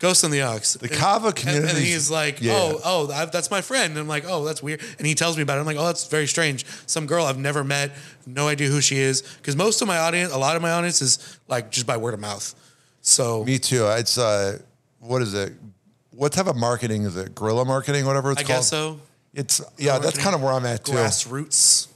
Ghost 0.00 0.24
in 0.24 0.30
the 0.32 0.42
Aux. 0.42 0.58
The 0.80 0.88
Kava 0.88 1.28
And, 1.28 1.36
community 1.36 1.82
is- 1.82 1.88
he's 1.88 2.10
like, 2.10 2.40
Yeah. 2.40 2.54
"Oh, 2.54 2.80
oh, 2.84 3.12
I, 3.12 3.26
that's 3.26 3.50
my 3.50 3.60
friend." 3.60 3.90
And 3.92 3.98
I'm 4.00 4.08
like, 4.08 4.24
"Oh, 4.26 4.44
that's 4.44 4.62
weird." 4.62 4.80
And 4.98 5.06
he 5.06 5.14
tells 5.14 5.36
me 5.36 5.42
about 5.44 5.58
it. 5.58 5.60
I'm 5.60 5.66
like, 5.66 5.76
"Oh, 5.76 5.86
that's 5.86 6.06
very 6.08 6.26
strange." 6.26 6.64
Some 6.86 7.06
girl 7.06 7.24
I've 7.26 7.38
never 7.38 7.62
met, 7.62 7.92
no 8.26 8.48
idea 8.48 8.68
who 8.68 8.80
she 8.80 8.96
is, 8.98 9.22
because 9.22 9.54
most 9.56 9.80
of 9.82 9.86
my 9.88 9.98
audience, 9.98 10.32
a 10.32 10.38
lot 10.38 10.56
of 10.56 10.62
my 10.62 10.70
audience 10.72 11.00
is 11.02 11.38
like 11.48 11.70
just 11.70 11.86
by 11.86 11.96
word 11.96 12.14
of 12.14 12.20
mouth. 12.20 12.54
So 13.02 13.44
Me 13.44 13.58
too. 13.58 13.86
It's 13.88 14.18
uh, 14.18 14.58
what 15.00 15.22
is 15.22 15.34
it? 15.34 15.52
What 16.12 16.32
type 16.32 16.46
of 16.48 16.56
marketing 16.56 17.04
is 17.04 17.16
it? 17.16 17.34
Guerrilla 17.34 17.64
marketing, 17.64 18.04
whatever 18.06 18.32
it's 18.32 18.40
I 18.40 18.44
called. 18.44 18.58
guess 18.58 18.68
so. 18.68 19.00
It's 19.32 19.60
yeah, 19.78 19.98
that's 19.98 20.18
kind 20.18 20.34
of 20.34 20.42
where 20.42 20.52
I'm 20.52 20.66
at 20.66 20.84
too. 20.84 20.92
Grassroots. 20.92 21.88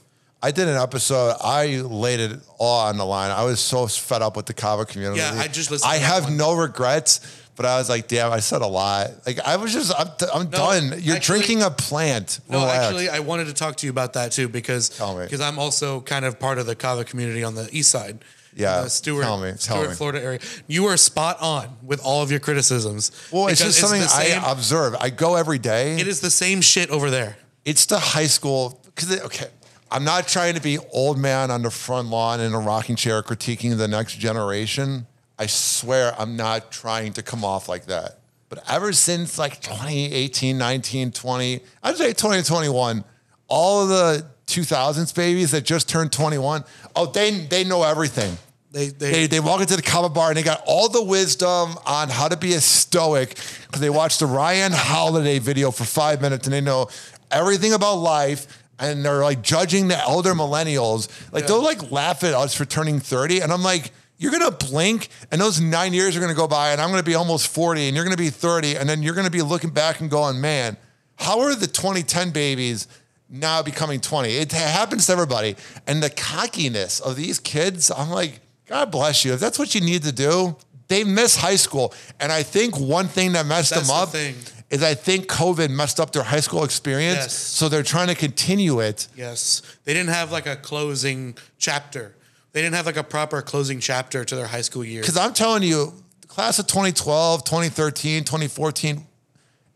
I 0.43 0.51
did 0.51 0.67
an 0.67 0.77
episode. 0.77 1.35
I 1.43 1.77
laid 1.77 2.19
it 2.19 2.39
all 2.59 2.81
on 2.87 2.97
the 2.97 3.05
line. 3.05 3.31
I 3.31 3.43
was 3.45 3.59
so 3.59 3.87
fed 3.87 4.21
up 4.21 4.35
with 4.37 4.45
the 4.45 4.53
Kava 4.53 4.85
community. 4.85 5.19
Yeah, 5.19 5.33
I 5.35 5.47
just 5.47 5.71
listened 5.71 5.91
I 5.91 5.97
have 5.97 6.25
one. 6.25 6.37
no 6.37 6.53
regrets, 6.55 7.19
but 7.55 7.65
I 7.65 7.77
was 7.77 7.89
like, 7.89 8.07
damn, 8.07 8.31
I 8.31 8.39
said 8.39 8.61
a 8.61 8.67
lot. 8.67 9.11
Like 9.25 9.39
I 9.39 9.55
was 9.57 9.71
just, 9.73 9.93
I'm, 9.97 10.07
I'm 10.33 10.47
done. 10.49 10.93
You're 10.99 11.15
actually- 11.15 11.19
drinking 11.39 11.61
a 11.63 11.69
plant. 11.71 12.39
No, 12.49 12.59
Relax. 12.59 12.77
actually, 12.85 13.09
I 13.09 13.19
wanted 13.19 13.47
to 13.47 13.53
talk 13.53 13.77
to 13.77 13.85
you 13.87 13.91
about 13.91 14.13
that 14.13 14.31
too 14.31 14.47
because 14.49 14.89
because 14.89 15.41
I'm 15.41 15.57
also 15.59 16.01
kind 16.01 16.25
of 16.25 16.39
part 16.39 16.57
of 16.57 16.65
the 16.65 16.75
Kava 16.75 17.03
community 17.05 17.43
on 17.43 17.55
the 17.55 17.67
east 17.71 17.89
side. 17.91 18.19
Yeah, 18.57 18.83
the 18.83 18.89
Stuart, 18.89 19.23
tell 19.23 19.37
me, 19.37 19.49
tell 19.49 19.57
Stuart, 19.57 19.89
me. 19.89 19.95
Florida 19.95 20.21
area. 20.23 20.39
You 20.67 20.85
are 20.85 20.95
spot 20.95 21.37
on 21.41 21.75
with 21.83 21.99
all 22.05 22.23
of 22.23 22.31
your 22.31 22.39
criticisms. 22.39 23.11
well, 23.31 23.47
it's 23.47 23.59
just 23.59 23.79
something 23.79 23.99
the 23.99 24.07
same- 24.07 24.41
I 24.41 24.49
observe. 24.51 24.95
I 24.99 25.09
go 25.09 25.35
every 25.35 25.59
day. 25.59 25.99
It 25.99 26.07
is 26.07 26.21
the 26.21 26.29
same 26.29 26.61
shit 26.61 26.89
over 26.89 27.09
there. 27.09 27.35
it's 27.65 27.85
the 27.87 27.99
high 27.99 28.27
school 28.27 28.79
because 28.85 29.21
okay 29.23 29.47
i'm 29.91 30.03
not 30.03 30.27
trying 30.27 30.53
to 30.55 30.61
be 30.61 30.77
old 30.93 31.17
man 31.17 31.51
on 31.51 31.61
the 31.63 31.69
front 31.69 32.07
lawn 32.09 32.39
in 32.39 32.53
a 32.53 32.59
rocking 32.59 32.95
chair 32.95 33.21
critiquing 33.21 33.77
the 33.77 33.87
next 33.87 34.17
generation 34.17 35.05
i 35.39 35.45
swear 35.45 36.13
i'm 36.19 36.35
not 36.35 36.71
trying 36.71 37.13
to 37.13 37.21
come 37.21 37.43
off 37.45 37.67
like 37.69 37.85
that 37.85 38.19
but 38.49 38.63
ever 38.69 38.93
since 38.93 39.37
like 39.37 39.61
2018 39.61 40.57
19 40.57 41.11
20 41.11 41.59
i'd 41.83 41.97
say 41.97 42.09
2021 42.09 43.03
all 43.47 43.83
of 43.83 43.89
the 43.89 44.25
2000s 44.47 45.13
babies 45.15 45.51
that 45.51 45.61
just 45.65 45.89
turned 45.89 46.11
21 46.11 46.63
oh 46.95 47.05
they 47.07 47.31
they 47.31 47.63
know 47.63 47.83
everything 47.83 48.37
They 48.71 48.87
they, 48.89 49.11
they, 49.11 49.27
they 49.27 49.39
walk 49.39 49.61
into 49.61 49.75
the 49.75 49.81
kava 49.81 50.09
bar 50.09 50.29
and 50.29 50.37
they 50.37 50.43
got 50.43 50.61
all 50.65 50.89
the 50.89 51.03
wisdom 51.03 51.75
on 51.85 52.09
how 52.09 52.27
to 52.27 52.37
be 52.37 52.53
a 52.53 52.61
stoic 52.61 53.35
because 53.65 53.81
they 53.81 53.89
watched 53.89 54.19
the 54.19 54.25
Ryan 54.27 54.71
Holiday 54.73 55.39
video 55.39 55.71
for 55.71 55.83
five 55.85 56.21
minutes 56.21 56.45
and 56.45 56.53
they 56.53 56.61
know 56.61 56.89
everything 57.31 57.73
about 57.73 57.95
life 57.95 58.61
and 58.77 59.03
they're 59.05 59.23
like 59.23 59.41
judging 59.41 59.87
the 59.87 59.97
elder 59.97 60.33
millennials. 60.33 61.07
Like 61.31 61.47
they'll 61.47 61.63
like 61.63 61.89
laugh 61.91 62.23
at 62.25 62.33
us 62.33 62.53
for 62.53 62.65
turning 62.65 62.99
30. 62.99 63.39
And 63.39 63.53
I'm 63.53 63.63
like, 63.63 63.91
you're 64.17 64.31
gonna 64.31 64.51
blink 64.51 65.09
and 65.31 65.39
those 65.41 65.59
nine 65.59 65.93
years 65.93 66.15
are 66.15 66.19
gonna 66.19 66.33
go 66.33 66.47
by 66.47 66.71
and 66.71 66.79
I'm 66.81 66.89
gonna 66.89 67.03
be 67.03 67.15
almost 67.15 67.47
40 67.49 67.87
and 67.87 67.95
you're 67.95 68.05
gonna 68.05 68.15
be 68.17 68.29
30 68.29 68.75
and 68.77 68.87
then 68.87 69.03
you're 69.03 69.13
gonna 69.15 69.29
be 69.29 69.41
looking 69.41 69.69
back 69.71 69.99
and 70.01 70.09
going, 70.09 70.39
man, 70.39 70.77
how 71.17 71.39
are 71.41 71.55
the 71.55 71.67
2010 71.67 72.31
babies 72.31 72.87
now 73.29 73.61
becoming 73.61 73.99
20? 73.99 74.29
It 74.29 74.51
happens 74.51 75.05
to 75.07 75.11
everybody. 75.13 75.55
And 75.87 76.01
the 76.03 76.09
cockiness 76.09 76.99
of 76.99 77.15
these 77.15 77.39
kids, 77.39 77.91
I'm 77.91 78.09
like, 78.09 78.39
God 78.67 78.91
bless 78.91 79.25
you. 79.25 79.33
If 79.33 79.39
that's 79.39 79.59
what 79.59 79.75
you 79.75 79.81
need 79.81 80.03
to 80.03 80.11
do, 80.11 80.55
they 80.87 81.03
miss 81.03 81.35
high 81.35 81.55
school. 81.55 81.93
And 82.19 82.31
I 82.31 82.43
think 82.43 82.79
one 82.79 83.07
thing 83.07 83.33
that 83.33 83.45
messed 83.45 83.71
That's 83.71 83.87
them 83.87 83.95
the 83.95 84.03
up 84.03 84.09
thing. 84.09 84.35
is 84.69 84.83
I 84.83 84.93
think 84.93 85.27
COVID 85.27 85.69
messed 85.69 85.99
up 85.99 86.11
their 86.11 86.23
high 86.23 86.39
school 86.39 86.63
experience. 86.63 87.17
Yes. 87.17 87.33
So 87.33 87.69
they're 87.69 87.83
trying 87.83 88.07
to 88.07 88.15
continue 88.15 88.79
it. 88.79 89.07
yes, 89.15 89.61
they 89.83 89.93
didn't 89.93 90.09
have 90.09 90.31
like 90.31 90.45
a 90.47 90.55
closing 90.55 91.37
chapter. 91.57 92.15
They 92.55 92.61
didn't 92.61 92.75
have 92.75 92.85
like 92.85 92.95
a 92.95 93.03
proper 93.03 93.41
closing 93.41 93.81
chapter 93.81 94.23
to 94.23 94.33
their 94.33 94.47
high 94.47 94.61
school 94.61 94.85
year. 94.85 95.01
Because 95.01 95.17
I'm 95.17 95.33
telling 95.33 95.61
you, 95.61 95.91
class 96.29 96.57
of 96.57 96.67
2012, 96.67 97.43
2013, 97.43 98.23
2014, 98.23 99.05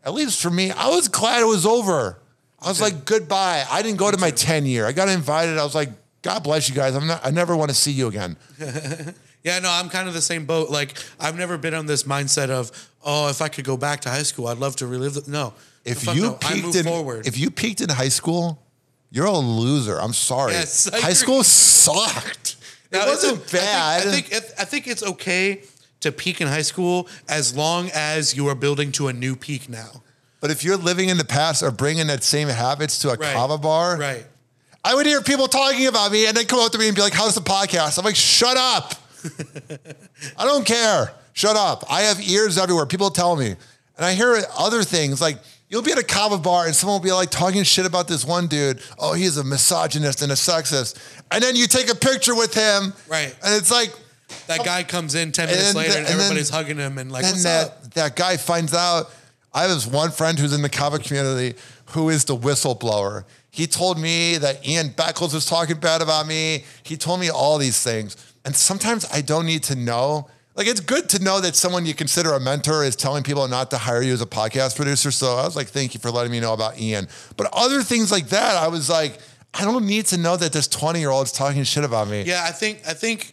at 0.02 0.14
least 0.14 0.40
for 0.40 0.48
me, 0.48 0.70
I 0.70 0.88
was 0.88 1.06
glad 1.08 1.42
it 1.42 1.46
was 1.46 1.66
over. 1.66 2.18
I 2.58 2.68
was 2.68 2.80
like, 2.80 3.04
goodbye. 3.04 3.66
I 3.70 3.82
didn't 3.82 3.98
go 3.98 4.10
to 4.10 4.16
my 4.16 4.30
10 4.30 4.64
year. 4.64 4.86
I 4.86 4.92
got 4.92 5.10
invited. 5.10 5.58
I 5.58 5.62
was 5.64 5.74
like, 5.74 5.90
God 6.22 6.42
bless 6.42 6.70
you 6.70 6.74
guys. 6.74 6.94
I'm 6.96 7.06
not, 7.06 7.20
I 7.22 7.30
never 7.30 7.54
want 7.54 7.68
to 7.70 7.76
see 7.76 7.92
you 7.92 8.08
again. 8.08 8.38
Yeah, 9.42 9.58
no, 9.58 9.70
I'm 9.70 9.88
kind 9.88 10.06
of 10.06 10.12
the 10.12 10.20
same 10.20 10.44
boat. 10.44 10.68
Like 10.68 10.98
I've 11.18 11.34
never 11.38 11.56
been 11.56 11.72
on 11.72 11.86
this 11.86 12.02
mindset 12.02 12.50
of, 12.50 12.70
oh, 13.02 13.30
if 13.30 13.40
I 13.40 13.48
could 13.48 13.64
go 13.64 13.78
back 13.78 14.00
to 14.02 14.10
high 14.10 14.22
school, 14.22 14.48
I'd 14.48 14.58
love 14.58 14.76
to 14.76 14.86
relive. 14.86 15.14
The, 15.14 15.30
no, 15.30 15.54
If 15.82 16.02
Fuck 16.02 16.14
you 16.14 16.22
no. 16.24 16.38
I 16.42 16.52
peaked 16.52 16.66
move 16.66 16.76
in, 16.76 16.84
forward. 16.84 17.26
if 17.26 17.38
you 17.38 17.50
peaked 17.50 17.80
in 17.80 17.88
high 17.88 18.10
school, 18.10 18.62
you're 19.10 19.24
a 19.24 19.32
loser. 19.38 19.98
I'm 19.98 20.12
sorry. 20.12 20.52
Yes, 20.52 20.88
I 20.92 20.96
high 20.96 20.98
agree. 21.08 21.14
school 21.14 21.42
sucked. 21.42 22.56
Now, 22.92 23.02
it 23.06 23.08
wasn't 23.08 23.42
it's 23.42 23.52
bad. 23.52 24.06
I 24.06 24.10
think, 24.10 24.26
I 24.34 24.40
think 24.40 24.60
I 24.60 24.64
think 24.64 24.86
it's 24.88 25.02
okay 25.02 25.62
to 26.00 26.10
peak 26.12 26.40
in 26.40 26.48
high 26.48 26.62
school 26.62 27.08
as 27.28 27.54
long 27.54 27.90
as 27.94 28.34
you 28.36 28.48
are 28.48 28.54
building 28.54 28.90
to 28.92 29.08
a 29.08 29.12
new 29.12 29.36
peak 29.36 29.68
now. 29.68 30.02
but 30.40 30.50
if 30.50 30.64
you're 30.64 30.78
living 30.78 31.10
in 31.10 31.18
the 31.18 31.24
past 31.24 31.62
or 31.62 31.70
bringing 31.70 32.06
that 32.06 32.24
same 32.24 32.48
habits 32.48 32.98
to 33.00 33.10
a 33.10 33.14
Right. 33.16 33.34
kava 33.34 33.58
bar, 33.58 33.98
Right. 33.98 34.24
I 34.82 34.94
would 34.94 35.04
hear 35.04 35.20
people 35.20 35.46
talking 35.48 35.86
about 35.86 36.10
me 36.10 36.26
and 36.26 36.34
then 36.34 36.46
come 36.46 36.58
up 36.60 36.72
to 36.72 36.78
me 36.78 36.86
and 36.86 36.96
be 36.96 37.02
like, 37.02 37.12
"How's 37.12 37.34
the 37.34 37.42
podcast?" 37.42 37.98
I'm 37.98 38.04
like, 38.06 38.16
"Shut 38.16 38.56
up." 38.56 38.94
I 40.38 40.44
don't 40.44 40.64
care. 40.66 41.12
Shut 41.34 41.56
up. 41.56 41.84
I 41.90 42.02
have 42.02 42.20
ears 42.22 42.56
everywhere. 42.58 42.86
People 42.86 43.10
tell 43.10 43.36
me. 43.36 43.48
And 43.96 44.06
I 44.06 44.14
hear 44.14 44.42
other 44.58 44.82
things 44.82 45.20
like 45.20 45.36
you'll 45.70 45.82
be 45.82 45.92
at 45.92 45.98
a 45.98 46.04
kava 46.04 46.36
bar 46.36 46.66
and 46.66 46.74
someone 46.74 46.98
will 47.00 47.04
be 47.04 47.12
like 47.12 47.30
talking 47.30 47.62
shit 47.62 47.86
about 47.86 48.08
this 48.08 48.24
one 48.24 48.48
dude. 48.48 48.82
Oh, 48.98 49.14
he's 49.14 49.38
a 49.38 49.44
misogynist 49.44 50.20
and 50.20 50.30
a 50.30 50.34
sexist. 50.34 50.98
And 51.30 51.42
then 51.42 51.56
you 51.56 51.66
take 51.66 51.90
a 51.90 51.94
picture 51.94 52.34
with 52.34 52.52
him. 52.52 52.92
Right. 53.08 53.34
And 53.42 53.54
it's 53.54 53.70
like, 53.70 53.94
That 54.48 54.60
oh. 54.60 54.64
guy 54.64 54.82
comes 54.82 55.14
in 55.14 55.32
10 55.32 55.46
minutes 55.46 55.66
then 55.68 55.76
later 55.76 55.90
and, 55.90 55.98
and 56.00 56.06
then- 56.08 56.20
everybody's 56.20 56.50
hugging 56.50 56.76
him 56.76 56.98
and 56.98 57.10
like, 57.10 57.22
then 57.22 57.32
what's 57.32 57.44
that, 57.44 57.66
up? 57.68 57.94
that 57.94 58.16
guy 58.16 58.36
finds 58.36 58.74
out. 58.74 59.10
I 59.52 59.62
have 59.62 59.70
this 59.70 59.86
one 59.86 60.10
friend 60.10 60.38
who's 60.38 60.52
in 60.52 60.62
the 60.62 60.68
kava 60.68 60.98
community 60.98 61.58
who 61.86 62.08
is 62.08 62.24
the 62.24 62.36
whistleblower. 62.36 63.24
He 63.50 63.66
told 63.66 63.98
me 63.98 64.38
that 64.38 64.66
Ian 64.66 64.90
Beckles 64.90 65.34
was 65.34 65.44
talking 65.44 65.78
bad 65.78 66.02
about 66.02 66.26
me. 66.26 66.64
He 66.84 66.96
told 66.96 67.18
me 67.18 67.30
all 67.30 67.58
these 67.58 67.82
things. 67.82 68.16
And 68.44 68.54
sometimes 68.54 69.06
I 69.12 69.22
don't 69.22 69.46
need 69.46 69.64
to 69.64 69.74
know. 69.74 70.28
Like, 70.60 70.68
it's 70.68 70.80
good 70.80 71.08
to 71.08 71.24
know 71.24 71.40
that 71.40 71.56
someone 71.56 71.86
you 71.86 71.94
consider 71.94 72.34
a 72.34 72.38
mentor 72.38 72.84
is 72.84 72.94
telling 72.94 73.22
people 73.22 73.48
not 73.48 73.70
to 73.70 73.78
hire 73.78 74.02
you 74.02 74.12
as 74.12 74.20
a 74.20 74.26
podcast 74.26 74.76
producer. 74.76 75.10
So 75.10 75.36
I 75.36 75.44
was 75.46 75.56
like, 75.56 75.68
thank 75.68 75.94
you 75.94 76.00
for 76.00 76.10
letting 76.10 76.30
me 76.30 76.38
know 76.38 76.52
about 76.52 76.78
Ian. 76.78 77.08
But 77.38 77.48
other 77.54 77.82
things 77.82 78.12
like 78.12 78.28
that, 78.28 78.56
I 78.56 78.68
was 78.68 78.90
like, 78.90 79.16
I 79.54 79.64
don't 79.64 79.86
need 79.86 80.04
to 80.08 80.18
know 80.18 80.36
that 80.36 80.52
this 80.52 80.68
20 80.68 81.00
year 81.00 81.08
old's 81.08 81.32
talking 81.32 81.64
shit 81.64 81.82
about 81.82 82.08
me. 82.08 82.24
Yeah, 82.24 82.44
I 82.44 82.50
think 82.50 82.82
I 82.86 82.92
think 82.92 83.32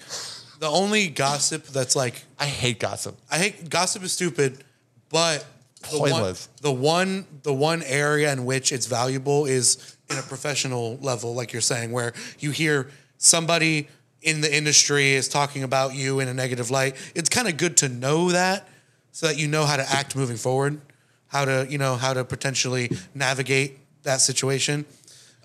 the 0.59 0.69
only 0.69 1.09
gossip 1.09 1.65
that's 1.65 1.97
like 1.97 2.23
I 2.39 2.45
hate 2.45 2.79
gossip. 2.79 3.19
I 3.29 3.39
hate 3.39 3.69
gossip 3.69 4.03
is 4.03 4.13
stupid, 4.13 4.63
but 5.09 5.45
the 5.91 5.99
One, 5.99 6.35
the 6.61 6.71
one 6.71 7.27
the 7.43 7.53
one 7.53 7.83
area 7.83 8.31
in 8.31 8.45
which 8.45 8.71
it's 8.71 8.85
valuable 8.85 9.45
is 9.45 9.97
in 10.09 10.17
a 10.17 10.21
professional 10.21 10.95
level, 11.01 11.35
like 11.35 11.51
you're 11.51 11.61
saying, 11.61 11.91
where 11.91 12.13
you 12.39 12.51
hear 12.51 12.89
somebody 13.17 13.89
in 14.27 14.41
the 14.41 14.55
industry 14.55 15.13
is 15.13 15.29
talking 15.29 15.63
about 15.63 15.95
you 15.95 16.19
in 16.19 16.27
a 16.27 16.33
negative 16.33 16.69
light. 16.69 16.97
It's 17.15 17.29
kind 17.29 17.47
of 17.47 17.55
good 17.55 17.77
to 17.77 17.87
know 17.87 18.31
that 18.31 18.67
so 19.13 19.27
that 19.27 19.37
you 19.37 19.47
know 19.47 19.65
how 19.65 19.77
to 19.77 19.89
act 19.89 20.17
moving 20.17 20.35
forward, 20.35 20.81
how 21.27 21.45
to 21.45 21.65
you 21.69 21.77
know 21.77 21.95
how 21.95 22.13
to 22.13 22.25
potentially 22.25 22.91
navigate 23.15 23.79
that 24.03 24.19
situation. 24.21 24.85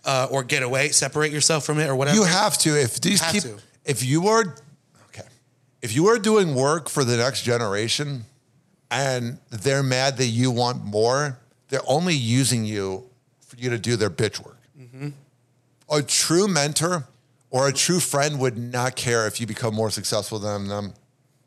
Uh, 0.05 0.27
or 0.33 0.43
get 0.43 0.65
away, 0.65 0.89
separate 0.89 1.31
yourself 1.31 1.65
from 1.65 1.79
it, 1.79 1.89
or 1.89 1.95
whatever. 1.95 2.17
You 2.17 2.25
have 2.25 2.59
to. 2.59 2.71
If 2.71 3.01
these 3.01 3.21
to. 3.21 3.57
if 3.85 4.03
you 4.03 4.27
are, 4.27 4.57
okay, 5.11 5.23
if 5.81 5.95
you 5.95 6.09
are 6.09 6.19
doing 6.19 6.57
work 6.57 6.89
for 6.89 7.05
the 7.05 7.19
next 7.19 7.43
generation, 7.45 8.25
and 8.91 9.39
they're 9.51 9.85
mad 9.85 10.17
that 10.17 10.27
you 10.27 10.51
want 10.51 10.85
more, 10.85 11.39
they're 11.69 11.87
only 11.87 12.17
using 12.17 12.65
you 12.65 13.05
for 13.47 13.55
you 13.55 13.71
to 13.71 13.79
do 13.79 13.95
their 13.95 14.11
bitch 14.11 14.45
work. 14.45 14.59
Mm-hmm. 14.77 15.11
A 15.89 16.03
true 16.03 16.49
mentor 16.49 17.07
or 17.53 17.69
a 17.69 17.73
true 17.73 18.01
friend 18.01 18.41
would 18.41 18.59
not 18.59 18.97
care 18.97 19.27
if 19.29 19.41
you 19.41 19.47
become 19.47 19.75
more 19.75 19.91
successful 19.91 20.39
than 20.41 20.67
them 20.69 20.95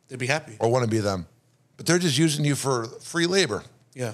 They'd 0.08 0.20
be 0.20 0.28
happy. 0.28 0.56
or 0.60 0.70
want 0.72 0.86
to 0.86 0.90
be 0.90 1.00
them, 1.00 1.26
but 1.76 1.86
they're 1.86 2.00
just 2.00 2.18
using 2.18 2.46
you 2.46 2.56
for 2.56 2.86
free 3.02 3.26
labor. 3.26 3.64
Yeah. 3.94 4.14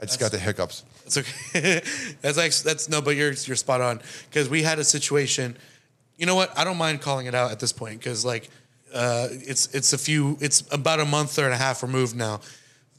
I 0.00 0.04
just 0.04 0.20
got 0.20 0.30
the 0.30 0.38
hiccups. 0.38 0.84
That's 1.04 1.18
okay. 1.18 1.80
that's 2.20 2.36
like 2.36 2.52
that's 2.54 2.88
no, 2.88 3.00
but 3.00 3.16
you're 3.16 3.32
you're 3.32 3.56
spot 3.56 3.80
on 3.80 4.00
because 4.28 4.48
we 4.48 4.62
had 4.62 4.78
a 4.78 4.84
situation. 4.84 5.56
You 6.18 6.26
know 6.26 6.34
what? 6.34 6.56
I 6.58 6.64
don't 6.64 6.76
mind 6.76 7.00
calling 7.00 7.26
it 7.26 7.34
out 7.34 7.50
at 7.50 7.60
this 7.60 7.72
point 7.72 7.98
because 7.98 8.24
like 8.24 8.50
uh, 8.92 9.28
it's 9.30 9.72
it's 9.74 9.92
a 9.92 9.98
few 9.98 10.36
it's 10.40 10.64
about 10.72 11.00
a 11.00 11.04
month 11.04 11.38
or 11.38 11.44
and 11.44 11.54
a 11.54 11.56
half 11.56 11.82
removed 11.82 12.16
now. 12.16 12.40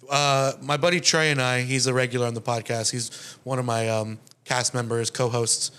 Uh, 0.10 0.54
my 0.62 0.78
buddy 0.78 1.00
Trey 1.00 1.32
and 1.32 1.42
I, 1.42 1.62
he's 1.62 1.88
a 1.88 1.94
regular 1.94 2.26
on 2.28 2.34
the 2.34 2.42
podcast. 2.42 2.92
He's 2.92 3.38
one 3.44 3.60
of 3.60 3.66
my 3.66 3.90
um, 3.90 4.18
cast 4.46 4.74
members, 4.74 5.10
co-hosts, 5.10 5.72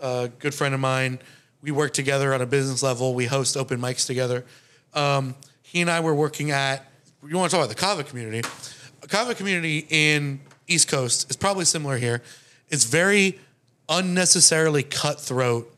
uh, 0.00 0.28
good 0.38 0.54
friend 0.54 0.74
of 0.74 0.80
mine. 0.80 1.18
We 1.62 1.70
work 1.70 1.92
together 1.92 2.32
on 2.34 2.40
a 2.40 2.46
business 2.46 2.82
level. 2.82 3.14
We 3.14 3.26
host 3.26 3.56
open 3.56 3.80
mics 3.80 4.06
together. 4.06 4.44
Um, 4.94 5.34
he 5.62 5.80
and 5.80 5.90
I 5.90 6.00
were 6.00 6.14
working 6.14 6.50
at. 6.50 6.84
You 7.26 7.36
want 7.36 7.50
to 7.50 7.56
talk 7.56 7.64
about 7.64 7.74
the 7.74 7.80
Kava 7.80 8.04
community? 8.04 8.48
A 9.02 9.08
Kava 9.08 9.34
community 9.34 9.86
in 9.90 10.40
East 10.66 10.88
Coast 10.88 11.28
is 11.30 11.36
probably 11.36 11.64
similar 11.64 11.96
here. 11.96 12.22
It's 12.68 12.84
very 12.84 13.38
unnecessarily 13.88 14.82
cutthroat 14.82 15.74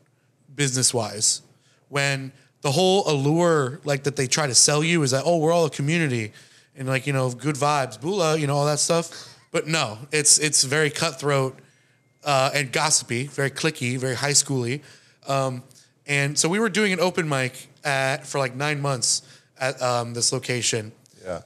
business 0.53 0.93
wise. 0.93 1.41
When 1.89 2.31
the 2.61 2.71
whole 2.71 3.09
allure, 3.09 3.79
like 3.83 4.03
that 4.03 4.15
they 4.15 4.27
try 4.27 4.47
to 4.47 4.55
sell 4.55 4.83
you, 4.83 5.01
is 5.03 5.11
that 5.11 5.23
oh 5.25 5.37
we're 5.37 5.51
all 5.51 5.65
a 5.65 5.69
community 5.69 6.31
and 6.75 6.87
like 6.87 7.07
you 7.07 7.13
know 7.13 7.31
good 7.31 7.55
vibes, 7.55 7.99
bula, 7.99 8.37
you 8.37 8.47
know 8.47 8.55
all 8.55 8.65
that 8.65 8.79
stuff. 8.79 9.37
But 9.51 9.67
no, 9.67 9.97
it's 10.11 10.37
it's 10.37 10.63
very 10.63 10.89
cutthroat 10.89 11.57
uh, 12.23 12.51
and 12.53 12.71
gossipy, 12.71 13.27
very 13.27 13.51
clicky, 13.51 13.97
very 13.97 14.15
high 14.15 14.31
schooly. 14.31 14.81
Um, 15.27 15.63
and 16.07 16.37
so 16.37 16.49
we 16.49 16.59
were 16.59 16.69
doing 16.69 16.93
an 16.93 16.99
open 16.99 17.27
mic 17.29 17.67
at, 17.83 18.25
for 18.25 18.39
like 18.39 18.55
nine 18.55 18.81
months 18.81 19.21
at 19.59 19.81
um, 19.81 20.13
this 20.13 20.33
location. 20.33 20.91
Yeah, 21.23 21.41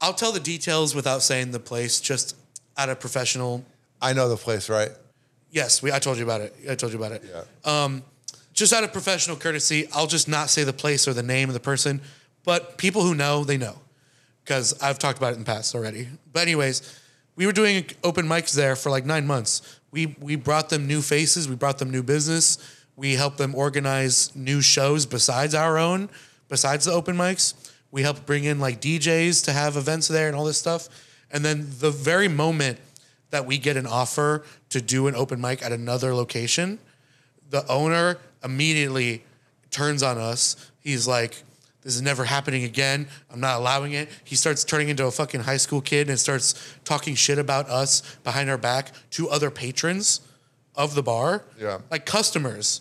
I'll 0.00 0.14
tell 0.14 0.32
the 0.32 0.40
details 0.40 0.94
without 0.94 1.22
saying 1.22 1.52
the 1.52 1.60
place, 1.60 2.00
just 2.00 2.36
out 2.76 2.88
of 2.88 3.00
professional. 3.00 3.64
I 4.02 4.12
know 4.12 4.28
the 4.28 4.36
place, 4.36 4.68
right? 4.68 4.90
Yes, 5.50 5.82
we. 5.82 5.92
I 5.92 5.98
told 5.98 6.18
you 6.18 6.24
about 6.24 6.40
it. 6.40 6.54
I 6.68 6.74
told 6.74 6.92
you 6.92 6.98
about 6.98 7.12
it. 7.12 7.22
Yeah. 7.24 7.44
Um, 7.84 8.02
just 8.52 8.72
out 8.72 8.84
of 8.84 8.92
professional 8.92 9.36
courtesy, 9.36 9.88
I'll 9.92 10.06
just 10.06 10.28
not 10.28 10.50
say 10.50 10.64
the 10.64 10.72
place 10.72 11.08
or 11.08 11.12
the 11.12 11.22
name 11.22 11.48
of 11.48 11.54
the 11.54 11.60
person. 11.60 12.00
But 12.44 12.76
people 12.78 13.02
who 13.02 13.14
know, 13.14 13.44
they 13.44 13.56
know, 13.56 13.76
because 14.44 14.80
I've 14.82 14.98
talked 14.98 15.18
about 15.18 15.32
it 15.32 15.36
in 15.36 15.40
the 15.40 15.46
past 15.46 15.74
already. 15.74 16.08
But 16.32 16.42
anyways, 16.42 17.00
we 17.36 17.46
were 17.46 17.52
doing 17.52 17.86
open 18.02 18.26
mics 18.26 18.54
there 18.54 18.76
for 18.76 18.90
like 18.90 19.04
nine 19.04 19.26
months. 19.26 19.80
We 19.90 20.16
we 20.20 20.36
brought 20.36 20.68
them 20.68 20.86
new 20.86 21.02
faces. 21.02 21.48
We 21.48 21.56
brought 21.56 21.78
them 21.78 21.90
new 21.90 22.02
business. 22.02 22.58
We 22.96 23.14
help 23.14 23.36
them 23.36 23.54
organize 23.54 24.34
new 24.36 24.60
shows 24.60 25.06
besides 25.06 25.54
our 25.54 25.78
own, 25.78 26.08
besides 26.48 26.84
the 26.84 26.92
open 26.92 27.16
mics. 27.16 27.54
We 27.90 28.02
help 28.02 28.26
bring 28.26 28.44
in 28.44 28.60
like 28.60 28.80
DJs 28.80 29.44
to 29.44 29.52
have 29.52 29.76
events 29.76 30.08
there 30.08 30.28
and 30.28 30.36
all 30.36 30.44
this 30.44 30.58
stuff. 30.58 30.88
And 31.30 31.44
then 31.44 31.66
the 31.78 31.90
very 31.90 32.28
moment 32.28 32.78
that 33.30 33.46
we 33.46 33.58
get 33.58 33.76
an 33.76 33.86
offer 33.86 34.44
to 34.70 34.80
do 34.80 35.08
an 35.08 35.14
open 35.16 35.40
mic 35.40 35.62
at 35.62 35.72
another 35.72 36.14
location, 36.14 36.78
the 37.50 37.66
owner 37.68 38.18
immediately 38.44 39.24
turns 39.70 40.02
on 40.02 40.18
us. 40.18 40.70
He's 40.80 41.08
like, 41.08 41.42
this 41.82 41.96
is 41.96 42.02
never 42.02 42.24
happening 42.24 42.64
again. 42.64 43.08
I'm 43.30 43.40
not 43.40 43.58
allowing 43.58 43.92
it. 43.92 44.08
He 44.22 44.36
starts 44.36 44.64
turning 44.64 44.88
into 44.88 45.04
a 45.06 45.10
fucking 45.10 45.40
high 45.40 45.58
school 45.58 45.80
kid 45.80 46.08
and 46.08 46.18
starts 46.18 46.54
talking 46.84 47.14
shit 47.14 47.38
about 47.38 47.68
us 47.68 48.16
behind 48.24 48.48
our 48.48 48.56
back 48.56 48.92
to 49.10 49.28
other 49.28 49.50
patrons 49.50 50.20
of 50.76 50.94
the 50.94 51.02
bar. 51.02 51.44
Yeah. 51.60 51.78
Like 51.90 52.06
customers. 52.06 52.80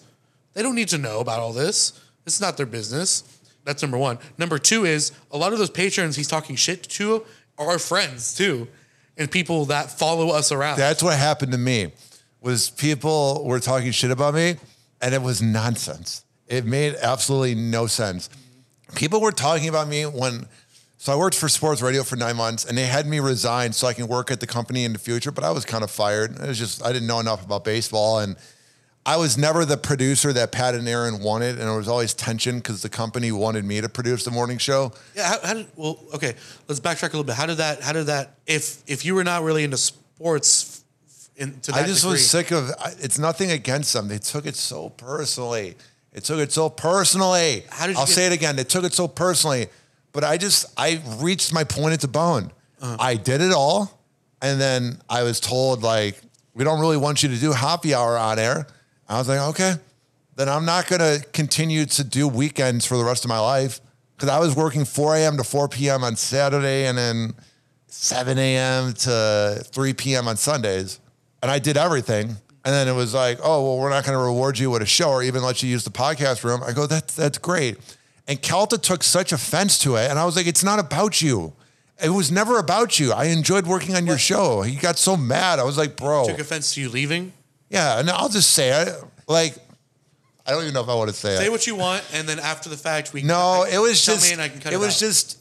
They 0.53 0.62
don't 0.62 0.75
need 0.75 0.89
to 0.89 0.97
know 0.97 1.19
about 1.19 1.39
all 1.39 1.53
this. 1.53 1.99
It's 2.25 2.39
not 2.39 2.58
their 2.58 2.65
business. 2.65 3.23
That's 3.65 3.82
number 3.82 3.97
one. 3.97 4.19
Number 4.38 4.60
two 4.60 4.86
is 4.86 5.12
a 5.32 5.38
lot 5.38 5.53
of 5.53 5.60
those 5.60 5.69
patrons 5.69 6.15
he's 6.15 6.27
talking 6.27 6.56
shit 6.56 6.84
to 6.84 7.25
are 7.58 7.71
our 7.71 7.79
friends 7.79 8.36
too. 8.36 8.67
And 9.17 9.29
people 9.29 9.65
that 9.65 9.91
follow 9.91 10.29
us 10.29 10.51
around. 10.51 10.77
That's 10.77 11.03
what 11.03 11.17
happened 11.17 11.51
to 11.51 11.58
me. 11.58 11.91
Was 12.41 12.71
people 12.71 13.43
were 13.45 13.60
talking 13.60 13.91
shit 13.91 14.12
about 14.12 14.34
me, 14.34 14.58
and 15.01 15.13
it 15.13 15.21
was 15.21 15.41
nonsense. 15.41 16.25
It 16.47 16.65
made 16.65 16.95
absolutely 16.95 17.56
no 17.56 17.88
sense. 17.88 18.29
People 18.95 19.21
were 19.21 19.32
talking 19.32 19.69
about 19.69 19.88
me 19.88 20.06
when. 20.06 20.47
So 21.03 21.11
I 21.11 21.17
worked 21.17 21.35
for 21.35 21.49
sports 21.49 21.81
radio 21.81 22.01
for 22.01 22.15
nine 22.15 22.37
months, 22.37 22.63
and 22.63 22.77
they 22.77 22.85
had 22.85 23.05
me 23.05 23.19
resign 23.19 23.73
so 23.73 23.87
I 23.87 23.93
can 23.93 24.07
work 24.07 24.31
at 24.31 24.39
the 24.39 24.47
company 24.47 24.85
in 24.85 24.93
the 24.93 24.99
future. 24.99 25.33
But 25.33 25.43
I 25.43 25.51
was 25.51 25.65
kind 25.65 25.83
of 25.83 25.91
fired. 25.91 26.39
It 26.39 26.47
was 26.47 26.57
just 26.57 26.81
I 26.81 26.93
didn't 26.93 27.09
know 27.09 27.19
enough 27.19 27.43
about 27.43 27.65
baseball, 27.65 28.19
and 28.19 28.37
I 29.05 29.17
was 29.17 29.37
never 29.37 29.65
the 29.65 29.75
producer 29.75 30.31
that 30.31 30.53
Pat 30.53 30.75
and 30.75 30.87
Aaron 30.87 31.19
wanted, 31.21 31.59
and 31.59 31.67
there 31.67 31.75
was 31.75 31.89
always 31.89 32.13
tension 32.13 32.59
because 32.59 32.81
the 32.81 32.87
company 32.87 33.33
wanted 33.33 33.65
me 33.65 33.81
to 33.81 33.89
produce 33.89 34.23
the 34.23 34.31
morning 34.31 34.57
show. 34.57 34.93
Yeah. 35.13 35.27
How, 35.27 35.39
how 35.47 35.53
did? 35.55 35.67
Well, 35.75 35.99
okay. 36.13 36.35
Let's 36.69 36.79
backtrack 36.79 37.09
a 37.09 37.17
little 37.17 37.25
bit. 37.25 37.35
How 37.35 37.47
did 37.47 37.57
that? 37.57 37.81
How 37.81 37.91
did 37.91 38.05
that? 38.05 38.37
If 38.47 38.81
if 38.87 39.03
you 39.03 39.13
were 39.13 39.25
not 39.25 39.43
really 39.43 39.65
into 39.65 39.75
sports, 39.75 40.85
in, 41.35 41.59
to 41.63 41.73
that 41.73 41.83
I 41.83 41.85
just 41.85 42.03
degree, 42.03 42.13
was 42.13 42.29
sick 42.29 42.51
of. 42.51 42.71
It's 43.01 43.19
nothing 43.19 43.51
against 43.51 43.91
them. 43.91 44.07
They 44.07 44.19
took 44.19 44.45
it 44.45 44.55
so 44.55 44.87
personally. 44.87 45.75
They 46.13 46.21
took 46.21 46.39
it 46.39 46.53
so 46.53 46.69
personally. 46.69 47.65
How 47.69 47.87
did 47.87 47.93
you 47.95 47.99
I'll 47.99 48.05
get- 48.05 48.15
say 48.15 48.25
it 48.27 48.31
again. 48.31 48.55
They 48.55 48.63
took 48.63 48.85
it 48.85 48.93
so 48.93 49.09
personally. 49.09 49.67
But 50.13 50.23
I 50.23 50.38
just 50.38 50.65
I 50.78 51.02
reached 51.19 51.54
my 51.54 51.63
point 51.63 51.94
at 51.94 52.02
the 52.02 52.08
bone. 52.08 52.52
Uh-huh. 52.81 52.98
I 53.00 53.15
did 53.15 53.42
it 53.42 53.52
all, 53.52 54.00
and 54.42 54.62
then 54.62 55.02
I 55.10 55.23
was 55.23 55.40
told 55.40 55.83
like 55.83 56.21
we 56.54 56.63
don't 56.63 56.79
really 56.79 56.98
want 56.98 57.23
you 57.23 57.29
to 57.29 57.37
do 57.37 57.52
Hoppe 57.52 57.94
Hour 57.94 58.17
on 58.17 58.40
air. 58.40 58.67
I 59.10 59.17
was 59.17 59.27
like, 59.27 59.40
okay, 59.40 59.73
then 60.35 60.48
I'm 60.48 60.65
not 60.65 60.87
gonna 60.87 61.19
continue 61.33 61.85
to 61.85 62.04
do 62.04 62.27
weekends 62.27 62.85
for 62.85 62.98
the 62.98 63.04
rest 63.04 63.25
of 63.25 63.29
my 63.29 63.40
life 63.40 63.81
because 64.15 64.29
I 64.29 64.40
was 64.40 64.56
working 64.56 64.85
4 64.85 65.15
a.m. 65.17 65.37
to 65.37 65.44
4 65.44 65.67
p.m. 65.67 66.04
on 66.04 66.15
Saturday, 66.15 66.85
and 66.85 66.98
then 66.98 67.33
7 67.87 68.37
a.m. 68.37 68.94
to 68.94 69.63
3 69.65 69.94
p.m. 69.94 70.27
on 70.27 70.37
Sundays. 70.37 71.00
And 71.42 71.52
I 71.52 71.60
did 71.60 71.77
everything. 71.77 72.37
And 72.65 72.73
then 72.73 72.87
it 72.87 72.94
was 72.94 73.13
like, 73.13 73.40
oh, 73.44 73.62
well, 73.62 73.77
we're 73.77 73.90
not 73.90 74.06
going 74.06 74.17
to 74.17 74.23
reward 74.23 74.58
you 74.58 74.71
with 74.71 74.81
a 74.81 74.85
show 74.85 75.10
or 75.10 75.23
even 75.23 75.44
let 75.44 75.62
you 75.62 75.69
use 75.69 75.83
the 75.83 75.92
podcast 75.92 76.44
room. 76.44 76.63
I 76.63 76.71
go, 76.71 76.87
that's, 76.87 77.15
that's 77.15 77.37
great. 77.37 77.77
And 78.28 78.42
Calta 78.42 78.78
took 78.78 79.04
such 79.04 79.32
offense 79.32 79.78
to 79.80 79.96
it. 79.98 80.10
And 80.10 80.17
I 80.17 80.26
was 80.26 80.36
like, 80.36 80.48
it's 80.48 80.63
not 80.63 80.80
about 80.80 81.21
you. 81.21 81.54
It 82.02 82.10
was 82.10 82.32
never 82.32 82.58
about 82.58 83.00
you. 83.00 83.12
I 83.12 83.26
enjoyed 83.26 83.67
working 83.67 83.96
on 83.96 84.06
your 84.08 84.17
show. 84.17 84.62
He 84.62 84.76
got 84.76 84.98
so 84.98 85.15
mad. 85.15 85.60
I 85.60 85.63
was 85.63 85.78
like, 85.78 85.96
bro. 85.96 86.26
took 86.28 86.40
offense 86.40 86.74
to 86.76 86.82
you 86.82 86.90
leaving. 86.90 87.34
Yeah, 87.69 88.00
and 88.00 88.10
I'll 88.10 88.30
just 88.30 88.52
say 88.52 88.69
it. 88.84 89.04
Like, 89.28 89.56
I 90.46 90.52
don't 90.52 90.62
even 90.63 90.74
know 90.74 90.82
if 90.82 90.90
I 90.90 90.96
want 90.96 91.10
to 91.10 91.15
say, 91.15 91.34
it. 91.36 91.38
Say 91.38 91.46
it. 91.46 91.52
what 91.52 91.65
you 91.67 91.76
want, 91.76 92.04
and 92.13 92.28
then 92.28 92.40
after 92.40 92.67
the 92.69 92.76
fact, 92.78 93.13
we 93.13 93.21
can 93.21 93.28
No, 93.28 93.63
I 93.63 93.65
can- 93.69 93.76
it 93.76 93.82
was 93.82 94.04
tell 94.06 94.15
just. 94.15 94.28
me 94.28 94.34
and 94.34 94.42
I 94.42 94.50
can 94.50 94.60
cut 94.60 94.74
it 94.74 94.76
it, 94.76 94.80
was 94.80 94.96
out. 94.96 95.00
just. 95.08 95.38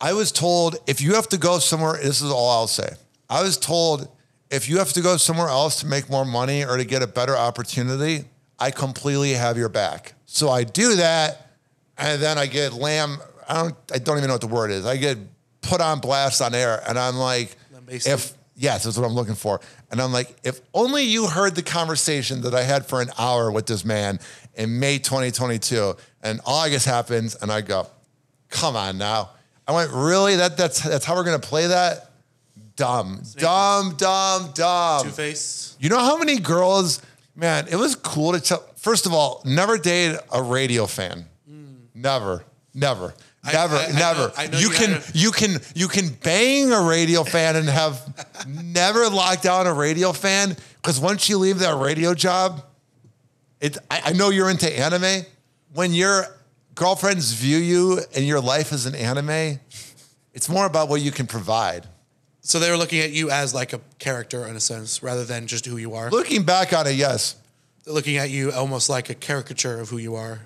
I 0.00 0.12
was 0.12 0.30
told 0.30 0.76
if 0.86 1.00
you 1.00 1.14
have 1.14 1.28
to 1.30 1.38
go 1.38 1.58
somewhere. 1.58 1.94
This 2.02 2.20
is 2.22 2.30
all 2.30 2.50
I'll 2.50 2.66
say. 2.68 2.90
I 3.30 3.42
was 3.42 3.56
told 3.58 4.08
if 4.50 4.68
you 4.68 4.78
have 4.78 4.92
to 4.94 5.00
go 5.00 5.16
somewhere 5.16 5.48
else 5.48 5.80
to 5.80 5.86
make 5.86 6.08
more 6.10 6.24
money 6.24 6.64
or 6.64 6.76
to 6.76 6.84
get 6.84 7.02
a 7.02 7.06
better 7.06 7.36
opportunity, 7.36 8.26
I 8.58 8.70
completely 8.70 9.32
have 9.32 9.56
your 9.56 9.68
back. 9.68 10.14
So 10.26 10.50
I 10.50 10.64
do 10.64 10.96
that, 10.96 11.47
and 11.98 12.22
then 12.22 12.38
I 12.38 12.46
get 12.46 12.72
lamb. 12.72 13.18
I 13.48 13.62
don't. 13.62 13.74
I 13.92 13.98
don't 13.98 14.18
even 14.18 14.28
know 14.28 14.34
what 14.34 14.40
the 14.40 14.46
word 14.46 14.70
is. 14.70 14.86
I 14.86 14.96
get 14.96 15.18
put 15.62 15.80
on 15.80 16.00
blast 16.00 16.40
on 16.40 16.54
air, 16.54 16.82
and 16.88 16.98
I'm 16.98 17.16
like, 17.16 17.56
Lambasted. 17.72 18.12
if 18.12 18.32
yes, 18.56 18.84
that's 18.84 18.96
what 18.96 19.06
I'm 19.06 19.14
looking 19.14 19.34
for. 19.34 19.60
And 19.90 20.00
I'm 20.00 20.12
like, 20.12 20.34
if 20.44 20.60
only 20.74 21.04
you 21.04 21.26
heard 21.26 21.54
the 21.54 21.62
conversation 21.62 22.42
that 22.42 22.54
I 22.54 22.62
had 22.62 22.86
for 22.86 23.00
an 23.00 23.10
hour 23.18 23.50
with 23.50 23.66
this 23.66 23.84
man 23.84 24.20
in 24.54 24.78
May 24.78 24.98
2022, 24.98 25.96
and 26.22 26.40
August 26.44 26.86
happens, 26.86 27.36
and 27.36 27.50
I 27.50 27.60
go, 27.62 27.86
come 28.50 28.76
on 28.76 28.98
now. 28.98 29.30
I 29.66 29.72
went, 29.72 29.90
really? 29.92 30.36
That 30.36 30.56
that's 30.56 30.80
that's 30.80 31.04
how 31.04 31.14
we're 31.14 31.24
gonna 31.24 31.38
play 31.38 31.66
that? 31.66 32.10
Dumb, 32.76 33.22
dumb, 33.36 33.96
dumb, 33.96 34.52
dumb. 34.54 35.04
Two 35.04 35.10
Face. 35.10 35.76
You 35.80 35.88
know 35.88 35.98
how 35.98 36.16
many 36.16 36.38
girls, 36.38 37.02
man, 37.34 37.66
it 37.68 37.76
was 37.76 37.96
cool 37.96 38.32
to 38.32 38.40
tell. 38.40 38.64
First 38.76 39.04
of 39.06 39.12
all, 39.12 39.42
never 39.44 39.76
dated 39.78 40.20
a 40.32 40.42
radio 40.42 40.86
fan. 40.86 41.26
Never, 42.00 42.44
never, 42.74 43.14
never, 43.44 43.76
I- 43.76 43.86
I 43.86 43.92
never. 43.92 44.18
know- 44.28 44.32
I 44.36 44.46
know 44.46 44.58
you 44.58 44.68
you 44.68 44.74
can, 44.74 45.02
you 45.14 45.30
can, 45.32 45.56
you 45.74 45.88
can 45.88 46.08
bang 46.10 46.72
a 46.72 46.82
radio 46.82 47.24
fan 47.24 47.56
and 47.56 47.68
have 47.68 48.00
never 48.46 49.08
locked 49.08 49.42
down 49.42 49.66
a 49.66 49.72
radio 49.74 50.12
fan 50.12 50.56
because 50.76 51.00
once 51.00 51.28
you 51.28 51.38
leave 51.38 51.58
that 51.60 51.76
radio 51.76 52.14
job, 52.14 52.62
it. 53.60 53.76
I, 53.90 54.02
I 54.06 54.12
know 54.12 54.30
you're 54.30 54.50
into 54.50 54.70
anime. 54.78 55.24
When 55.74 55.92
your 55.92 56.24
girlfriends 56.76 57.32
view 57.32 57.58
you 57.58 58.00
and 58.14 58.24
your 58.24 58.40
life 58.40 58.72
as 58.72 58.86
an 58.86 58.94
anime, 58.94 59.58
it's 60.32 60.48
more 60.48 60.64
about 60.66 60.88
what 60.88 61.00
you 61.00 61.10
can 61.10 61.26
provide. 61.26 61.86
So 62.40 62.58
they 62.60 62.70
were 62.70 62.76
looking 62.76 63.00
at 63.00 63.10
you 63.10 63.30
as 63.30 63.52
like 63.52 63.72
a 63.72 63.80
character 63.98 64.46
in 64.46 64.54
a 64.56 64.60
sense, 64.60 65.02
rather 65.02 65.24
than 65.24 65.46
just 65.48 65.66
who 65.66 65.76
you 65.76 65.94
are. 65.94 66.08
Looking 66.10 66.44
back 66.44 66.72
on 66.72 66.86
it, 66.86 66.92
yes. 66.92 67.34
They're 67.84 67.92
looking 67.92 68.16
at 68.16 68.30
you 68.30 68.52
almost 68.52 68.88
like 68.88 69.10
a 69.10 69.14
caricature 69.14 69.80
of 69.80 69.88
who 69.90 69.98
you 69.98 70.14
are. 70.14 70.40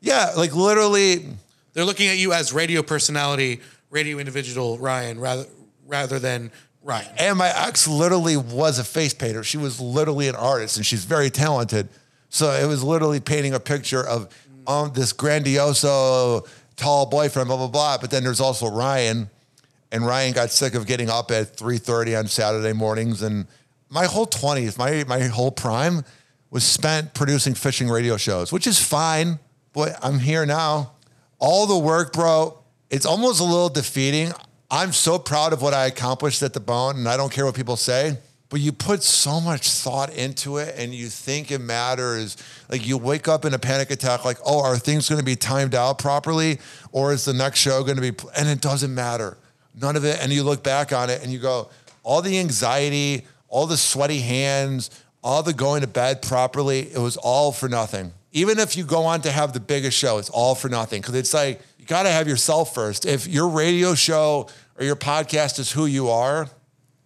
Yeah, 0.00 0.32
like 0.36 0.54
literally, 0.54 1.26
They're 1.72 1.84
looking 1.84 2.08
at 2.08 2.18
you 2.18 2.32
as 2.32 2.52
radio 2.52 2.82
personality, 2.82 3.60
radio 3.90 4.18
individual 4.18 4.78
Ryan, 4.78 5.18
rather 5.20 5.46
rather 5.86 6.18
than 6.18 6.50
Ryan. 6.82 7.08
And 7.18 7.38
my 7.38 7.52
ex 7.66 7.88
literally 7.88 8.36
was 8.36 8.78
a 8.78 8.84
face 8.84 9.14
painter. 9.14 9.42
She 9.42 9.56
was 9.56 9.80
literally 9.80 10.28
an 10.28 10.36
artist 10.36 10.76
and 10.76 10.86
she's 10.86 11.04
very 11.04 11.30
talented. 11.30 11.88
So 12.28 12.50
it 12.50 12.66
was 12.66 12.82
literally 12.82 13.20
painting 13.20 13.54
a 13.54 13.60
picture 13.60 14.06
of 14.06 14.28
um, 14.66 14.92
this 14.94 15.12
grandioso, 15.12 16.46
tall 16.76 17.06
boyfriend, 17.06 17.48
blah, 17.48 17.56
blah, 17.56 17.68
blah. 17.68 17.98
But 17.98 18.10
then 18.10 18.22
there's 18.22 18.40
also 18.40 18.68
Ryan. 18.70 19.30
And 19.90 20.06
Ryan 20.06 20.34
got 20.34 20.50
sick 20.50 20.74
of 20.74 20.86
getting 20.86 21.08
up 21.08 21.30
at 21.30 21.56
3.30 21.56 22.18
on 22.18 22.26
Saturday 22.26 22.74
mornings. 22.74 23.22
And 23.22 23.46
my 23.88 24.04
whole 24.04 24.26
20s, 24.26 24.76
my, 24.76 25.04
my 25.08 25.26
whole 25.26 25.50
prime 25.50 26.04
was 26.50 26.64
spent 26.64 27.14
producing 27.14 27.54
fishing 27.54 27.88
radio 27.88 28.18
shows, 28.18 28.52
which 28.52 28.66
is 28.66 28.78
fine. 28.78 29.38
I'm 30.02 30.18
here 30.18 30.44
now. 30.46 30.92
All 31.38 31.66
the 31.66 31.78
work, 31.78 32.12
bro, 32.12 32.58
it's 32.90 33.06
almost 33.06 33.40
a 33.40 33.44
little 33.44 33.68
defeating. 33.68 34.32
I'm 34.70 34.92
so 34.92 35.18
proud 35.18 35.52
of 35.52 35.62
what 35.62 35.72
I 35.72 35.86
accomplished 35.86 36.42
at 36.42 36.52
the 36.52 36.60
bone, 36.60 36.96
and 36.96 37.08
I 37.08 37.16
don't 37.16 37.32
care 37.32 37.46
what 37.46 37.54
people 37.54 37.76
say. 37.76 38.18
But 38.50 38.60
you 38.60 38.72
put 38.72 39.02
so 39.02 39.40
much 39.40 39.70
thought 39.70 40.14
into 40.14 40.56
it 40.56 40.74
and 40.78 40.94
you 40.94 41.08
think 41.08 41.50
it 41.50 41.60
matters. 41.60 42.36
Like 42.70 42.86
you 42.86 42.96
wake 42.96 43.28
up 43.28 43.44
in 43.44 43.52
a 43.52 43.58
panic 43.58 43.90
attack, 43.90 44.24
like, 44.24 44.38
oh, 44.44 44.62
are 44.62 44.78
things 44.78 45.08
going 45.08 45.18
to 45.18 45.24
be 45.24 45.36
timed 45.36 45.74
out 45.74 45.98
properly? 45.98 46.58
Or 46.90 47.12
is 47.12 47.26
the 47.26 47.34
next 47.34 47.58
show 47.58 47.82
going 47.82 47.96
to 47.96 48.02
be, 48.02 48.12
pl-" 48.12 48.30
and 48.36 48.48
it 48.48 48.62
doesn't 48.62 48.94
matter. 48.94 49.36
None 49.78 49.96
of 49.96 50.04
it. 50.06 50.18
And 50.22 50.32
you 50.32 50.44
look 50.44 50.62
back 50.62 50.94
on 50.94 51.10
it 51.10 51.22
and 51.22 51.30
you 51.30 51.38
go, 51.38 51.68
all 52.02 52.22
the 52.22 52.38
anxiety, 52.38 53.26
all 53.48 53.66
the 53.66 53.76
sweaty 53.76 54.20
hands, 54.20 54.90
all 55.22 55.42
the 55.42 55.52
going 55.52 55.82
to 55.82 55.86
bed 55.86 56.22
properly, 56.22 56.90
it 56.90 56.98
was 56.98 57.18
all 57.18 57.52
for 57.52 57.68
nothing. 57.68 58.12
Even 58.32 58.58
if 58.58 58.76
you 58.76 58.84
go 58.84 59.04
on 59.04 59.22
to 59.22 59.30
have 59.30 59.52
the 59.52 59.60
biggest 59.60 59.96
show, 59.96 60.18
it's 60.18 60.30
all 60.30 60.54
for 60.54 60.68
nothing. 60.68 61.00
Cause 61.02 61.14
it's 61.14 61.32
like, 61.32 61.60
you 61.78 61.86
got 61.86 62.02
to 62.02 62.10
have 62.10 62.28
yourself 62.28 62.74
first. 62.74 63.06
If 63.06 63.26
your 63.26 63.48
radio 63.48 63.94
show 63.94 64.48
or 64.78 64.84
your 64.84 64.96
podcast 64.96 65.58
is 65.58 65.72
who 65.72 65.86
you 65.86 66.08
are, 66.08 66.48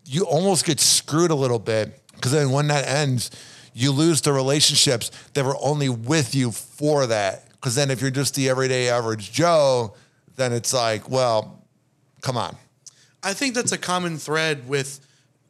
you 0.05 0.25
almost 0.25 0.64
get 0.64 0.81
screwed 0.81 1.31
a 1.31 1.35
little 1.35 1.59
bit 1.59 1.99
because 2.14 2.33
then 2.33 2.51
when 2.51 2.68
that 2.68 2.87
ends, 2.87 3.31
you 3.75 3.93
lose 3.93 4.20
the 4.20 4.33
relationships 4.33 5.11
that 5.35 5.45
were 5.45 5.57
only 5.61 5.89
with 5.89 6.35
you 6.35 6.51
for 6.51 7.07
that. 7.07 7.49
Because 7.53 7.75
then 7.75 7.91
if 7.91 8.01
you're 8.01 8.11
just 8.11 8.35
the 8.35 8.49
everyday 8.49 8.89
average 8.89 9.33
Joe, 9.33 9.95
then 10.37 10.53
it's 10.53 10.73
like, 10.73 11.09
well, 11.09 11.64
come 12.20 12.37
on. 12.37 12.57
I 13.23 13.35
think 13.35 13.55
that's 13.55 13.73
a 13.73 13.79
common 13.79 14.18
thread 14.18 14.68
with 14.68 15.01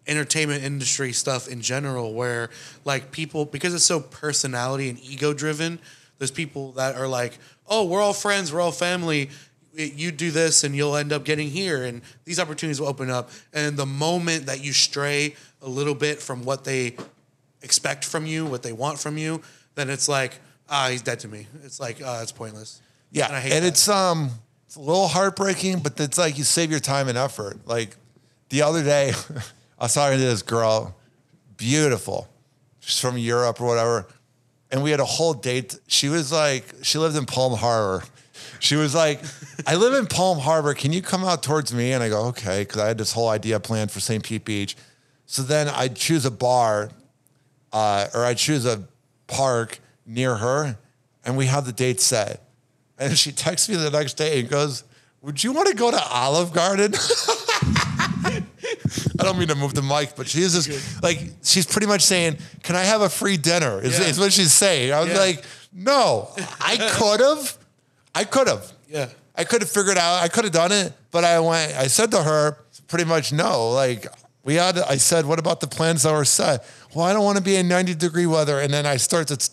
entertainment 0.07 0.65
industry 0.65 1.13
stuff 1.13 1.49
in 1.49 1.61
general, 1.61 2.13
where 2.15 2.51
like 2.85 3.11
people, 3.13 3.45
because 3.45 3.75
it's 3.75 3.85
so 3.85 4.01
personality 4.01 4.89
and 4.89 4.99
ego 5.01 5.33
driven, 5.33 5.79
there's 6.19 6.31
people 6.31 6.73
that 6.73 6.97
are 6.97 7.09
like, 7.09 7.39
oh, 7.69 7.85
we're 7.85 8.01
all 8.01 8.13
friends, 8.13 8.53
we're 8.53 8.61
all 8.61 8.73
family. 8.73 9.31
You 9.75 10.13
do 10.13 10.31
this 10.31 10.65
and 10.65 10.77
you'll 10.77 10.97
end 10.97 11.13
up 11.13 11.25
getting 11.25 11.49
here, 11.49 11.83
and 11.83 12.03
these 12.25 12.39
opportunities 12.39 12.81
will 12.81 12.89
open 12.89 13.11
up. 13.11 13.31
And 13.53 13.77
the 13.77 13.87
moment 13.87 14.47
that 14.47 14.63
you 14.63 14.73
stray 14.73 15.35
a 15.63 15.69
little 15.69 15.95
bit 15.95 16.21
from 16.21 16.45
what 16.45 16.65
they 16.65 16.97
expect 17.63 18.05
from 18.05 18.27
you, 18.27 18.45
what 18.45 18.63
they 18.63 18.73
want 18.73 18.99
from 18.99 19.17
you, 19.17 19.41
then 19.75 19.89
it's 19.89 20.09
like, 20.09 20.39
ah, 20.69 20.89
he's 20.91 21.03
dead 21.03 21.21
to 21.21 21.29
me. 21.29 21.47
It's 21.65 21.81
like, 21.81 22.01
ah, 22.05 22.23
it's 22.23 22.33
pointless. 22.33 22.83
Yeah, 23.11 23.27
And 23.27 23.37
I 23.37 23.41
and, 23.41 23.65
it's 23.65 23.89
um, 23.89 24.31
it's 24.67 24.77
a 24.77 24.81
little 24.81 25.09
heartbreaking, 25.09 25.81
but 25.81 25.99
it's 26.01 26.19
like 26.19 26.39
you 26.39 26.45
save 26.45 26.71
your 26.71 26.81
time 26.81 27.09
and 27.09 27.19
effort. 27.19 27.67
Like 27.67 27.97
the 28.49 28.63
other 28.63 28.83
day, 28.83 29.13
I 29.83 29.87
was 29.87 29.95
talking 29.95 30.17
to 30.17 30.25
this 30.25 30.43
girl, 30.43 30.95
beautiful, 31.57 32.29
she's 32.79 33.01
from 33.01 33.19
Europe 33.19 33.61
or 33.61 33.67
whatever, 33.67 34.07
and 34.71 34.81
we 34.81 34.93
had 34.93 35.01
a 35.01 35.05
whole 35.05 35.35
date. 35.35 35.77
She 35.89 36.09
was 36.09 36.31
like, 36.31 36.73
she 36.83 36.99
lived 36.99 37.17
in 37.17 37.27
Palm 37.27 37.59
Harbor. 37.59 38.05
She 38.61 38.77
was 38.77 38.95
like, 38.95 39.21
I 39.67 39.75
live 39.75 39.95
in 39.95 40.07
Palm 40.07 40.39
Harbor. 40.39 40.73
Can 40.75 40.93
you 40.93 41.03
come 41.03 41.25
out 41.25 41.43
towards 41.43 41.75
me? 41.75 41.91
And 41.91 42.01
I 42.01 42.11
go, 42.11 42.27
okay, 42.27 42.61
because 42.61 42.81
I 42.81 42.87
had 42.87 42.97
this 42.97 43.11
whole 43.11 43.29
idea 43.29 43.59
planned 43.59 43.91
for 43.91 43.99
St. 43.99 44.23
Pete 44.23 44.45
Beach. 44.45 44.77
So 45.27 45.43
then 45.43 45.67
I'd 45.67 45.97
choose 45.97 46.25
a 46.27 46.31
bar 46.31 46.93
uh, 47.73 48.07
or 48.15 48.25
I'd 48.25 48.39
choose 48.39 48.65
a 48.65 48.85
park 49.27 49.81
near 50.07 50.37
her, 50.37 50.79
and 51.25 51.37
we 51.37 51.47
have 51.47 51.67
the 51.67 51.73
date 51.73 52.01
set. 52.01 52.41
And 53.01 53.19
she 53.19 53.33
texts 53.33 53.69
me 53.69 53.75
the 53.75 53.91
next 53.91 54.15
day 54.15 54.39
and 54.39 54.49
goes, 54.49 54.85
Would 55.23 55.43
you 55.43 55.51
want 55.51 55.67
to 55.71 55.75
go 55.75 55.91
to 55.91 56.01
Olive 56.01 56.53
Garden? 56.53 56.95
I 59.21 59.25
don't 59.25 59.39
mean 59.39 59.49
to 59.49 59.55
move 59.55 59.75
the 59.75 59.83
mic, 59.83 60.15
but 60.17 60.29
she's 60.29 60.53
just 60.55 61.03
like, 61.03 61.21
she's 61.43 61.67
pretty 61.67 61.87
much 61.87 62.03
saying, 62.03 62.39
Can 62.63 62.77
I 62.77 62.83
have 62.83 63.01
a 63.03 63.09
free 63.09 63.37
dinner? 63.37 63.81
Is, 63.81 63.99
Yeah. 63.99 64.07
is 64.07 64.19
what 64.19 64.33
she's 64.33 64.53
saying. 64.53 64.93
I 64.93 65.01
was 65.01 65.11
Yeah. 65.11 65.19
like, 65.19 65.45
No, 65.73 66.29
I 66.61 66.77
could 66.93 67.21
have. 67.21 67.57
I 68.15 68.25
could 68.25 68.49
have. 68.49 68.71
Yeah. 68.89 69.09
I 69.35 69.45
could 69.45 69.63
have 69.63 69.71
figured 69.71 69.97
out, 69.97 70.23
I 70.23 70.29
could 70.29 70.45
have 70.45 70.53
done 70.53 70.73
it, 70.73 70.93
but 71.11 71.25
I 71.25 71.41
went, 71.41 71.73
I 71.75 71.87
said 71.87 72.11
to 72.11 72.23
her, 72.23 72.59
pretty 72.89 73.05
much 73.07 73.33
no. 73.33 73.71
Like, 73.71 74.07
we 74.45 74.57
had, 74.57 74.77
I 74.79 74.97
said, 74.99 75.25
what 75.25 75.39
about 75.39 75.61
the 75.61 75.67
plans 75.67 76.03
that 76.03 76.13
were 76.13 76.25
set? 76.27 76.65
Well, 76.95 77.07
I 77.07 77.13
don't 77.15 77.25
want 77.25 77.39
to 77.39 77.43
be 77.43 77.57
in 77.57 77.69
90 77.69 77.95
degree 77.95 78.27
weather. 78.27 78.61
And 78.61 78.73
then 78.75 78.85
I 78.85 78.99
start 78.99 79.29
to, 79.29 79.51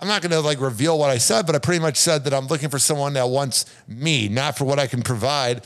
I'm 0.00 0.08
not 0.08 0.20
going 0.20 0.32
to 0.32 0.40
like 0.40 0.60
reveal 0.60 0.98
what 0.98 1.08
I 1.08 1.16
said, 1.16 1.46
but 1.46 1.54
I 1.54 1.58
pretty 1.60 1.80
much 1.80 1.96
said 1.96 2.24
that 2.24 2.34
I'm 2.34 2.48
looking 2.48 2.68
for 2.68 2.78
someone 2.78 3.14
that 3.14 3.28
wants 3.30 3.64
me, 3.88 4.28
not 4.28 4.58
for 4.58 4.64
what 4.66 4.78
I 4.78 4.86
can 4.86 5.00
provide. 5.02 5.58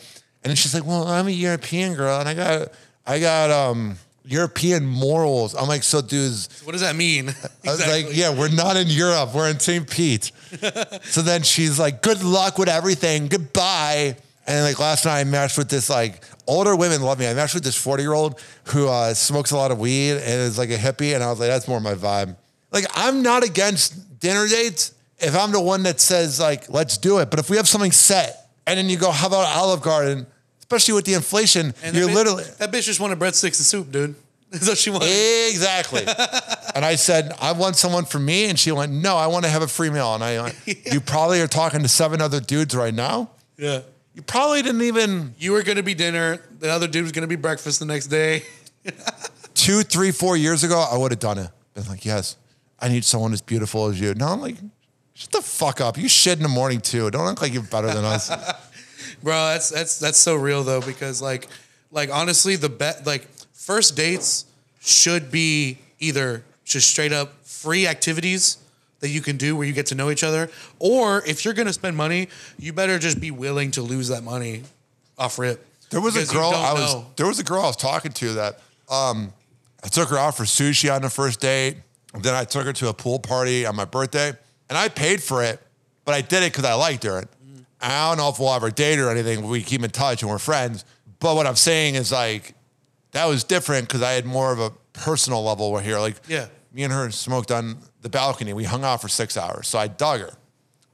And 0.44 0.50
then 0.50 0.54
she's 0.56 0.72
like, 0.74 0.84
well, 0.86 1.08
I'm 1.08 1.26
a 1.26 1.30
European 1.32 1.94
girl 1.94 2.20
and 2.20 2.28
I 2.28 2.34
got, 2.34 2.68
I 3.06 3.20
got, 3.20 3.50
um, 3.50 3.96
European 4.26 4.84
morals. 4.84 5.54
I'm 5.54 5.68
like, 5.68 5.84
so 5.84 6.02
dudes, 6.02 6.48
What 6.64 6.72
does 6.72 6.80
that 6.80 6.96
mean? 6.96 7.28
I 7.66 7.70
was 7.70 7.86
like, 7.86 8.08
yeah, 8.10 8.36
we're 8.36 8.48
not 8.48 8.76
in 8.76 8.88
Europe. 8.88 9.32
We're 9.34 9.48
in 9.48 9.60
St. 9.60 9.88
Pete. 9.88 10.32
so 11.04 11.22
then 11.22 11.42
she's 11.42 11.78
like, 11.78 12.02
good 12.02 12.22
luck 12.24 12.58
with 12.58 12.68
everything. 12.68 13.28
Goodbye. 13.28 14.16
And 14.46 14.64
like 14.64 14.78
last 14.78 15.04
night 15.04 15.20
I 15.20 15.24
matched 15.24 15.58
with 15.58 15.68
this 15.68 15.88
like 15.88 16.24
older 16.46 16.74
women 16.76 17.02
love 17.02 17.18
me. 17.18 17.26
I 17.28 17.34
matched 17.34 17.54
with 17.54 17.64
this 17.64 17.76
40 17.76 18.02
year 18.02 18.12
old 18.12 18.40
who 18.64 18.88
uh, 18.88 19.14
smokes 19.14 19.50
a 19.52 19.56
lot 19.56 19.70
of 19.70 19.78
weed 19.78 20.12
and 20.12 20.22
is 20.22 20.58
like 20.58 20.70
a 20.70 20.76
hippie. 20.76 21.14
And 21.14 21.22
I 21.22 21.30
was 21.30 21.40
like, 21.40 21.48
that's 21.48 21.68
more 21.68 21.80
my 21.80 21.94
vibe. 21.94 22.36
Like 22.72 22.86
I'm 22.94 23.22
not 23.22 23.44
against 23.44 24.18
dinner 24.20 24.46
dates 24.48 24.92
if 25.18 25.36
I'm 25.36 25.52
the 25.52 25.60
one 25.60 25.84
that 25.84 26.00
says 26.00 26.40
like, 26.40 26.68
let's 26.68 26.98
do 26.98 27.18
it. 27.18 27.30
But 27.30 27.38
if 27.38 27.48
we 27.48 27.56
have 27.56 27.68
something 27.68 27.92
set 27.92 28.50
and 28.66 28.78
then 28.78 28.88
you 28.88 28.98
go, 28.98 29.10
how 29.10 29.28
about 29.28 29.46
Olive 29.56 29.82
Garden? 29.82 30.26
Especially 30.68 30.94
with 30.94 31.04
the 31.04 31.14
inflation, 31.14 31.74
And 31.82 31.94
you're 31.96 32.06
that 32.06 32.10
bitch- 32.12 32.14
literally 32.14 32.44
that 32.58 32.72
bitch 32.72 32.82
just 32.84 32.98
wanted 33.00 33.18
breadsticks 33.18 33.58
and 33.58 33.66
soup, 33.66 33.90
dude. 33.92 34.14
That's 34.50 34.68
what 34.68 34.78
she 34.78 34.90
wanted. 34.90 35.08
Exactly. 35.50 36.02
and 36.74 36.84
I 36.84 36.94
said, 36.96 37.32
I 37.40 37.52
want 37.52 37.76
someone 37.76 38.04
for 38.04 38.18
me. 38.18 38.48
And 38.48 38.58
she 38.58 38.70
went, 38.72 38.92
No, 38.92 39.16
I 39.16 39.26
want 39.26 39.44
to 39.44 39.50
have 39.50 39.62
a 39.62 39.68
free 39.68 39.90
meal. 39.90 40.14
And 40.14 40.22
I 40.24 40.40
went, 40.42 40.56
You 40.92 41.00
probably 41.00 41.40
are 41.40 41.46
talking 41.48 41.82
to 41.82 41.88
seven 41.88 42.20
other 42.20 42.40
dudes 42.40 42.74
right 42.74 42.94
now. 42.94 43.30
yeah. 43.56 43.80
You 44.14 44.22
probably 44.22 44.62
didn't 44.62 44.80
even 44.82 45.34
You 45.38 45.52
were 45.52 45.62
gonna 45.62 45.82
be 45.82 45.92
dinner. 45.94 46.40
The 46.60 46.70
other 46.70 46.88
dude 46.88 47.02
was 47.02 47.12
gonna 47.12 47.26
be 47.26 47.36
breakfast 47.36 47.80
the 47.80 47.84
next 47.86 48.06
day. 48.06 48.44
two, 49.54 49.82
three, 49.82 50.10
four 50.10 50.36
years 50.36 50.64
ago, 50.64 50.78
I 50.90 50.96
would 50.96 51.12
have 51.12 51.20
done 51.20 51.38
it. 51.38 51.50
Been 51.74 51.84
like, 51.86 52.04
Yes, 52.04 52.36
I 52.80 52.88
need 52.88 53.04
someone 53.04 53.32
as 53.32 53.42
beautiful 53.42 53.86
as 53.86 54.00
you. 54.00 54.14
Now 54.14 54.32
I'm 54.32 54.40
like, 54.40 54.56
Shut 55.14 55.32
the 55.32 55.40
fuck 55.42 55.80
up. 55.80 55.96
You 55.98 56.08
shit 56.08 56.36
in 56.38 56.42
the 56.42 56.48
morning 56.48 56.80
too. 56.80 57.10
Don't 57.10 57.26
act 57.28 57.40
like 57.42 57.52
you're 57.52 57.62
better 57.62 57.88
than 57.88 58.04
us. 58.04 58.30
Bro, 59.26 59.34
that's 59.48 59.70
that's 59.70 59.98
that's 59.98 60.18
so 60.18 60.36
real 60.36 60.62
though 60.62 60.80
because 60.80 61.20
like 61.20 61.48
like 61.90 62.10
honestly 62.14 62.54
the 62.54 62.68
bet 62.68 63.04
like 63.04 63.26
first 63.52 63.96
dates 63.96 64.44
should 64.80 65.32
be 65.32 65.78
either 65.98 66.44
just 66.64 66.88
straight 66.88 67.12
up 67.12 67.32
free 67.44 67.88
activities 67.88 68.58
that 69.00 69.08
you 69.08 69.20
can 69.20 69.36
do 69.36 69.56
where 69.56 69.66
you 69.66 69.72
get 69.72 69.86
to 69.86 69.96
know 69.96 70.10
each 70.12 70.22
other 70.22 70.48
or 70.78 71.24
if 71.26 71.44
you're 71.44 71.54
going 71.54 71.66
to 71.66 71.72
spend 71.72 71.96
money, 71.96 72.28
you 72.56 72.72
better 72.72 73.00
just 73.00 73.20
be 73.20 73.32
willing 73.32 73.72
to 73.72 73.82
lose 73.82 74.06
that 74.06 74.22
money 74.22 74.62
off 75.18 75.40
rip. 75.40 75.66
There 75.90 76.00
was 76.00 76.14
Because 76.14 76.30
a 76.30 76.32
you 76.32 76.38
girl 76.38 76.52
don't 76.52 76.64
I 76.64 76.72
was 76.74 76.94
know. 76.94 77.06
there 77.16 77.26
was 77.26 77.40
a 77.40 77.44
girl 77.44 77.62
I 77.62 77.66
was 77.66 77.76
talking 77.76 78.12
to 78.12 78.32
that 78.34 78.60
um 78.88 79.32
I 79.82 79.88
took 79.88 80.08
her 80.10 80.18
out 80.18 80.36
for 80.36 80.44
sushi 80.44 80.94
on 80.94 81.02
the 81.02 81.10
first 81.10 81.40
date. 81.40 81.78
Then 82.16 82.34
I 82.36 82.44
took 82.44 82.64
her 82.64 82.72
to 82.74 82.90
a 82.90 82.94
pool 82.94 83.18
party 83.18 83.66
on 83.66 83.74
my 83.74 83.86
birthday. 83.86 84.34
And 84.68 84.78
I 84.78 84.88
paid 84.88 85.20
for 85.20 85.42
it, 85.42 85.60
but 86.04 86.14
I 86.14 86.20
did 86.20 86.44
it 86.44 86.52
because 86.52 86.64
I 86.64 86.74
liked 86.74 87.02
her. 87.02 87.24
I 87.80 88.08
don't 88.08 88.16
know 88.18 88.28
if 88.28 88.38
we'll 88.38 88.52
ever 88.54 88.70
date 88.70 88.98
or 88.98 89.10
anything, 89.10 89.40
but 89.42 89.48
we 89.48 89.62
keep 89.62 89.82
in 89.82 89.90
touch 89.90 90.22
and 90.22 90.30
we're 90.30 90.38
friends. 90.38 90.84
But 91.20 91.36
what 91.36 91.46
I'm 91.46 91.56
saying 91.56 91.94
is 91.94 92.10
like 92.12 92.54
that 93.12 93.26
was 93.26 93.44
different 93.44 93.88
because 93.88 94.02
I 94.02 94.12
had 94.12 94.24
more 94.26 94.52
of 94.52 94.58
a 94.60 94.70
personal 94.92 95.42
level 95.44 95.76
here. 95.78 95.98
Like 95.98 96.16
Yeah. 96.28 96.46
me 96.72 96.82
and 96.84 96.92
her 96.92 97.10
smoked 97.10 97.50
on 97.50 97.78
the 98.02 98.08
balcony. 98.08 98.52
We 98.52 98.64
hung 98.64 98.84
out 98.84 99.00
for 99.02 99.08
six 99.08 99.36
hours. 99.36 99.68
So 99.68 99.78
I 99.78 99.88
dug 99.88 100.20
her. 100.20 100.30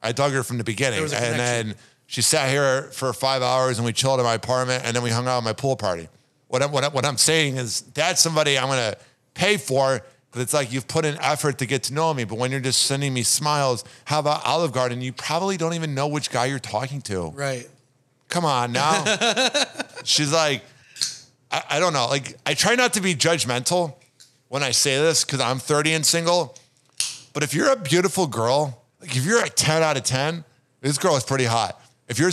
I 0.02 0.12
dug 0.12 0.32
her 0.32 0.42
from 0.42 0.58
the 0.58 0.64
beginning. 0.64 0.96
There 0.96 1.02
was 1.02 1.12
a 1.12 1.16
and 1.16 1.34
connection. 1.36 1.68
then 1.68 1.76
she 2.06 2.22
sat 2.22 2.48
here 2.50 2.84
for 2.92 3.12
five 3.12 3.42
hours 3.42 3.78
and 3.78 3.84
we 3.86 3.92
chilled 3.92 4.18
at 4.20 4.24
my 4.24 4.34
apartment 4.34 4.82
and 4.84 4.94
then 4.94 5.02
we 5.02 5.10
hung 5.10 5.26
out 5.28 5.38
at 5.38 5.44
my 5.44 5.52
pool 5.52 5.76
party. 5.76 6.08
What 6.48 6.62
I'm, 6.62 6.72
what, 6.72 6.84
I'm, 6.84 6.92
what 6.92 7.06
I'm 7.06 7.16
saying 7.16 7.56
is 7.56 7.82
that's 7.94 8.20
somebody 8.20 8.58
I'm 8.58 8.66
going 8.66 8.92
to 8.92 8.98
pay 9.34 9.56
for 9.56 10.02
because 10.32 10.44
it's 10.44 10.54
like 10.54 10.72
you've 10.72 10.88
put 10.88 11.04
in 11.04 11.18
effort 11.20 11.58
to 11.58 11.66
get 11.66 11.82
to 11.84 11.94
know 11.94 12.14
me. 12.14 12.24
But 12.24 12.38
when 12.38 12.50
you're 12.50 12.60
just 12.60 12.84
sending 12.84 13.12
me 13.12 13.22
smiles, 13.22 13.84
how 14.06 14.18
about 14.18 14.42
Olive 14.46 14.72
Garden? 14.72 15.02
You 15.02 15.12
probably 15.12 15.58
don't 15.58 15.74
even 15.74 15.94
know 15.94 16.08
which 16.08 16.30
guy 16.30 16.46
you're 16.46 16.58
talking 16.58 17.02
to. 17.02 17.28
Right. 17.32 17.68
Come 18.30 18.46
on 18.46 18.72
now. 18.72 19.04
She's 20.04 20.32
like, 20.32 20.62
I, 21.50 21.62
I 21.72 21.80
don't 21.80 21.92
know. 21.92 22.06
Like, 22.06 22.38
I 22.46 22.54
try 22.54 22.76
not 22.76 22.94
to 22.94 23.02
be 23.02 23.14
judgmental 23.14 23.94
when 24.48 24.62
I 24.62 24.70
say 24.70 24.96
this 24.96 25.22
because 25.22 25.40
I'm 25.40 25.58
30 25.58 25.92
and 25.92 26.06
single. 26.06 26.56
But 27.34 27.42
if 27.42 27.52
you're 27.52 27.70
a 27.70 27.76
beautiful 27.76 28.26
girl, 28.26 28.82
like 29.02 29.14
if 29.14 29.26
you're 29.26 29.44
a 29.44 29.50
10 29.50 29.82
out 29.82 29.98
of 29.98 30.04
10, 30.04 30.44
this 30.80 30.96
girl 30.96 31.14
is 31.14 31.24
pretty 31.24 31.44
hot. 31.44 31.78
If 32.08 32.18
you're 32.18 32.32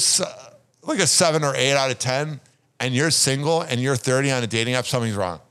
like 0.84 1.00
a 1.00 1.08
seven 1.08 1.43
or 1.43 1.54
eight 1.54 1.74
out 1.74 1.91
of 1.91 2.00
10 2.00 2.39
and 2.80 2.93
you're 2.93 3.12
single 3.12 3.60
and 3.62 3.82
you're 3.82 3.97
30 3.97 4.32
on 4.32 4.43
a 4.43 4.47
dating 4.47 4.76
app, 4.76 4.86
something's 4.86 5.18
wrong. 5.18 5.41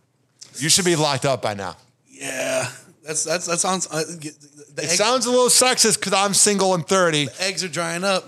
You 0.56 0.70
should 0.70 0.86
be 0.86 0.96
locked 0.96 1.26
up 1.26 1.42
by 1.42 1.52
now. 1.52 1.76
Yeah. 2.18 2.68
That's 3.04 3.24
that's 3.24 3.46
that 3.46 3.58
sounds 3.58 3.86
uh, 3.90 4.02
the 4.04 4.28
It 4.76 4.84
eggs, 4.84 4.96
sounds 4.96 5.24
a 5.26 5.30
little 5.30 5.46
sexist 5.46 5.98
because 5.98 6.12
I'm 6.12 6.34
single 6.34 6.74
and 6.74 6.86
30. 6.86 7.28
eggs 7.40 7.64
are 7.64 7.68
drying 7.68 8.04
up. 8.04 8.24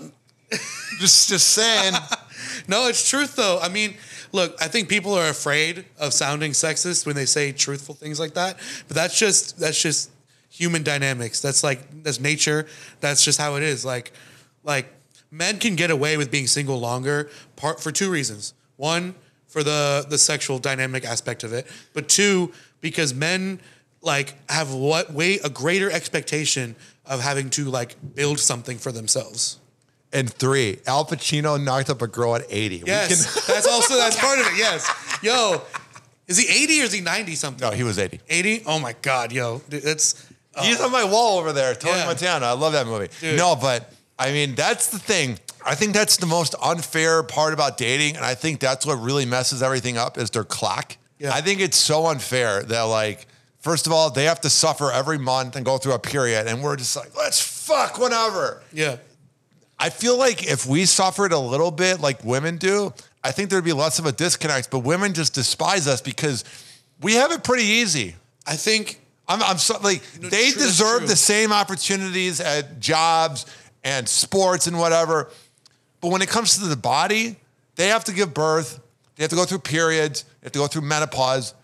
Just, 0.99 1.29
just 1.29 1.47
saying. 1.49 1.93
No, 2.67 2.87
it's 2.87 3.07
truth 3.09 3.35
though. 3.35 3.59
I 3.61 3.69
mean, 3.69 3.95
look, 4.33 4.55
I 4.61 4.67
think 4.67 4.89
people 4.89 5.13
are 5.13 5.29
afraid 5.29 5.85
of 5.99 6.13
sounding 6.13 6.51
sexist 6.51 7.05
when 7.05 7.15
they 7.15 7.25
say 7.25 7.51
truthful 7.51 7.95
things 7.95 8.19
like 8.19 8.33
that. 8.33 8.57
But 8.87 8.95
that's 8.95 9.17
just 9.17 9.59
that's 9.59 9.81
just 9.81 10.11
human 10.49 10.83
dynamics. 10.83 11.41
That's 11.41 11.63
like 11.63 11.79
that's 12.03 12.19
nature. 12.19 12.67
That's 12.99 13.23
just 13.23 13.39
how 13.39 13.55
it 13.55 13.63
is. 13.63 13.85
Like 13.85 14.11
like 14.63 14.91
men 15.31 15.59
can 15.59 15.75
get 15.75 15.91
away 15.91 16.17
with 16.17 16.29
being 16.29 16.45
single 16.47 16.79
longer 16.79 17.29
part 17.55 17.79
for 17.79 17.91
two 17.91 18.11
reasons. 18.11 18.53
One, 18.75 19.15
for 19.47 19.63
the 19.63 20.05
the 20.09 20.17
sexual 20.17 20.59
dynamic 20.59 21.05
aspect 21.05 21.43
of 21.43 21.53
it, 21.53 21.67
but 21.93 22.09
two, 22.09 22.51
because 22.81 23.13
men 23.13 23.59
like 24.01 24.33
have 24.49 24.73
what 24.73 25.11
way 25.13 25.39
a 25.43 25.49
greater 25.49 25.89
expectation 25.91 26.75
of 27.05 27.21
having 27.21 27.49
to 27.51 27.65
like 27.65 27.95
build 28.15 28.39
something 28.39 28.77
for 28.77 28.91
themselves. 28.91 29.57
and 30.13 30.31
three, 30.31 30.79
Al 30.87 31.05
Pacino 31.05 31.61
knocked 31.63 31.89
up 31.89 32.01
a 32.01 32.07
girl 32.07 32.35
at 32.35 32.43
80. 32.49 32.83
We 32.83 32.87
Yes, 32.87 33.33
can- 33.33 33.43
that's 33.55 33.67
also 33.67 33.95
that's 33.97 34.19
part 34.19 34.39
of 34.39 34.45
it. 34.47 34.53
Yes, 34.57 34.89
yo, 35.23 35.61
is 36.27 36.37
he 36.37 36.63
eighty 36.63 36.81
or 36.81 36.85
is 36.85 36.91
he 36.93 37.01
ninety 37.01 37.35
something? 37.35 37.67
no, 37.67 37.73
he 37.75 37.83
was 37.83 37.97
80. 37.99 38.19
eighty. 38.29 38.63
Oh 38.65 38.79
my 38.79 38.93
god, 39.01 39.31
yo, 39.31 39.61
Dude, 39.69 39.83
that's 39.83 40.27
He's 40.61 40.81
oh. 40.81 40.85
on 40.87 40.91
my 40.91 41.05
wall 41.05 41.39
over 41.39 41.53
there, 41.53 41.73
Tony 41.75 41.97
Yeah. 41.97 42.07
Montana. 42.07 42.45
I 42.45 42.51
love 42.51 42.73
that 42.73 42.85
movie. 42.85 43.07
Dude. 43.21 43.37
No, 43.37 43.55
but 43.55 43.93
I 44.19 44.31
mean, 44.33 44.53
that's 44.53 44.87
the 44.87 44.99
thing. 44.99 45.39
I 45.65 45.75
think 45.75 45.93
that's 45.93 46.17
the 46.17 46.25
most 46.25 46.55
unfair 46.61 47.23
part 47.23 47.53
about 47.53 47.77
dating, 47.77 48.17
and 48.17 48.25
I 48.25 48.35
think 48.35 48.59
that's 48.59 48.85
what 48.85 48.95
really 48.95 49.25
messes 49.25 49.63
everything 49.63 49.97
up 49.97 50.17
is 50.17 50.29
their 50.31 50.43
clock. 50.43 50.97
Yeah. 51.19 51.31
I 51.33 51.39
think 51.39 51.61
it's 51.61 51.77
so 51.77 52.07
unfair 52.07 52.63
that 52.63 52.81
like, 52.81 53.27
first 53.61 53.87
of 53.87 53.93
all, 53.93 54.09
they 54.09 54.25
have 54.25 54.41
to 54.41 54.49
suffer 54.49 54.91
every 54.91 55.17
month 55.17 55.55
and 55.55 55.65
go 55.65 55.77
through 55.77 55.93
a 55.93 55.99
period, 55.99 56.47
and 56.47 56.61
we're 56.61 56.75
just 56.75 56.95
like, 56.95 57.15
let's 57.17 57.41
fuck 57.41 57.97
whatever. 57.97 58.61
yeah. 58.73 58.97
I 59.79 59.89
feel 59.89 60.15
like 60.15 60.47
if 60.47 60.67
we 60.67 60.85
suffered 60.85 61.31
a 61.31 61.39
little 61.39 61.71
bit 61.71 61.99
like 62.01 62.23
women 62.23 62.57
do, 62.57 62.93
I 63.23 63.31
think 63.31 63.49
there'd 63.49 63.63
be 63.65 63.73
less 63.73 63.97
of 63.97 64.05
a 64.05 64.11
disconnect. 64.11 64.69
But 64.69 64.79
women 64.79 65.15
just 65.15 65.33
despise 65.33 65.87
us 65.87 66.01
because 66.01 66.43
we 67.01 67.15
have 67.15 67.31
it 67.31 67.43
pretty 67.43 67.63
easy. 67.63 68.13
I 68.45 68.57
think 68.57 69.01
I'm, 69.27 69.41
I'm 69.41 69.57
so, 69.57 69.79
like 69.81 70.03
No, 70.21 70.29
they 70.29 70.51
true, 70.51 70.61
deserve 70.61 70.99
true. 70.99 71.07
the 71.07 71.15
same 71.15 71.51
opportunities 71.51 72.39
at 72.39 72.79
jobs 72.79 73.47
and 73.83 74.07
sports 74.07 74.67
and 74.67 74.77
whatever. 74.77 75.31
But 75.99 76.09
when 76.11 76.21
it 76.21 76.29
comes 76.29 76.59
to 76.59 76.65
the 76.67 76.75
body, 76.75 77.37
they 77.75 77.87
have 77.87 78.03
to 78.03 78.13
give 78.13 78.35
birth. 78.35 78.79
They 79.15 79.23
have 79.23 79.31
to 79.31 79.35
go 79.35 79.45
through 79.45 79.59
periods. 79.59 80.25
They 80.41 80.45
have 80.45 80.51
to 80.51 80.59
go 80.59 80.67
through 80.67 80.83
menopause, 80.83 81.55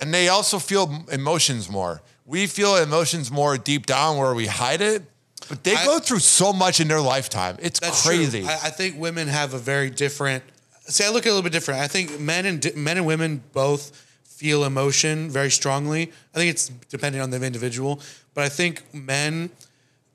and 0.00 0.12
they 0.12 0.28
also 0.28 0.58
feel 0.58 1.04
emotions 1.12 1.68
more. 1.70 2.02
We 2.26 2.46
feel 2.46 2.76
emotions 2.76 3.30
more 3.30 3.58
deep 3.58 3.86
down 3.86 4.16
where 4.18 4.34
we 4.34 4.46
hide 4.46 4.80
it, 4.80 5.02
but 5.48 5.64
they 5.64 5.74
I- 5.74 5.84
go 5.84 5.98
through 5.98 6.20
so 6.20 6.52
much 6.52 6.80
in 6.80 6.88
their 6.88 7.00
lifetime. 7.00 7.56
It's 7.60 7.80
crazy. 8.04 8.44
I, 8.44 8.54
I 8.54 8.70
think 8.70 8.98
women 8.98 9.28
have 9.28 9.54
a 9.54 9.58
very 9.58 9.90
different. 9.90 10.44
See, 10.86 11.04
I 11.04 11.10
look 11.10 11.24
at 11.24 11.26
it 11.26 11.30
a 11.30 11.34
little 11.34 11.42
bit 11.42 11.52
different. 11.52 11.80
I 11.80 11.88
think 11.88 12.18
men 12.20 12.46
and 12.46 12.74
men 12.76 12.96
and 12.96 13.06
women 13.06 13.42
both 13.52 13.96
feel 14.24 14.64
emotion 14.64 15.28
very 15.28 15.50
strongly. 15.50 16.10
I 16.34 16.38
think 16.38 16.50
it's 16.50 16.68
depending 16.88 17.20
on 17.20 17.30
the 17.30 17.44
individual, 17.44 18.00
but 18.34 18.44
I 18.44 18.48
think 18.48 18.82
men 18.94 19.50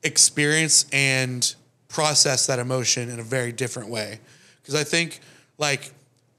experience 0.03 0.85
and 0.91 1.53
process 1.87 2.45
that 2.47 2.59
emotion 2.59 3.09
in 3.09 3.19
a 3.19 3.23
very 3.23 3.51
different 3.51 3.89
way. 3.89 4.19
Because 4.61 4.75
I 4.75 4.83
think, 4.83 5.19
like, 5.57 5.91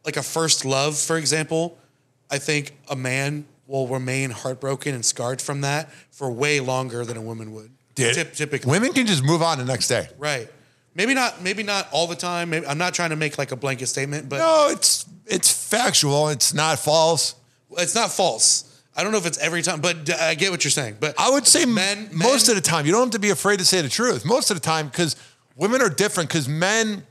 like 0.05 0.17
a 0.17 0.23
first 0.23 0.65
love, 0.65 0.97
for 0.97 1.17
example, 1.17 1.79
I 2.31 2.39
think 2.39 2.77
a 2.89 2.97
man 2.97 3.47
will 3.67 3.89
remain 3.89 4.31
heartbroken 4.31 4.95
and 4.95 5.05
scarred 5.05 5.41
from 5.43 5.61
that 5.63 5.91
for 6.11 6.31
way 6.31 6.61
longer 6.61 7.05
than 7.05 7.17
a 7.17 7.21
woman 7.23 7.53
would. 7.53 7.71
Typ- 7.95 8.35
typically, 8.37 8.71
women 8.71 8.93
can 8.93 9.07
just 9.07 9.25
move 9.25 9.43
on 9.43 9.59
the 9.59 9.65
next 9.65 9.89
day. 9.89 10.09
Right. 10.19 10.49
Maybe 10.95 11.15
not. 11.15 11.43
Maybe 11.43 11.63
not 11.63 11.89
all 11.93 12.07
the 12.07 12.17
time. 12.17 12.51
Maybe, 12.51 12.67
I'm 12.67 12.79
not 12.79 12.95
trying 12.95 13.11
to 13.11 13.17
make 13.17 13.39
like 13.39 13.53
a 13.53 13.57
blanket 13.57 13.87
statement, 13.87 14.29
but 14.29 14.39
No, 14.39 14.69
it's 14.71 15.07
it's 15.27 15.51
factual. 15.69 16.29
It's 16.29 16.53
not 16.55 16.79
false. 16.79 17.35
it's 17.79 17.95
not 17.95 18.11
false. 18.13 18.65
I 18.95 19.03
don't 19.03 19.13
know 19.13 19.19
if 19.19 19.27
it's 19.27 19.37
every 19.39 19.61
time, 19.63 19.81
but 19.83 20.11
I 20.11 20.35
get 20.35 20.51
what 20.51 20.65
you're 20.65 20.71
saying. 20.71 20.97
But 21.01 21.15
I 21.19 21.29
would 21.31 21.47
say 21.47 21.67
men, 21.67 22.09
most 22.13 22.49
of 22.49 22.55
the 22.55 22.63
time. 22.63 22.87
You 22.87 22.93
don't 22.93 23.03
have 23.03 23.11
to 23.11 23.19
be 23.19 23.29
afraid 23.31 23.59
to 23.59 23.65
say 23.65 23.83
the 23.83 23.91
truth. 23.91 24.25
Most 24.25 24.51
of 24.51 24.57
the 24.57 24.63
time, 24.63 24.89
because 24.89 25.17
women 25.55 25.83
are 25.83 25.91
different. 25.91 26.31
Because 26.31 26.49
men, 26.49 27.07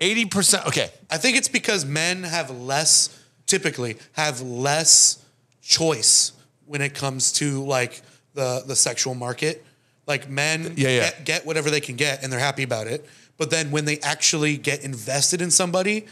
eighty 0.00 0.26
percent. 0.26 0.66
Okay, 0.66 0.90
I 1.10 1.16
think 1.18 1.36
it's 1.36 1.48
because 1.48 1.84
men 1.84 2.24
have 2.24 2.50
less, 2.50 3.16
typically 3.50 3.96
have 4.12 4.40
less 4.40 5.24
choice 5.60 6.32
when 6.66 6.80
it 6.80 6.94
comes 6.94 7.32
to 7.32 7.64
like 7.64 8.00
the 8.34 8.62
the 8.66 8.76
sexual 8.76 9.14
market. 9.14 9.64
Like 10.06 10.28
men 10.28 10.74
Yeah, 10.76 10.88
yeah. 10.88 11.00
Get, 11.10 11.24
get 11.24 11.46
whatever 11.46 11.70
they 11.70 11.80
can 11.80 11.96
get 11.96 12.22
and 12.22 12.32
they're 12.32 12.40
happy 12.40 12.62
about 12.62 12.86
it. 12.86 13.04
But 13.36 13.50
then 13.50 13.70
when 13.70 13.84
they 13.84 13.98
actually 14.00 14.56
get 14.56 14.84
invested 14.84 15.40
in 15.42 15.50
somebody 15.50 16.06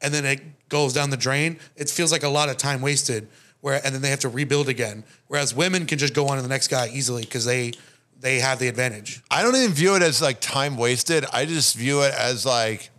and 0.00 0.12
then 0.12 0.24
it 0.24 0.40
goes 0.68 0.92
down 0.92 1.10
the 1.10 1.16
drain, 1.16 1.58
it 1.76 1.88
feels 1.88 2.12
like 2.12 2.22
a 2.22 2.28
lot 2.28 2.48
of 2.48 2.56
time 2.56 2.80
wasted. 2.80 3.28
Where 3.60 3.80
and 3.82 3.94
then 3.94 4.02
they 4.02 4.10
have 4.10 4.20
to 4.20 4.28
rebuild 4.28 4.68
again. 4.68 5.04
Whereas 5.28 5.54
women 5.54 5.86
can 5.86 5.98
just 5.98 6.12
go 6.12 6.28
on 6.28 6.36
to 6.36 6.42
the 6.42 6.48
next 6.48 6.68
guy 6.68 6.88
easily 6.92 7.22
because 7.22 7.46
they 7.46 7.72
they 8.20 8.40
have 8.40 8.58
the 8.58 8.68
advantage. 8.68 9.22
I 9.30 9.42
don't 9.42 9.56
even 9.56 9.72
view 9.72 9.96
it 9.96 10.02
as 10.02 10.20
like 10.20 10.40
time 10.40 10.76
wasted. 10.76 11.24
I 11.32 11.46
just 11.46 11.74
view 11.76 12.02
it 12.02 12.14
as 12.14 12.44
like, 12.44 12.90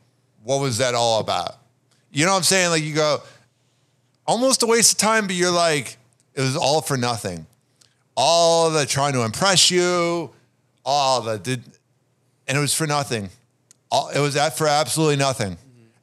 what 0.44 0.60
was 0.60 0.80
that 0.80 0.96
all 0.96 1.20
about? 1.20 1.58
You 2.12 2.26
know 2.26 2.32
what 2.32 2.38
I'm 2.38 2.44
saying? 2.44 2.70
Like 2.70 2.84
you 2.84 2.96
go, 2.96 3.22
almost 4.26 4.64
a 4.64 4.66
waste 4.66 4.94
of 4.94 4.98
time, 4.98 5.28
but 5.28 5.36
you're 5.36 5.52
like, 5.52 5.98
it 6.34 6.42
was 6.42 6.56
all 6.56 6.82
for 6.82 6.98
nothing. 6.98 7.46
All 8.18 8.70
the 8.70 8.86
trying 8.86 9.14
to 9.14 9.24
impress 9.24 9.70
you, 9.72 10.32
all 10.86 11.22
the 11.22 11.38
did, 11.38 11.64
and 12.48 12.58
it 12.58 12.62
was 12.62 12.74
for 12.74 12.88
nothing. 12.88 13.30
All, 13.92 14.10
it 14.10 14.20
was 14.20 14.34
that 14.36 14.58
for 14.58 14.68
absolutely 14.68 15.16
nothing. 15.18 15.58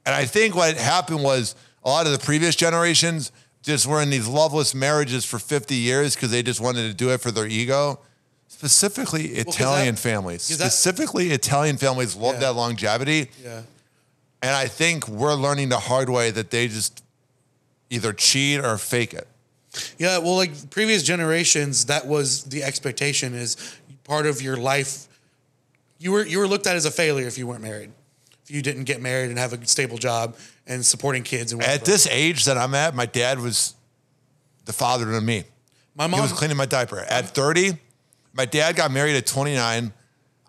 And 0.05 0.13
I 0.15 0.25
think 0.25 0.55
what 0.55 0.75
happened 0.77 1.23
was 1.23 1.55
a 1.83 1.89
lot 1.89 2.05
of 2.05 2.11
the 2.11 2.19
previous 2.19 2.55
generations 2.55 3.31
just 3.61 3.87
were 3.87 4.01
in 4.01 4.09
these 4.09 4.27
loveless 4.27 4.75
marriages 4.75 5.23
for 5.25 5.39
50 5.39 5.75
years 5.75 6.15
because 6.15 6.31
they 6.31 6.43
just 6.43 6.59
wanted 6.59 6.87
to 6.87 6.93
do 6.93 7.11
it 7.11 7.21
for 7.21 7.31
their 7.31 7.47
ego. 7.47 7.99
Specifically, 8.47 9.27
Italian 9.27 9.95
that- 9.95 10.01
families. 10.01 10.47
that- 10.49 10.55
Specifically, 10.71 11.31
Italian 11.31 11.77
families 11.77 12.15
love 12.15 12.35
Yeah. 12.35 12.39
that 12.41 12.53
longevity. 12.55 13.29
Yeah. 13.43 13.61
And 14.41 14.51
I 14.55 14.67
think 14.67 15.07
we're 15.07 15.33
learning 15.35 15.69
the 15.69 15.79
hard 15.79 16.09
way 16.09 16.31
that 16.31 16.51
they 16.51 16.67
just 16.67 17.02
either 17.93 18.13
cheat 18.13 18.59
or 18.59 18.77
fake 18.77 19.13
it. 19.13 19.27
Yeah, 19.97 20.19
well, 20.19 20.35
like 20.35 20.69
previous 20.69 21.03
generations, 21.03 21.85
that 21.85 22.05
was 22.05 22.43
the 22.43 22.63
expectation 22.63 23.33
is 23.33 23.77
part 24.03 24.25
of 24.25 24.41
your 24.41 24.57
life 24.57 25.07
you 26.03 26.11
were 26.11 26.25
you 26.25 26.39
were 26.39 26.47
looked 26.47 26.67
at 26.67 26.75
as 26.75 26.85
a 26.85 26.91
failure 26.91 27.27
if 27.27 27.37
you 27.37 27.47
weren't 27.47 27.61
married. 27.61 27.91
If 28.43 28.51
you 28.51 28.61
didn't 28.61 28.83
get 28.83 29.01
married 29.01 29.29
and 29.29 29.39
have 29.39 29.53
a 29.53 29.65
stable 29.65 29.97
job 29.97 30.35
and 30.67 30.85
supporting 30.85 31.23
kids 31.23 31.53
and 31.53 31.63
At 31.63 31.85
this 31.85 32.07
age 32.07 32.43
that 32.43 32.57
I'm 32.57 32.75
at, 32.75 32.93
my 32.93 33.05
dad 33.05 33.39
was 33.39 33.73
the 34.65 34.73
father 34.73 35.05
to 35.05 35.21
me. 35.21 35.45
my 35.95 36.07
mom 36.07 36.19
He 36.19 36.21
was 36.21 36.33
cleaning 36.33 36.57
my 36.57 36.65
diaper. 36.65 36.99
At 36.99 37.27
30, 37.29 37.77
my 38.33 38.43
dad 38.43 38.75
got 38.75 38.91
married 38.91 39.15
at 39.15 39.25
29. 39.25 39.93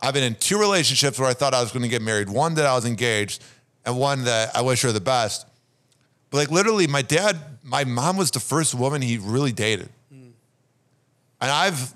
I've 0.03 0.15
been 0.15 0.25
in 0.25 0.35
two 0.35 0.59
relationships 0.59 1.21
where 1.21 1.29
I 1.29 1.35
thought 1.35 1.55
I 1.55 1.63
was 1.63 1.71
going 1.71 1.85
to 1.85 1.89
get 1.89 2.03
married. 2.03 2.29
One 2.29 2.55
that 2.55 2.67
I 2.67 2.75
was 2.75 2.85
engaged, 2.85 3.45
and 3.87 3.97
one 3.97 4.25
that 4.25 4.57
I 4.57 4.63
wish 4.63 4.83
her 4.83 4.91
the 4.91 5.01
best. 5.01 5.47
But 6.35 6.41
like 6.41 6.51
literally, 6.51 6.89
my 6.89 7.03
dad, 7.03 7.39
my 7.63 7.85
mom 7.85 8.17
was 8.17 8.33
the 8.33 8.41
first 8.41 8.75
woman 8.75 9.01
he 9.01 9.19
really 9.19 9.53
dated. 9.53 9.89
Hmm. 10.13 10.31
And 11.41 11.49
I've 11.49 11.95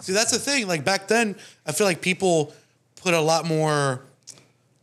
See, 0.00 0.12
that's 0.12 0.32
the 0.32 0.38
thing. 0.38 0.68
Like 0.68 0.84
back 0.84 1.08
then, 1.08 1.34
I 1.64 1.72
feel 1.72 1.86
like 1.86 2.02
people 2.02 2.52
put 2.96 3.14
a 3.14 3.20
lot 3.22 3.46
more 3.46 4.02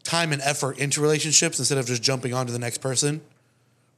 time 0.02 0.34
and 0.34 0.42
effort 0.42 0.80
into 0.80 1.00
relationships 1.00 1.60
instead 1.60 1.78
of 1.78 1.86
just 1.86 2.02
jumping 2.02 2.34
onto 2.34 2.52
the 2.52 2.58
next 2.58 2.80
person. 2.80 3.22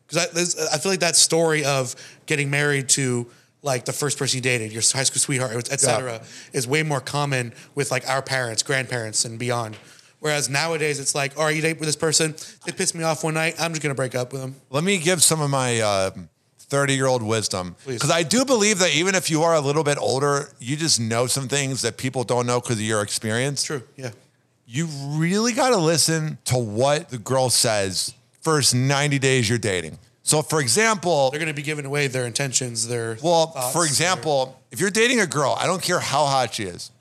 Because 0.06 0.58
I, 0.60 0.76
I 0.76 0.78
feel 0.80 0.92
like 0.92 1.00
that 1.00 1.16
story 1.16 1.64
of 1.64 1.96
getting 2.26 2.50
married 2.50 2.90
to 2.90 3.26
like 3.62 3.86
the 3.86 3.94
first 3.94 4.20
person 4.20 4.40
you 4.40 4.42
dated, 4.42 4.74
your 4.74 4.82
high 4.82 5.04
school 5.04 5.22
sweetheart, 5.22 5.70
et 5.72 5.80
cetera, 5.80 6.22
is 6.52 6.68
way 6.68 6.84
more 6.84 7.00
common 7.00 7.54
with 7.74 7.90
like 7.90 8.06
our 8.10 8.22
parents, 8.22 8.64
grandparents, 8.64 9.24
and 9.24 9.40
beyond. 9.40 9.78
Whereas 10.20 10.50
nowadays, 10.50 11.00
it's 11.00 11.16
like, 11.16 11.38
all 11.38 11.46
right, 11.46 11.56
you 11.56 11.62
date 11.62 11.80
with 11.80 11.88
this 11.88 11.96
person, 11.96 12.36
they 12.66 12.72
pissed 12.72 12.94
me 12.96 13.04
off 13.04 13.24
one 13.24 13.34
night, 13.36 13.56
I'm 13.60 13.72
just 13.72 13.82
gonna 13.82 13.96
break 13.96 14.16
up 14.16 14.32
with 14.34 14.42
them. 14.42 14.56
let 14.70 14.84
me 14.84 14.98
give 14.98 15.24
some 15.24 15.40
of 15.42 15.50
my 15.50 15.80
uh, 15.80 16.12
30 16.60 16.94
year 16.96 17.08
old 17.08 17.24
wisdom. 17.24 17.76
Because 17.88 18.12
I 18.12 18.24
do 18.24 18.44
believe 18.46 18.80
that 18.80 18.94
even 18.94 19.16
if 19.16 19.30
you 19.32 19.44
are 19.44 19.56
a 19.56 19.62
little 19.62 19.84
bit 19.84 19.98
older, 19.98 20.50
you 20.60 20.76
just 20.76 21.00
know 21.00 21.26
some 21.28 21.48
things 21.48 21.82
that 21.84 21.98
people 21.98 22.24
don't 22.24 22.46
know 22.46 22.60
because 22.60 22.76
of 22.78 22.84
your 22.84 23.02
experience. 23.02 23.64
True. 23.64 23.82
Yeah. 23.96 24.12
you 24.68 24.86
really 25.08 25.54
got 25.54 25.70
to 25.72 25.78
listen 25.78 26.38
to 26.46 26.58
what 26.58 27.10
the 27.10 27.18
girl 27.18 27.50
says 27.50 28.14
first 28.42 28.76
90 28.76 29.18
days 29.20 29.50
you're 29.50 29.58
dating. 29.58 29.98
So, 30.22 30.42
for 30.44 30.62
example, 30.62 31.32
They're 31.32 31.40
gonna 31.40 31.54
be 31.56 31.64
giving 31.64 31.86
away 31.86 32.06
their 32.08 32.26
intentions, 32.28 32.88
their 32.88 33.18
well, 33.24 33.48
thoughts, 33.48 33.74
for 33.74 33.80
their- 33.80 33.88
example, 33.88 34.60
if 34.70 34.80
you're 34.80 34.92
dating 34.92 35.22
a 35.22 35.26
girl, 35.26 35.58
I 35.60 35.66
don't 35.66 35.82
care 35.82 36.00
how 36.00 36.26
hot 36.26 36.54
she 36.54 36.64
is. 36.66 36.92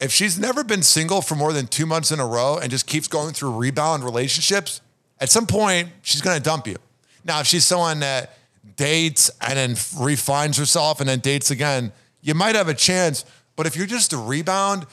If 0.00 0.12
she's 0.12 0.38
never 0.38 0.62
been 0.62 0.82
single 0.82 1.22
for 1.22 1.34
more 1.34 1.52
than 1.52 1.66
two 1.66 1.86
months 1.86 2.10
in 2.10 2.20
a 2.20 2.26
row 2.26 2.58
and 2.58 2.70
just 2.70 2.86
keeps 2.86 3.08
going 3.08 3.32
through 3.32 3.52
rebound 3.52 4.04
relationships, 4.04 4.80
at 5.20 5.30
some 5.30 5.46
point 5.46 5.88
she's 6.02 6.20
going 6.20 6.36
to 6.36 6.42
dump 6.42 6.66
you. 6.66 6.76
Now, 7.24 7.40
if 7.40 7.46
she's 7.46 7.64
someone 7.64 8.00
that 8.00 8.36
dates 8.76 9.30
and 9.40 9.56
then 9.56 9.76
refines 9.98 10.58
herself 10.58 11.00
and 11.00 11.08
then 11.08 11.20
dates 11.20 11.50
again, 11.50 11.92
you 12.20 12.34
might 12.34 12.54
have 12.54 12.68
a 12.68 12.74
chance. 12.74 13.24
But 13.56 13.66
if 13.66 13.76
you're 13.76 13.86
just 13.86 14.12
a 14.12 14.18
rebound, 14.18 14.86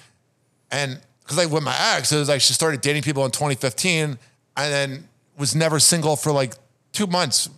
and 0.71 0.99
because 1.21 1.37
like 1.37 1.49
with 1.49 1.63
my 1.63 1.75
ex, 1.95 2.11
it 2.11 2.17
was 2.17 2.29
like 2.29 2.41
she 2.41 2.53
started 2.53 2.81
dating 2.81 3.03
people 3.03 3.25
in 3.25 3.31
2015 3.31 4.17
and 4.55 4.73
then 4.73 5.07
was 5.37 5.55
never 5.55 5.79
single 5.79 6.15
for 6.15 6.31
like 6.31 6.53
two 6.91 7.07
months. 7.07 7.49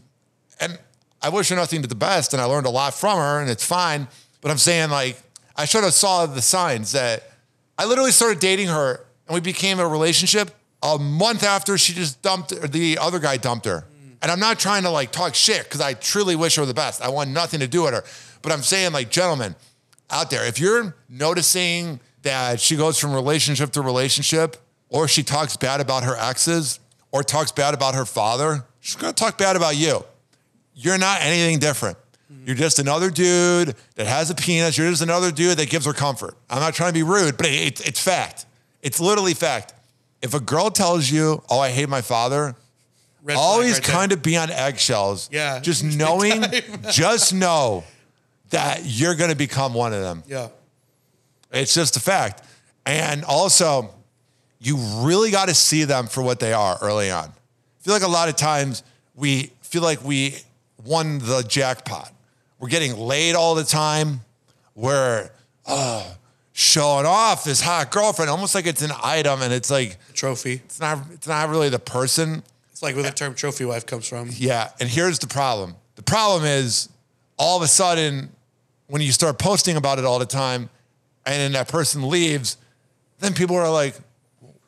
And 0.60 0.80
I 1.22 1.30
wish 1.30 1.50
her 1.50 1.56
nothing 1.56 1.82
but 1.82 1.90
the 1.90 1.96
best, 1.96 2.34
and 2.34 2.42
I 2.42 2.46
learned 2.46 2.66
a 2.66 2.70
lot 2.70 2.94
from 2.94 3.18
her, 3.18 3.40
and 3.40 3.50
it's 3.50 3.66
fine. 3.66 4.08
But 4.42 4.52
I'm 4.52 4.58
saying 4.58 4.90
like 4.90 5.22
I 5.56 5.66
should 5.66 5.84
have 5.84 5.94
saw 5.94 6.26
the 6.26 6.42
signs 6.42 6.92
that 6.92 7.24
I 7.78 7.86
literally 7.86 8.12
started 8.12 8.40
dating 8.40 8.68
her, 8.68 9.06
and 9.28 9.34
we 9.34 9.42
became 9.42 9.80
a 9.80 9.88
relationship 9.88 10.52
a 10.82 10.98
month 10.98 11.44
after 11.44 11.78
she 11.78 11.94
just 11.94 12.22
dumped 12.22 12.52
or 12.52 12.68
the 12.68 12.98
other 13.00 13.20
guy 13.20 13.38
dumped 13.38 13.66
her. 13.66 13.88
Mm. 13.90 14.18
And 14.22 14.32
I'm 14.32 14.40
not 14.40 14.60
trying 14.60 14.84
to 14.84 14.90
like 14.90 15.12
talk 15.12 15.36
shit 15.36 15.64
because 15.64 15.82
I 15.82 15.94
truly 15.94 16.36
wish 16.36 16.56
her 16.56 16.66
the 16.66 16.74
best. 16.74 17.02
I 17.02 17.10
want 17.10 17.32
nothing 17.32 17.60
to 17.62 17.68
do 17.68 17.84
with 17.84 17.94
her. 17.94 18.04
But 18.42 18.52
I'm 18.52 18.62
saying 18.62 18.94
like, 18.94 19.10
gentlemen, 19.10 19.56
out 20.10 20.30
there, 20.30 20.46
if 20.46 20.60
you're 20.60 20.96
noticing 21.10 22.00
that 22.22 22.60
she 22.60 22.76
goes 22.76 23.00
from 23.00 23.14
relationship 23.14 23.72
to 23.72 23.82
relationship, 23.82 24.58
or 24.90 25.08
she 25.08 25.24
talks 25.24 25.58
bad 25.58 25.82
about 25.82 26.04
her 26.04 26.16
exes, 26.16 26.80
or 27.12 27.24
talks 27.24 27.52
bad 27.52 27.74
about 27.74 27.96
her 27.96 28.06
father, 28.06 28.66
she's 28.80 28.96
gonna 28.96 29.14
talk 29.14 29.38
bad 29.38 29.56
about 29.56 29.76
you. 29.76 30.04
You're 30.74 30.98
not 30.98 31.22
anything 31.22 31.60
different. 31.60 31.98
You're 32.46 32.56
just 32.56 32.80
another 32.80 33.10
dude 33.12 33.76
that 33.96 34.08
has 34.08 34.30
a 34.32 34.36
penis. 34.36 34.78
You're 34.78 34.90
just 34.90 35.02
another 35.04 35.32
dude 35.32 35.58
that 35.58 35.70
gives 35.70 35.86
her 35.86 35.94
comfort. 35.94 36.36
I'm 36.50 36.60
not 36.60 36.74
trying 36.74 36.90
to 36.90 36.94
be 36.94 37.04
rude, 37.04 37.38
but 37.38 37.46
it, 37.46 37.88
it's 37.88 38.00
fact. 38.00 38.46
It's 38.82 39.00
literally 39.00 39.34
fact. 39.36 39.74
If 40.22 40.34
a 40.34 40.40
girl 40.40 40.72
tells 40.72 41.10
you, 41.10 41.44
"Oh, 41.50 41.60
I 41.60 41.70
hate 41.70 41.88
my 41.88 42.02
father," 42.02 42.56
Red 43.24 43.38
always 43.38 43.74
right 43.74 43.84
there. 43.84 43.96
kind 43.96 44.12
of 44.12 44.24
be 44.24 44.38
on 44.38 44.50
eggshells. 44.50 45.30
Yeah, 45.32 45.60
Just 45.60 45.84
knowing, 45.98 46.44
just 46.92 47.34
know 47.34 47.84
that 48.50 48.82
you're 48.86 49.16
going 49.16 49.32
to 49.32 49.36
become 49.36 49.74
one 49.74 49.94
of 49.94 50.02
them. 50.02 50.24
Yeah. 50.28 50.50
It's 51.52 51.74
just 51.74 51.96
a 51.96 52.00
fact. 52.00 52.44
And 52.86 53.24
also, 53.24 53.94
you 54.60 54.78
really 54.78 55.32
got 55.32 55.48
to 55.48 55.56
see 55.56 55.84
them 55.84 56.08
for 56.08 56.22
what 56.22 56.40
they 56.40 56.54
are 56.54 56.78
early 56.82 57.10
on. 57.10 57.30
I 57.30 57.84
feel 57.84 57.94
like 57.94 58.04
a 58.04 58.08
lot 58.08 58.30
of 58.30 58.36
times 58.36 58.84
we 59.16 59.52
feel 59.62 59.82
like 59.82 60.04
we 60.04 60.36
won 60.84 61.20
the 61.20 61.44
jackpot. 61.48 62.12
We're 62.60 62.70
getting 62.70 62.98
laid 62.98 63.36
all 63.36 63.56
the 63.56 63.64
time. 63.64 64.22
We're 64.76 65.30
oh, 65.68 66.16
showing 66.54 67.06
off 67.06 67.44
this 67.44 67.62
hot 67.62 67.92
girlfriend, 67.92 68.30
almost 68.30 68.56
like 68.56 68.66
it's 68.66 68.82
an 68.82 68.92
item, 69.04 69.42
and 69.42 69.54
it's 69.54 69.70
like 69.72 69.98
Trophy. 70.14 70.62
it's 70.66 70.80
not. 70.80 71.00
It's 71.12 71.28
not 71.28 71.50
really 71.50 71.70
the 71.70 71.80
person. 71.80 72.44
It's 72.72 72.82
like 72.82 72.96
where 72.96 73.04
the 73.04 73.12
term 73.12 73.36
trophy 73.36 73.64
wife 73.64 73.86
comes 73.86 74.08
from. 74.08 74.30
Yeah, 74.34 74.70
and 74.80 74.90
here's 74.90 75.20
the 75.20 75.28
problem. 75.28 75.76
The 75.96 76.04
problem 76.04 76.44
is 76.44 76.90
all 77.38 77.58
of 77.58 77.64
a 77.64 77.68
sudden 77.68 78.30
when 78.88 79.02
you 79.02 79.12
start 79.12 79.40
posting 79.40 79.78
about 79.78 80.00
it 80.00 80.06
all 80.06 80.20
the 80.20 80.26
time 80.26 80.70
and 81.26 81.36
then 81.36 81.52
that 81.54 81.68
person 81.68 82.08
leaves, 82.08 82.58
then 83.20 83.34
people 83.34 83.56
are 83.56 83.72
like, 83.72 83.96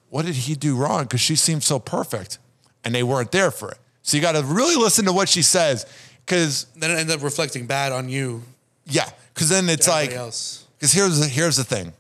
what 0.10 0.26
did 0.26 0.36
he 0.36 0.56
do 0.56 0.76
wrong? 0.76 1.04
Because 1.04 1.22
she 1.22 1.36
seemed 1.36 1.64
so 1.64 1.80
perfect 1.80 2.40
and 2.84 2.96
they 2.96 3.04
weren't 3.04 3.32
there 3.32 3.52
for 3.52 3.72
it. 3.72 3.78
So 4.02 4.16
you 4.16 4.22
got 4.22 4.34
to 4.34 4.44
really 4.44 4.76
listen 4.76 5.06
to 5.06 5.14
what 5.14 5.28
she 5.28 5.42
says 5.42 5.86
because, 6.28 6.65
Then 6.75 6.91
it 6.91 6.99
ends 6.99 7.13
up 7.13 7.23
reflecting 7.23 7.65
bad 7.67 7.93
on 7.93 8.09
you. 8.09 8.43
yeah, 8.86 9.09
because 9.34 9.47
then 9.47 9.69
it's 9.69 9.88
like, 9.88 10.09
because 10.09 10.67
here's 10.80 11.19
the, 11.19 11.25
here's 11.28 11.55
the 11.55 11.63
thing 11.63 11.93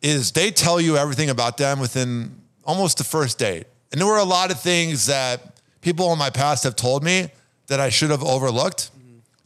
is 0.00 0.32
they 0.32 0.50
tell 0.50 0.80
you 0.80 0.96
everything 0.96 1.30
about 1.30 1.56
them 1.56 1.78
within 1.78 2.34
almost 2.64 2.98
the 2.98 3.04
first 3.04 3.38
date. 3.38 3.66
And 3.90 4.00
there 4.00 4.08
were 4.08 4.18
a 4.18 4.24
lot 4.24 4.50
of 4.50 4.60
things 4.60 5.06
that 5.06 5.60
people 5.80 6.12
in 6.12 6.18
my 6.18 6.30
past 6.30 6.64
have 6.64 6.76
told 6.76 7.02
me 7.04 7.28
that 7.66 7.80
i 7.80 7.88
should 7.88 8.10
have 8.10 8.22
overlooked 8.22 8.90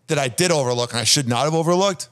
that 0.06 0.18
i 0.18 0.28
did 0.28 0.50
overlook 0.50 0.92
and 0.92 1.00
i 1.00 1.04
should 1.04 1.28
not 1.28 1.44
have 1.44 1.54
overlooked. 1.54 2.08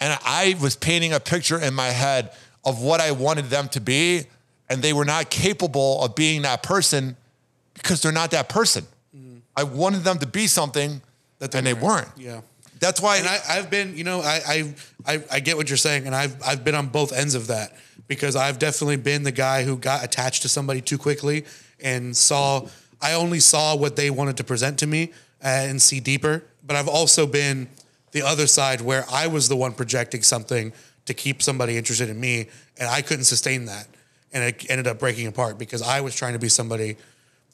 And 0.00 0.18
i 0.24 0.56
was 0.60 0.76
painting 0.76 1.12
a 1.12 1.20
picture 1.20 1.58
in 1.58 1.74
my 1.74 1.88
head 1.88 2.32
of 2.64 2.80
what 2.80 3.00
i 3.00 3.10
wanted 3.12 3.46
them 3.46 3.68
to 3.68 3.80
be 3.80 4.24
and 4.68 4.82
they 4.82 4.92
were 4.92 5.04
not 5.04 5.30
capable 5.30 6.02
of 6.02 6.14
being 6.14 6.42
that 6.42 6.62
person 6.62 7.16
because 7.74 8.00
they're 8.00 8.12
not 8.12 8.30
that 8.30 8.48
person. 8.48 8.84
Mm-hmm. 9.14 9.38
I 9.56 9.64
wanted 9.64 10.04
them 10.04 10.18
to 10.18 10.26
be 10.26 10.46
something 10.46 11.02
That 11.50 11.58
and 11.58 11.66
they 11.66 11.74
weren't 11.74 12.08
Yeah. 12.16 12.40
that's 12.78 13.00
why 13.00 13.18
And 13.18 13.26
I, 13.26 13.38
I've 13.48 13.70
been, 13.70 13.96
you 13.96 14.04
know, 14.04 14.20
I, 14.20 14.40
I, 14.46 14.74
I, 15.06 15.24
I 15.32 15.40
get 15.40 15.56
what 15.56 15.68
you're 15.68 15.76
saying, 15.76 16.06
and 16.06 16.14
I've, 16.14 16.36
I've 16.42 16.64
been 16.64 16.74
on 16.74 16.88
both 16.88 17.12
ends 17.12 17.34
of 17.34 17.46
that 17.48 17.76
because 18.08 18.36
I've 18.36 18.58
definitely 18.58 18.96
been 18.96 19.22
the 19.22 19.32
guy 19.32 19.62
who 19.64 19.76
got 19.76 20.04
attached 20.04 20.42
to 20.42 20.48
somebody 20.48 20.80
too 20.80 20.98
quickly 20.98 21.44
and 21.80 22.16
saw, 22.16 22.66
I 23.00 23.14
only 23.14 23.40
saw 23.40 23.76
what 23.76 23.96
they 23.96 24.10
wanted 24.10 24.36
to 24.38 24.44
present 24.44 24.78
to 24.80 24.86
me 24.86 25.12
uh, 25.42 25.48
and 25.48 25.80
see 25.80 26.00
deeper. 26.00 26.42
But 26.66 26.76
I've 26.76 26.88
also 26.88 27.26
been 27.26 27.68
the 28.12 28.22
other 28.22 28.46
side 28.46 28.80
where 28.80 29.04
I 29.10 29.26
was 29.26 29.48
the 29.48 29.56
one 29.56 29.72
projecting 29.72 30.22
something 30.22 30.72
to 31.06 31.14
keep 31.14 31.42
somebody 31.42 31.76
interested 31.76 32.08
in 32.08 32.18
me, 32.18 32.48
and 32.78 32.88
I 32.88 33.02
couldn't 33.02 33.24
sustain 33.24 33.66
that, 33.66 33.86
and 34.32 34.42
it 34.44 34.70
ended 34.70 34.86
up 34.86 34.98
breaking 34.98 35.26
apart 35.26 35.58
because 35.58 35.82
I 35.82 36.00
was 36.00 36.14
trying 36.14 36.32
to 36.32 36.38
be 36.38 36.48
somebody, 36.48 36.96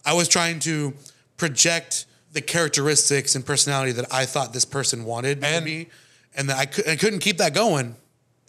I 0.05 0.15
was 0.15 0.29
trying 0.29 0.61
to 0.61 0.95
project 1.37 2.07
the 2.33 2.41
characteristics 2.41 3.35
and 3.35 3.45
personality 3.45 3.93
that 3.93 4.13
I 4.13 4.25
thought 4.27 4.53
this 4.53 4.65
person 4.65 5.05
wanted 5.05 5.41
me 5.41 5.49
And- 5.49 5.65
be, 5.65 5.89
and 6.37 6.49
that 6.49 6.59
I, 6.59 6.67
could, 6.67 6.89
I 6.89 6.97
couldn't 6.97 7.21
keep 7.21 7.39
that 7.39 7.55
going. 7.55 7.97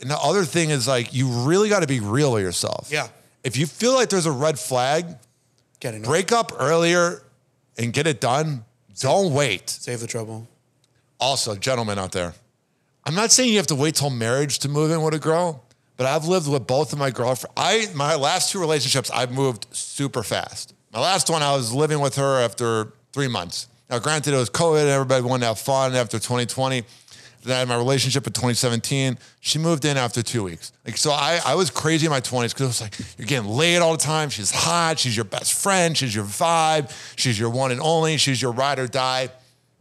And 0.02 0.10
the 0.10 0.18
other 0.18 0.46
thing 0.46 0.70
is 0.70 0.88
like 0.88 1.14
you 1.14 1.28
really 1.28 1.70
got 1.70 1.82
to 1.82 1.88
be 1.88 2.00
real 2.00 2.32
with 2.34 2.44
yourself. 2.44 2.90
Yeah. 2.92 3.08
If 3.44 3.58
you 3.58 3.66
feel 3.66 3.94
like 3.94 4.10
there's 4.10 4.26
a 4.28 4.32
red 4.32 4.58
flag, 4.60 5.06
Getting 5.80 6.04
break 6.04 6.32
up 6.32 6.52
earlier 6.60 7.24
and 7.78 7.92
get 7.92 8.06
it 8.06 8.22
done. 8.22 8.66
Don't 9.00 9.34
wait. 9.34 9.70
save 9.70 10.00
the 10.00 10.06
trouble. 10.08 10.48
Also, 11.20 11.56
gentlemen 11.56 11.98
out 11.98 12.12
there, 12.12 12.34
I'm 13.04 13.16
not 13.16 13.32
saying 13.32 13.50
you 13.50 13.58
have 13.58 13.68
to 13.68 13.76
wait 13.76 13.96
till 13.96 14.10
marriage 14.12 14.60
to 14.60 14.70
move 14.70 14.92
in 14.92 15.02
with 15.02 15.14
a 15.16 15.20
girl, 15.20 15.64
but 15.98 16.06
I've 16.06 16.26
lived 16.26 16.48
with 16.48 16.68
both 16.68 16.94
of 16.94 17.00
my 17.00 17.10
girlfriends. 17.10 17.54
I 17.58 17.88
my 17.96 18.14
last 18.16 18.52
two 18.52 18.60
relationships, 18.60 19.10
I've 19.12 19.32
moved 19.32 19.66
super 19.72 20.22
fast. 20.22 20.74
My 20.94 21.00
last 21.00 21.30
one, 21.32 21.42
I 21.42 21.56
was 21.56 21.74
living 21.74 22.00
with 22.00 22.16
her 22.18 22.40
after 22.42 22.94
three 23.14 23.28
months. 23.28 23.68
Now, 23.90 24.00
granted, 24.00 24.34
it 24.34 24.38
was 24.38 24.50
COVID, 24.50 24.82
and 24.82 24.90
everybody 24.90 25.22
wanted 25.24 25.42
to 25.42 25.48
have 25.48 25.60
fun 25.60 25.96
after 25.96 26.18
2020. 26.18 26.84
Then 27.44 27.56
I 27.56 27.60
had 27.60 27.68
my 27.68 27.76
relationship 27.76 28.28
in 28.28 28.34
2017. 28.34 29.18
She 29.40 29.60
moved 29.60 29.84
in 29.84 29.98
after 29.98 30.22
two 30.22 30.44
weeks. 30.44 30.72
Like, 30.86 30.96
so 30.98 31.12
I, 31.12 31.40
I 31.44 31.56
was 31.56 31.70
crazy 31.70 32.06
in 32.06 32.12
my 32.12 32.22
20s 32.22 32.50
because 32.50 32.62
it 32.62 32.66
was 32.66 32.82
like, 32.82 33.00
you're 33.18 33.28
getting 33.28 33.50
laid 33.50 33.80
all 33.80 33.94
the 33.94 33.98
time. 33.98 34.30
She's 34.30 34.52
hot. 34.52 35.00
She's 35.00 35.16
your 35.16 35.26
best 35.26 35.62
friend. 35.62 35.98
She's 35.98 36.14
your 36.16 36.26
vibe. 36.26 36.92
She's 37.18 37.40
your 37.40 37.50
one 37.50 37.72
and 37.72 37.82
only. 37.82 38.18
She's 38.18 38.42
your 38.42 38.52
ride 38.52 38.80
or 38.80 38.88
die. 38.88 39.30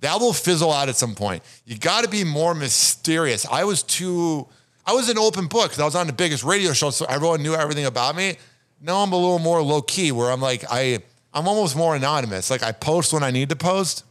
That 0.01 0.19
will 0.21 0.33
fizzle 0.33 0.73
out 0.73 0.89
at 0.89 0.97
some 0.97 1.15
point. 1.15 1.43
You 1.67 1.79
got 1.79 2.05
to 2.05 2.11
be 2.11 2.25
more 2.25 2.55
mysterious. 2.55 3.47
I 3.47 3.65
was 3.65 3.83
too, 3.83 4.49
I 4.87 4.95
was 4.95 5.11
an 5.11 5.19
open 5.19 5.47
book 5.47 5.65
because 5.65 5.81
I 5.81 5.85
was 5.85 5.95
on 5.95 6.07
the 6.07 6.13
biggest 6.15 6.43
radio 6.43 6.73
show, 6.73 6.91
so 6.91 7.05
everyone 7.05 7.43
knew 7.43 7.55
everything 7.55 7.85
about 7.85 8.17
me. 8.17 8.39
Now 8.81 9.03
I'm 9.03 9.13
a 9.13 9.17
little 9.17 9.39
more 9.39 9.61
low 9.63 9.83
key 9.83 10.11
where 10.11 10.31
I'm 10.31 10.41
like, 10.41 10.65
I, 10.71 11.01
I'm 11.33 11.47
almost 11.47 11.77
more 11.77 11.95
anonymous. 11.95 12.51
Like 12.51 12.63
I 12.63 12.73
post 12.73 13.13
when 13.13 13.23
I 13.23 13.31
need 13.31 13.49
to 13.51 13.57
post. 13.57 14.05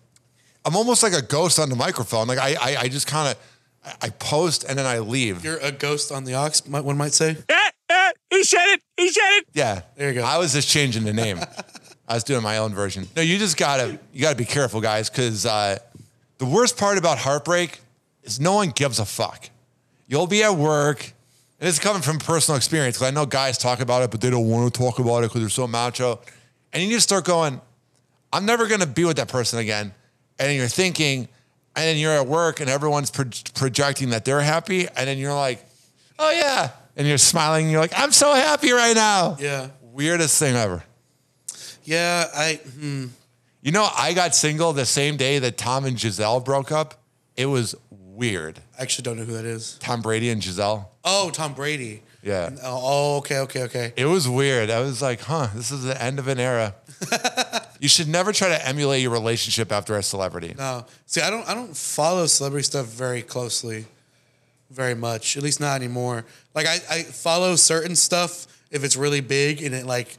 I'm 0.66 0.76
almost 0.76 1.04
like 1.04 1.14
a 1.14 1.22
ghost 1.22 1.60
on 1.60 1.70
the 1.70 1.76
microphone. 1.76 2.28
Like 2.28 2.38
I, 2.38 2.56
I, 2.56 2.76
I 2.82 2.88
just 2.90 3.08
kind 3.08 3.30
of, 3.30 3.98
I 4.02 4.10
post 4.10 4.66
and 4.68 4.78
then 4.78 4.86
I 4.86 5.00
leave. 5.00 5.44
You're 5.44 5.58
a 5.58 5.72
ghost 5.72 6.12
on 6.12 6.26
the 6.26 6.36
Aux, 6.36 6.52
one 6.82 6.98
might 6.98 7.14
say. 7.14 7.38
he 8.30 8.44
said 8.44 8.66
it. 8.68 8.82
He 8.98 9.10
said 9.10 9.30
it. 9.38 9.46
Yeah. 9.54 9.82
There 9.96 10.10
you 10.10 10.20
go. 10.20 10.26
I 10.26 10.38
was 10.38 10.54
just 10.54 10.70
changing 10.70 11.04
the 11.04 11.14
name. 11.14 11.40
I 12.08 12.16
was 12.16 12.24
doing 12.24 12.42
my 12.42 12.58
own 12.58 12.74
version. 12.74 13.08
No, 13.16 13.22
you 13.22 13.38
just 13.38 13.56
gotta 13.56 14.00
you 14.14 14.22
gotta 14.22 14.36
be 14.36 14.46
careful, 14.46 14.82
guys, 14.82 15.12
because 15.12 15.46
uh, 15.46 15.78
the 16.40 16.46
worst 16.46 16.76
part 16.76 16.98
about 16.98 17.20
heartbreak 17.20 17.80
is 18.24 18.40
no 18.40 18.56
one 18.56 18.70
gives 18.72 18.98
a 18.98 19.06
fuck. 19.06 19.50
You'll 20.08 20.26
be 20.26 20.42
at 20.42 20.56
work, 20.56 21.14
and 21.60 21.70
it's 21.70 21.78
coming 21.78 22.02
from 22.02 22.18
personal 22.18 22.58
experience 22.58 22.98
because 22.98 23.10
I 23.10 23.12
know 23.12 23.28
guys 23.28 23.60
talk 23.60 23.80
about 23.80 24.02
it, 24.02 24.10
but 24.10 24.22
they 24.22 24.32
don't 24.32 24.48
want 24.48 24.74
to 24.74 24.78
talk 24.80 24.98
about 24.98 25.20
it 25.20 25.30
because 25.30 25.42
they're 25.42 25.50
so 25.50 25.68
macho. 25.68 26.20
And 26.74 26.84
you 26.84 26.90
just 26.90 27.08
start 27.08 27.26
going, 27.26 27.62
I'm 28.32 28.46
never 28.46 28.68
gonna 28.68 28.86
be 28.86 29.06
with 29.06 29.18
that 29.18 29.28
person 29.28 29.60
again. 29.60 29.94
And 30.38 30.56
you're 30.56 30.68
thinking, 30.68 31.28
and 31.76 31.86
then 31.86 31.98
you're 31.98 32.14
at 32.14 32.28
work 32.28 32.60
and 32.60 32.70
everyone's 32.70 33.12
pro- 33.12 33.30
projecting 33.56 34.10
that 34.12 34.26
they're 34.26 34.42
happy, 34.42 34.88
and 34.88 35.08
then 35.08 35.18
you're 35.18 35.34
like, 35.34 35.66
oh 36.18 36.32
yeah. 36.32 36.72
And 36.96 37.08
you're 37.08 37.18
smiling, 37.18 37.66
and 37.66 37.72
you're 37.72 37.82
like, 37.82 37.94
I'm 37.96 38.12
so 38.12 38.34
happy 38.34 38.72
right 38.72 38.96
now. 38.96 39.38
Yeah. 39.40 39.70
Weirdest 39.82 40.38
thing 40.38 40.56
ever. 40.56 40.84
Yeah, 41.84 42.26
I 42.36 42.56
hmm. 42.56 43.08
You 43.62 43.72
know, 43.74 43.90
I 43.98 44.14
got 44.14 44.36
single 44.36 44.72
the 44.72 44.86
same 44.86 45.18
day 45.18 45.40
that 45.40 45.58
Tom 45.58 45.84
and 45.84 45.98
Gisele 45.98 46.40
broke 46.40 46.72
up. 46.72 47.02
It 47.36 47.48
was 47.48 47.76
weird. 47.90 48.60
I 48.78 48.84
actually 48.84 49.04
don't 49.04 49.18
know 49.18 49.26
who 49.26 49.34
that 49.34 49.46
is. 49.46 49.78
Tom 49.80 50.02
Brady 50.02 50.30
and 50.30 50.42
Gisele. 50.42 50.90
Oh, 51.04 51.30
Tom 51.32 51.54
Brady. 51.54 52.02
Yeah. 52.22 52.50
Oh, 52.64 52.82
oh, 52.84 53.18
okay, 53.18 53.40
okay, 53.40 53.64
okay. 53.64 53.94
It 53.96 54.06
was 54.06 54.28
weird. 54.28 54.70
I 54.70 54.82
was 54.82 55.02
like, 55.02 55.22
huh, 55.22 55.48
this 55.56 55.72
is 55.72 55.84
the 55.84 56.02
end 56.02 56.20
of 56.20 56.28
an 56.28 56.40
era. 56.40 56.76
you 57.80 57.88
should 57.88 58.08
never 58.08 58.34
try 58.34 58.50
to 58.50 58.68
emulate 58.68 59.02
your 59.02 59.12
relationship 59.12 59.72
after 59.72 59.96
a 59.96 60.04
celebrity. 60.04 60.54
No, 60.58 60.86
see, 61.06 61.22
I 61.22 61.30
don't, 61.30 61.48
I 61.48 61.54
don't 61.54 61.76
follow 61.76 62.26
celebrity 62.26 62.64
stuff 62.64 62.88
very 62.88 63.22
closely, 63.22 63.86
very 64.70 64.96
much. 64.96 65.38
At 65.38 65.44
least 65.44 65.62
not 65.62 65.76
anymore. 65.76 66.26
Like 66.54 66.68
I, 66.68 66.80
I 66.90 67.04
follow 67.04 67.56
certain 67.56 67.96
stuff 67.96 68.48
if 68.70 68.84
it's 68.84 68.98
really 68.98 69.22
big 69.22 69.64
and 69.64 69.74
it 69.74 69.86
like 69.86 70.18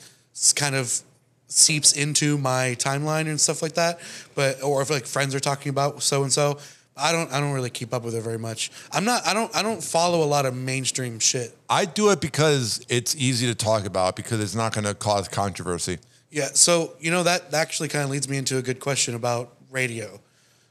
kind 0.55 0.75
of 0.75 1.03
seeps 1.49 1.93
into 1.93 2.39
my 2.39 2.77
timeline 2.79 3.27
and 3.27 3.41
stuff 3.41 3.61
like 3.61 3.75
that. 3.75 4.01
But 4.35 4.63
or 4.63 4.81
if 4.81 4.91
like 4.91 5.05
friends 5.05 5.35
are 5.35 5.41
talking 5.41 5.71
about 5.71 6.03
so 6.03 6.23
and 6.23 6.33
so, 6.33 6.59
I 7.01 7.13
don't, 7.13 7.33
I 7.33 7.41
don't 7.41 7.53
really 7.53 7.71
keep 7.71 7.95
up 7.95 8.05
with 8.05 8.15
it 8.15 8.23
very 8.23 8.39
much. 8.39 8.71
I'm 8.93 9.05
not, 9.05 9.27
I 9.27 9.35
don't, 9.35 9.55
I 9.57 9.63
don't 9.63 9.83
follow 9.83 10.23
a 10.23 10.27
lot 10.27 10.47
of 10.47 10.55
mainstream 10.55 11.19
shit. 11.19 11.57
I 11.69 11.85
do 11.85 12.11
it 12.11 12.21
because 12.21 12.85
it's 12.89 13.17
easy 13.17 13.47
to 13.47 13.55
talk 13.55 13.87
about 13.87 14.17
because 14.17 14.41
it's 14.41 14.55
not 14.55 14.73
going 14.75 14.85
to 14.85 14.95
cause 14.95 15.29
controversy. 15.29 15.99
Yeah. 16.31 16.49
So, 16.53 16.95
you 17.01 17.11
know, 17.11 17.23
that, 17.23 17.51
that 17.51 17.61
actually 17.61 17.89
kind 17.89 18.05
of 18.05 18.11
leads 18.11 18.29
me 18.29 18.37
into 18.37 18.59
a 18.59 18.63
good 18.63 18.81
question 18.81 19.15
about 19.15 19.57
radio. 19.71 20.21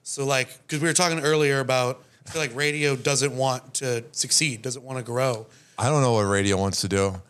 So, 0.03 0.25
like, 0.25 0.49
because 0.67 0.81
we 0.81 0.87
were 0.87 0.93
talking 0.93 1.19
earlier 1.19 1.59
about, 1.59 2.03
I 2.27 2.31
feel 2.31 2.41
like 2.41 2.55
radio 2.55 2.95
doesn't 2.95 3.35
want 3.35 3.73
to 3.75 4.03
succeed, 4.11 4.61
doesn't 4.61 4.83
want 4.83 4.97
to 4.99 5.03
grow. 5.03 5.47
I 5.77 5.89
don't 5.89 6.01
know 6.01 6.13
what 6.13 6.23
radio 6.23 6.57
wants 6.57 6.81
to 6.81 6.87
do. 6.87 7.21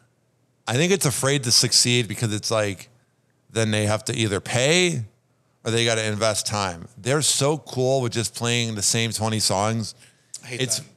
I 0.67 0.73
think 0.73 0.91
it's 0.91 1.05
afraid 1.05 1.43
to 1.45 1.51
succeed 1.51 2.07
because 2.07 2.33
it's 2.33 2.51
like, 2.51 2.89
then 3.49 3.71
they 3.71 3.85
have 3.85 4.03
to 4.05 4.13
either 4.15 4.39
pay 4.39 5.03
or 5.63 5.71
they 5.71 5.85
got 5.85 5.95
to 5.95 6.05
invest 6.05 6.47
time. 6.47 6.87
They're 6.97 7.21
so 7.21 7.57
cool 7.57 8.01
with 8.01 8.13
just 8.13 8.35
playing 8.35 8.75
the 8.75 8.81
same 8.81 9.11
20 9.11 9.39
songs. 9.39 9.95
I 10.43 10.47
hate 10.47 10.61
It's, 10.61 10.79
that. 10.79 10.87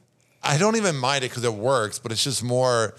I 0.43 0.57
don't 0.57 0.75
even 0.75 0.95
mind 0.95 1.23
it 1.23 1.29
because 1.31 1.43
it 1.43 1.53
works, 1.53 1.99
but 1.99 2.11
it's 2.11 2.23
just 2.23 2.43
more 2.43 2.95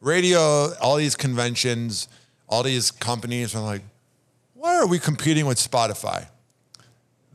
radio, 0.00 0.74
all 0.80 0.96
these 0.96 1.16
conventions, 1.16 2.08
all 2.48 2.62
these 2.62 2.90
companies 2.90 3.54
are 3.54 3.62
like, 3.62 3.82
why 4.54 4.76
are 4.76 4.86
we 4.86 4.98
competing 4.98 5.46
with 5.46 5.58
Spotify? 5.58 6.28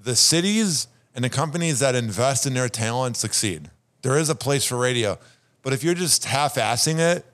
The 0.04 0.16
cities 0.16 0.88
and 1.16 1.24
the 1.24 1.30
companies 1.30 1.80
that 1.80 1.96
invest 1.96 2.46
in 2.46 2.54
their 2.54 2.70
talent 2.70 3.18
succeed. 3.18 3.70
There 4.02 4.18
is 4.18 4.30
a 4.30 4.36
place 4.36 4.66
for 4.66 4.78
radio, 4.78 5.20
but 5.62 5.74
if 5.74 5.84
you're 5.84 5.94
just 5.94 6.26
half-assing 6.26 7.00
it, 7.00 7.26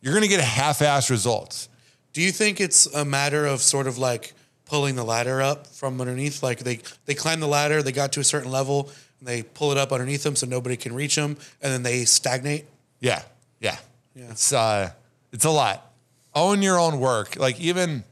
you're 0.00 0.12
going 0.12 0.22
to 0.22 0.28
get 0.28 0.40
half-ass 0.40 1.10
results. 1.10 1.68
Do 2.12 2.22
you 2.22 2.30
think 2.30 2.60
it's 2.60 2.86
a 2.86 3.04
matter 3.04 3.46
of 3.46 3.60
sort 3.60 3.86
of 3.86 3.98
like 3.98 4.32
pulling 4.68 4.94
the 4.94 5.04
ladder 5.04 5.42
up 5.42 5.66
from 5.66 6.00
underneath? 6.00 6.42
Like 6.42 6.60
they, 6.60 6.80
they 7.06 7.14
climb 7.14 7.40
the 7.40 7.48
ladder, 7.48 7.82
they 7.82 7.92
got 7.92 8.12
to 8.12 8.20
a 8.20 8.24
certain 8.24 8.50
level, 8.50 8.90
and 9.18 9.28
they 9.28 9.42
pull 9.42 9.72
it 9.72 9.78
up 9.78 9.92
underneath 9.92 10.22
them 10.22 10.36
so 10.36 10.46
nobody 10.46 10.76
can 10.76 10.94
reach 10.94 11.16
them, 11.16 11.36
and 11.60 11.72
then 11.72 11.82
they 11.82 12.04
stagnate? 12.04 12.66
Yeah, 13.00 13.22
yeah, 13.60 13.78
Yeah. 14.14 14.30
It's 14.30 14.52
uh, 14.52 14.90
it's 15.32 15.44
a 15.44 15.50
lot. 15.50 15.92
Own 16.34 16.62
your 16.62 16.78
own 16.78 17.00
work. 17.00 17.36
Like 17.36 17.60
even, 17.60 18.04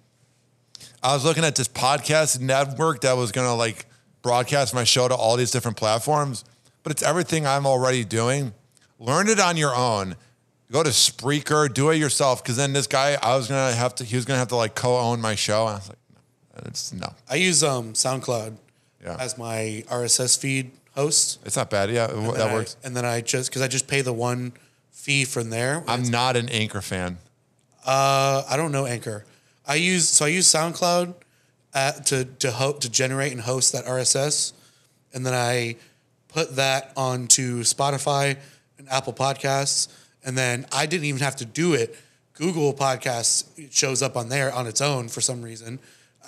I 1.03 1.15
was 1.15 1.25
looking 1.25 1.45
at 1.45 1.57
this 1.57 1.69
podcast 1.69 2.41
network 2.41 3.03
that 3.03 3.17
was 3.17 3.33
gonna 3.33 3.55
like 3.55 3.87
broadcast 4.23 4.75
my 4.75 4.85
show 4.85 5.07
to 5.09 5.15
all 5.15 5.37
these 5.37 5.51
different 5.51 5.77
platforms, 5.77 6.45
but 6.83 6.91
it's 6.93 7.03
everything 7.03 7.47
I'm 7.47 7.67
already 7.67 8.05
doing. 8.05 8.53
Learn 8.99 9.29
it 9.29 9.39
on 9.39 9.57
your 9.57 9.75
own. 9.75 10.17
Go 10.73 10.83
to 10.83 10.91
Spreaker, 10.91 11.73
do 11.73 11.91
it 11.91 11.97
yourself. 11.97 12.43
Because 12.43 12.57
then 12.57 12.73
this 12.73 12.87
guy, 12.89 13.17
I 13.23 13.37
was 13.37 13.47
gonna 13.47 13.73
have 13.73 13.95
to. 13.97 14.05
He 14.05 14.17
was 14.17 14.25
gonna 14.25 14.39
have 14.39 14.49
to 14.49 14.57
like 14.57 14.75
co-own 14.75 15.21
my 15.21 15.35
show. 15.35 15.67
And 15.67 15.75
I 15.75 15.79
was 15.79 15.89
like, 15.89 15.99
it's 16.65 16.93
no, 16.93 17.13
I 17.31 17.37
use 17.37 17.63
um, 17.63 17.93
SoundCloud 17.93 18.57
Yeah. 19.03 19.17
as 19.21 19.37
my 19.39 19.85
RSS 19.89 20.39
feed 20.39 20.71
host. 20.95 21.39
it's 21.45 21.57
not 21.57 21.69
bad. 21.71 21.91
Yeah, 21.91 22.11
And 22.11 22.27
that 22.35 22.49
I- 22.51 22.55
works. 22.55 22.77
and 22.83 22.97
then 22.97 23.05
I 23.05 23.21
just, 23.21 23.51
because 23.51 23.63
I 23.63 23.69
just 23.69 23.87
pay 23.87 24.01
the 24.01 24.13
one 24.13 24.53
fee 24.91 25.25
from 25.25 25.51
there. 25.51 25.85
I'm 25.87 26.05
not 26.11 26.37
an 26.37 26.49
Anchor 26.49 26.81
fan. 26.81 27.19
Uh, 27.85 28.43
I 28.49 28.57
don't 28.57 28.73
know 28.73 28.87
Anchor. 28.87 29.25
I 29.67 29.75
use 29.77 30.09
so 30.09 30.25
I 30.25 30.29
use 30.29 30.47
SoundCloud 30.53 31.15
uh, 31.75 31.93
to 31.93 32.25
to 32.25 32.51
ho- 32.53 32.73
to 32.79 32.89
generate 32.89 33.33
and 33.33 33.41
host 33.41 33.73
that 33.73 33.85
RSS, 33.85 34.53
and 35.13 35.25
then 35.27 35.35
I 35.35 35.77
put 36.29 36.57
that 36.57 36.93
onto 36.97 37.63
Spotify 37.63 38.37
and 38.79 38.89
Apple 38.91 39.13
Podcasts, 39.13 39.89
and 40.25 40.37
then 40.37 40.67
I 40.73 40.87
didn't 40.87 41.05
even 41.05 41.21
have 41.21 41.37
to 41.37 41.45
do 41.45 41.75
it. 41.75 41.95
Google 42.35 42.75
Podcasts 42.75 43.45
it 43.57 43.73
shows 43.73 44.03
up 44.03 44.17
on 44.17 44.29
there 44.29 44.53
on 44.53 44.67
its 44.67 44.81
own 44.81 45.09
for 45.09 45.21
some 45.21 45.43
reason. 45.43 45.79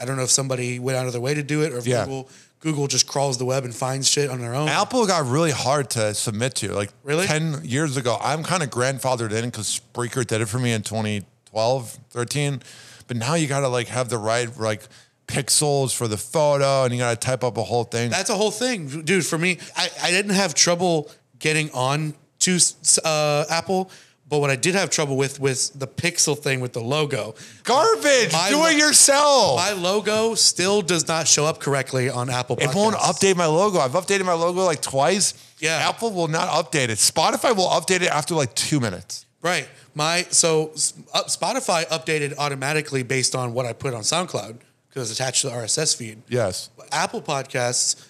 I 0.01 0.05
don't 0.05 0.16
know 0.16 0.22
if 0.24 0.30
somebody 0.30 0.78
went 0.78 0.96
out 0.99 1.07
of 1.07 1.12
their 1.12 1.20
way 1.20 1.34
to 1.34 1.42
do 1.42 1.62
it 1.62 1.72
or 1.72 1.78
if 1.78 1.86
Yeah. 1.86 2.05
Google 2.05 2.28
Google 2.61 2.88
just 2.88 3.07
crawls 3.07 3.38
the 3.38 3.44
web 3.44 3.64
and 3.64 3.72
finds 3.74 4.09
shit 4.09 4.28
on 4.30 4.40
their 4.40 4.55
own. 4.55 4.68
Apple 4.68 5.07
got 5.07 5.26
really 5.26 5.53
hard 5.53 5.90
to 5.90 6.12
submit 6.14 6.57
to. 6.57 6.72
Like 6.72 6.90
Really? 7.05 7.24
10 7.26 7.61
years 7.64 7.96
ago, 7.96 8.18
I'm 8.20 8.42
kind 8.42 8.64
of 8.64 8.70
grandfathered 8.70 9.30
in 9.32 9.44
because 9.44 9.80
Spreaker 9.80 10.26
did 10.26 10.40
it 10.40 10.46
for 10.46 10.59
me 10.59 10.72
in 10.72 10.82
2012, 10.82 11.99
13. 12.11 12.62
But 13.07 13.16
now 13.16 13.34
you 13.34 13.46
got 13.46 13.61
to 13.61 13.68
like 13.68 13.88
have 13.88 14.09
the 14.09 14.18
right 14.18 14.49
like 14.59 14.82
pixels 15.28 15.94
for 15.94 16.09
the 16.09 16.16
photo 16.16 16.84
and 16.84 16.92
you 16.92 16.99
got 16.99 17.11
to 17.20 17.26
type 17.26 17.44
up 17.44 17.57
a 17.59 17.62
whole 17.62 17.84
thing. 17.84 18.11
That's 18.11 18.30
a 18.30 18.34
whole 18.34 18.51
thing, 18.51 19.03
dude. 19.03 19.24
For 19.26 19.38
me, 19.38 19.59
I, 19.76 19.88
I 20.03 20.11
didn't 20.11 20.32
have 20.34 20.55
trouble 20.55 21.11
getting 21.38 21.70
on 21.70 22.14
to 22.40 22.59
uh, 23.05 23.44
Apple, 23.51 23.90
but 24.28 24.40
what 24.40 24.50
I 24.50 24.56
did 24.56 24.74
have 24.74 24.90
trouble 24.90 25.16
with 25.16 25.40
was 25.40 25.70
the 25.70 25.86
pixel 25.86 26.38
thing 26.38 26.60
with 26.60 26.72
the 26.74 26.80
logo. 26.80 27.34
Garbage. 27.64 28.32
My 28.32 28.50
Do 28.50 28.58
lo- 28.58 28.66
it 28.66 28.76
yourself. 28.76 29.56
My 29.56 29.72
logo 29.72 30.34
still 30.34 30.82
does 30.82 31.08
not 31.08 31.26
show 31.26 31.46
up 31.46 31.60
correctly 31.60 32.10
on 32.10 32.28
Apple. 32.28 32.56
it 32.60 32.74
won't 32.74 32.96
update 32.96 33.36
my 33.36 33.46
logo. 33.46 33.78
I've 33.78 33.92
updated 33.92 34.26
my 34.26 34.34
logo 34.34 34.64
like 34.64 34.82
twice. 34.82 35.32
Yeah. 35.60 35.88
Apple 35.88 36.12
will 36.12 36.28
not 36.28 36.48
update 36.48 36.88
it. 36.90 36.98
Spotify 36.98 37.56
will 37.56 37.68
update 37.68 38.02
it 38.02 38.08
after 38.08 38.34
like 38.34 38.54
two 38.54 38.80
minutes. 38.80 39.24
Right. 39.40 39.68
My 39.94 40.26
so 40.30 40.70
uh, 41.14 41.24
Spotify 41.24 41.86
updated 41.88 42.34
automatically 42.38 43.02
based 43.02 43.34
on 43.34 43.54
what 43.54 43.66
I 43.66 43.72
put 43.72 43.94
on 43.94 44.02
SoundCloud 44.02 44.58
because 44.88 45.10
it's 45.10 45.18
attached 45.18 45.42
to 45.42 45.48
the 45.48 45.54
RSS 45.54 45.96
feed. 45.96 46.22
Yes. 46.28 46.70
Apple 46.92 47.22
Podcasts 47.22 48.04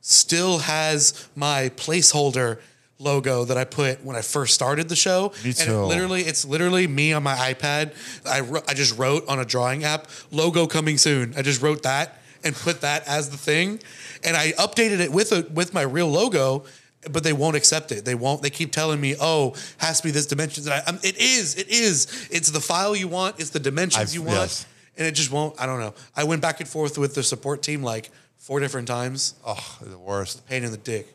still 0.00 0.58
has 0.58 1.28
my 1.34 1.70
placeholder 1.76 2.58
logo 3.04 3.44
that 3.44 3.56
I 3.56 3.64
put 3.64 4.04
when 4.04 4.16
I 4.16 4.22
first 4.22 4.54
started 4.54 4.88
the 4.88 4.96
show. 4.96 5.32
Me 5.44 5.50
And 5.60 5.70
it 5.70 5.76
literally, 5.76 6.22
it's 6.22 6.44
literally 6.44 6.86
me 6.86 7.12
on 7.12 7.22
my 7.22 7.34
iPad. 7.36 7.92
I 8.26 8.38
I 8.66 8.74
just 8.74 8.98
wrote 8.98 9.28
on 9.28 9.38
a 9.38 9.44
drawing 9.44 9.84
app, 9.84 10.08
logo 10.30 10.66
coming 10.66 10.98
soon. 10.98 11.34
I 11.36 11.42
just 11.42 11.62
wrote 11.62 11.82
that 11.84 12.18
and 12.42 12.54
put 12.54 12.80
that 12.80 13.06
as 13.06 13.30
the 13.30 13.36
thing, 13.36 13.80
and 14.24 14.36
I 14.36 14.52
updated 14.52 15.00
it 15.00 15.12
with 15.12 15.32
a 15.32 15.46
with 15.52 15.72
my 15.74 15.82
real 15.82 16.08
logo. 16.08 16.64
But 17.12 17.22
they 17.22 17.34
won't 17.34 17.54
accept 17.54 17.92
it. 17.92 18.06
They 18.06 18.14
won't. 18.14 18.40
They 18.40 18.48
keep 18.48 18.72
telling 18.72 18.98
me, 18.98 19.14
"Oh, 19.20 19.54
has 19.76 19.98
to 20.00 20.04
be 20.08 20.10
this 20.10 20.24
dimensions." 20.26 20.66
I, 20.66 20.78
it 21.02 21.18
is. 21.18 21.54
It 21.54 21.68
is. 21.68 22.28
It's 22.30 22.50
the 22.50 22.60
file 22.62 22.96
you 22.96 23.08
want. 23.08 23.38
It's 23.38 23.50
the 23.50 23.60
dimensions 23.60 24.08
I've- 24.10 24.14
you 24.14 24.22
want 24.22 24.38
yes. 24.38 24.66
and 24.96 25.06
it 25.06 25.12
just 25.12 25.30
won't. 25.30 25.60
I 25.60 25.66
don't 25.66 25.80
know. 25.80 25.92
I 26.16 26.24
went 26.24 26.40
back 26.40 26.60
and 26.60 26.68
forth 26.68 26.96
with 26.96 27.14
the 27.14 27.22
support 27.22 27.60
team 27.62 27.82
like 27.82 28.10
four 28.38 28.58
different 28.58 28.88
times. 28.88 29.34
Oh, 29.46 29.78
the 29.82 29.98
worst. 29.98 30.46
Pain 30.48 30.64
in 30.64 30.70
the 30.70 30.78
dick. 30.78 31.06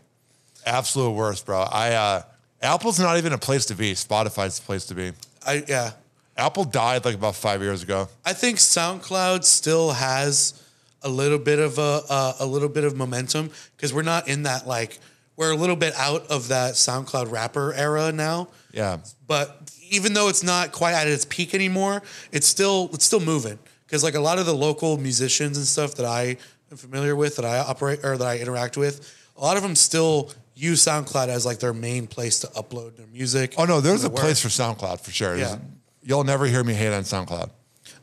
Absolute 0.65 1.11
worst, 1.11 1.45
bro. 1.45 1.61
I 1.61 1.93
uh 1.93 2.21
Apple's 2.61 2.99
not 2.99 3.17
even 3.17 3.33
a 3.33 3.37
place 3.37 3.65
to 3.67 3.75
be. 3.75 3.93
Spotify's 3.93 4.59
the 4.59 4.65
place 4.65 4.85
to 4.85 4.95
be. 4.95 5.13
I 5.45 5.63
yeah. 5.67 5.91
Apple 6.37 6.63
died 6.63 7.03
like 7.05 7.15
about 7.15 7.35
five 7.35 7.61
years 7.61 7.83
ago. 7.83 8.07
I 8.25 8.33
think 8.33 8.57
SoundCloud 8.57 9.43
still 9.43 9.91
has 9.91 10.61
a 11.01 11.09
little 11.09 11.37
bit 11.37 11.59
of 11.59 11.77
a 11.77 12.01
uh, 12.09 12.33
a 12.39 12.45
little 12.45 12.69
bit 12.69 12.83
of 12.83 12.95
momentum 12.95 13.51
because 13.75 13.93
we're 13.93 14.01
not 14.03 14.27
in 14.27 14.43
that 14.43 14.67
like 14.67 14.99
we're 15.35 15.51
a 15.51 15.55
little 15.55 15.75
bit 15.75 15.93
out 15.95 16.27
of 16.27 16.49
that 16.49 16.73
SoundCloud 16.73 17.31
rapper 17.31 17.73
era 17.73 18.11
now. 18.11 18.49
Yeah. 18.73 18.97
But 19.27 19.71
even 19.89 20.13
though 20.13 20.27
it's 20.27 20.43
not 20.43 20.71
quite 20.71 20.93
at 20.93 21.07
its 21.07 21.25
peak 21.25 21.53
anymore, 21.53 22.01
it's 22.31 22.47
still 22.47 22.89
it's 22.93 23.05
still 23.05 23.21
moving 23.21 23.59
because 23.85 24.03
like 24.03 24.15
a 24.15 24.19
lot 24.19 24.39
of 24.39 24.45
the 24.45 24.53
local 24.53 24.97
musicians 24.97 25.57
and 25.57 25.65
stuff 25.65 25.95
that 25.95 26.05
I 26.05 26.37
am 26.71 26.77
familiar 26.77 27.15
with, 27.15 27.37
that 27.37 27.45
I 27.45 27.59
operate 27.59 28.03
or 28.03 28.17
that 28.17 28.27
I 28.27 28.37
interact 28.37 28.77
with, 28.77 29.13
a 29.37 29.41
lot 29.41 29.57
of 29.57 29.63
them 29.63 29.75
still 29.75 30.31
use 30.59 30.83
SoundCloud 30.85 31.27
as 31.29 31.45
like 31.45 31.59
their 31.59 31.73
main 31.73 32.07
place 32.07 32.39
to 32.41 32.47
upload 32.47 32.97
their 32.97 33.07
music. 33.07 33.53
Oh 33.57 33.65
no, 33.65 33.79
there's 33.81 34.03
a 34.03 34.09
their 34.09 34.17
place 34.17 34.41
for 34.41 34.49
SoundCloud 34.49 35.01
for 35.01 35.11
sure. 35.11 35.35
Yeah. 35.37 35.57
You'll 36.03 36.23
never 36.23 36.45
hear 36.45 36.63
me 36.63 36.73
hate 36.73 36.93
on 36.93 37.03
SoundCloud. 37.03 37.49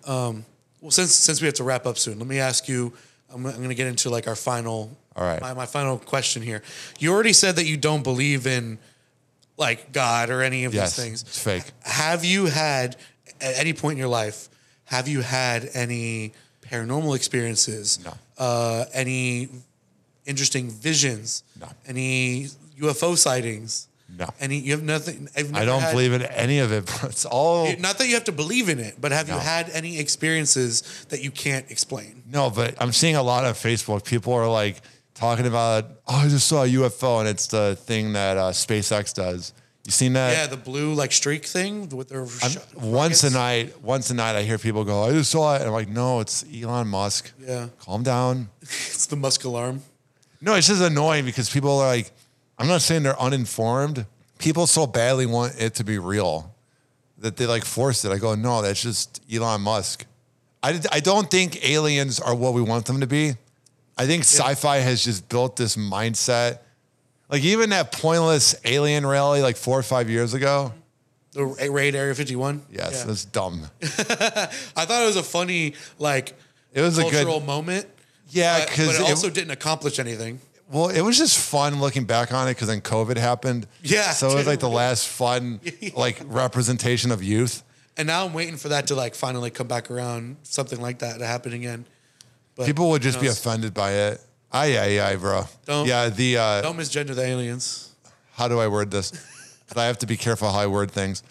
Well, 0.07 0.91
since 0.91 1.13
since 1.15 1.41
we 1.41 1.47
have 1.47 1.55
to 1.55 1.65
wrap 1.65 1.87
up 1.87 1.99
soon, 1.99 2.19
let 2.19 2.29
me 2.29 2.39
ask 2.39 2.69
you. 2.69 2.93
I'm, 3.29 3.45
I'm 3.45 3.57
going 3.57 3.71
to 3.71 3.75
get 3.75 3.89
into 3.89 4.09
like 4.09 4.29
our 4.29 4.37
final. 4.37 4.97
All 5.17 5.25
right. 5.25 5.41
My, 5.41 5.53
my 5.53 5.67
final 5.67 5.99
question 5.99 6.43
here. 6.43 6.63
You 7.01 7.13
already 7.13 7.33
said 7.33 7.57
that 7.57 7.65
you 7.67 7.77
don't 7.77 8.05
believe 8.05 8.47
in 8.47 8.79
like 9.57 9.91
God 9.93 10.31
or 10.31 10.43
any 10.43 10.65
of 10.65 10.73
Yes, 10.75 10.95
these 10.97 11.05
things. 11.05 11.23
it's 11.23 11.43
fake. 11.43 11.65
Have 11.83 12.25
you 12.25 12.47
had 12.47 12.97
at 13.41 13.59
any 13.59 13.73
point 13.73 13.93
in 13.95 13.99
your 13.99 14.09
life? 14.09 14.49
Have 14.85 15.09
you 15.09 15.23
had 15.23 15.69
any 15.75 16.35
paranormal 16.63 17.17
experiences? 17.17 17.99
No. 18.05 18.13
Uh, 18.39 18.85
any 18.93 19.49
interesting 20.27 20.71
visions? 20.71 21.43
No. 21.61 21.69
Any 21.87 22.49
UFO 22.81 23.17
sightings? 23.17 23.89
No. 24.19 24.29
Any? 24.41 24.59
You 24.59 24.73
have 24.73 24.83
nothing. 24.83 25.29
I 25.37 25.65
don't 25.65 25.81
had- 25.81 25.91
believe 25.93 26.13
in 26.13 26.23
any 26.23 26.61
of 26.61 26.71
it, 26.73 26.87
but 26.87 27.11
it's 27.11 27.25
all 27.25 27.75
not 27.79 27.99
that 27.99 28.07
you 28.07 28.15
have 28.15 28.25
to 28.25 28.33
believe 28.33 28.69
in 28.69 28.79
it, 28.79 29.01
but 29.01 29.11
have 29.13 29.29
No. 29.29 29.35
you 29.35 29.41
had 29.41 29.69
any 29.71 29.99
experiences 29.99 30.83
that 31.09 31.23
you 31.23 31.31
can't 31.31 31.71
explain? 31.71 32.23
no. 32.31 32.51
But 32.51 32.75
I'm 32.81 32.93
seeing 32.93 33.17
a 33.17 33.23
lot 33.23 33.45
of 33.45 33.57
Facebook. 33.59 34.05
People 34.05 34.33
are 34.35 34.49
like 34.49 34.81
talking 35.15 35.47
about, 35.47 35.91
oh, 36.07 36.17
I 36.25 36.29
just 36.29 36.47
saw 36.47 36.63
a 36.65 36.69
UFO, 36.69 37.21
and 37.21 37.29
it's 37.29 37.47
the 37.49 37.77
thing 37.87 38.13
that 38.13 38.37
uh, 38.37 38.53
SpaceX 38.53 39.13
does. 39.15 39.53
You 39.85 39.93
seen 39.93 40.13
that? 40.15 40.33
Yeah, 40.37 40.47
the 40.47 40.57
blue 40.57 40.95
like 40.95 41.13
streak 41.13 41.45
thing 41.47 41.89
with 41.91 42.09
their 42.09 42.27
sh- 42.29 42.57
once 42.75 43.23
a 43.25 43.31
night, 43.31 43.81
once 43.83 44.11
a 44.11 44.15
night, 44.15 44.35
I 44.37 44.43
hear 44.43 44.59
people 44.59 44.85
go, 44.85 45.05
"I 45.05 45.13
just 45.13 45.31
saw 45.31 45.55
it," 45.55 45.59
and 45.59 45.67
I'm 45.69 45.73
like, 45.73 45.89
"No, 45.89 46.21
it's 46.21 46.45
Elon 46.53 46.89
Musk. 46.89 47.33
Yeah, 47.41 47.69
Calm 47.81 48.03
down." 48.03 48.49
it's 48.63 49.07
the 49.07 49.17
Musk 49.17 49.45
alarm. 49.45 49.83
No, 50.41 50.55
it's 50.55 50.67
just 50.69 50.83
annoying 50.83 51.25
because 51.25 51.49
people 51.51 51.79
are 51.81 51.87
like, 51.87 52.11
I'm 52.59 52.69
not 52.69 52.83
saying 52.83 53.03
they're 53.03 53.21
uninformed. 53.21 54.07
People 54.39 54.67
so 54.67 54.87
badly 54.87 55.27
want 55.27 55.55
it 55.61 55.75
to 55.77 55.85
be 55.85 55.99
real 55.99 56.55
that 57.19 57.37
they 57.37 57.47
like 57.47 57.65
force 57.65 58.05
it. 58.05 58.13
I 58.13 58.19
go, 58.19 58.35
no, 58.35 58.63
that's 58.63 58.83
just 58.83 59.23
Elon 59.33 59.63
Musk. 59.63 60.05
I, 60.63 60.81
I 60.93 61.01
don't 61.01 61.31
think 61.31 61.67
aliens 61.69 62.21
are 62.21 62.35
what 62.35 62.53
we 62.55 62.61
want 62.63 62.87
them 62.87 63.01
to 63.01 63.07
be. 63.07 63.33
I 63.97 64.07
think 64.07 64.25
sci-fi 64.25 64.79
has 64.79 65.03
just 65.03 65.29
built 65.29 65.57
this 65.57 65.77
mindset. 65.77 66.59
Like 67.31 67.43
even 67.43 67.71
that 67.71 67.93
pointless 67.93 68.55
alien 68.65 69.07
rally 69.07 69.41
like 69.43 69.57
four 69.57 69.79
or 69.79 69.83
five 69.83 70.11
years 70.11 70.35
ago. 70.35 70.73
The 71.33 71.45
raid 71.45 71.95
Area 71.95 72.15
51. 72.15 72.63
Yes, 72.71 72.93
Yeah. 73.01 73.05
that's 73.05 73.25
dumb. 73.25 73.63
I 73.83 73.87
thought 74.85 75.03
it 75.03 75.07
was 75.07 75.17
a 75.17 75.23
funny 75.23 75.75
like 75.99 76.35
It 76.73 76.81
was 76.83 76.99
a 76.99 77.03
good- 77.03 77.13
cultural 77.13 77.41
moment. 77.41 77.87
Yeah, 78.31 78.65
because 78.65 78.87
but 78.87 78.95
it 78.97 79.01
it, 79.03 79.11
also 79.11 79.31
didn't 79.31 79.51
accomplish 79.53 79.99
anything. 79.99 80.41
well, 80.71 80.89
it 80.89 81.01
was 81.01 81.17
just 81.17 81.39
fun 81.39 81.81
looking 81.81 82.05
back 82.05 82.33
on 82.33 82.49
it 82.49 82.55
because 82.55 82.69
then 82.69 82.81
COVID 82.81 83.17
happened. 83.17 83.67
Yeah, 83.83 84.11
so 84.13 84.31
it 84.31 84.35
was 84.35 84.47
like 84.47 84.61
the 84.61 84.69
last 84.69 85.07
fun 85.09 85.61
like 85.97 86.21
representation 86.27 87.11
of 87.13 87.23
youth. 87.23 87.63
And 87.97 88.07
now 88.09 88.27
I'm 88.27 88.33
waiting 88.35 88.57
for 88.57 88.69
that 88.69 88.89
to 88.89 88.95
like 88.95 89.15
finally 89.15 89.51
come 89.51 89.69
back 89.69 89.91
around, 89.91 90.37
something 90.43 90.81
like 90.81 90.99
that 90.99 91.19
to 91.19 91.27
happen 91.27 91.53
again. 91.53 91.87
But 92.57 92.67
People 92.67 92.91
would 92.91 93.03
just 93.03 93.21
be 93.21 93.27
offended 93.29 93.73
by 93.75 93.93
it. 93.93 94.21
Aye, 94.53 94.79
aye, 94.79 95.01
aye, 95.01 95.17
bro. 95.17 95.45
Don't- 95.67 95.87
yeah, 95.87 96.09
the 96.09 96.37
uh, 96.39 96.63
Don't 96.63 96.77
misgender 96.77 97.15
the 97.15 97.23
aliens. 97.25 97.91
how 98.35 98.49
do 98.49 98.59
I 98.61 98.69
word 98.69 98.91
this? 98.91 99.11
'Cause 99.69 99.77
I 99.77 99.87
have 99.87 99.99
to 99.99 100.07
be 100.07 100.17
careful 100.17 100.51
how 100.51 100.61
I 100.61 100.67
word 100.69 100.91
things. 100.93 101.23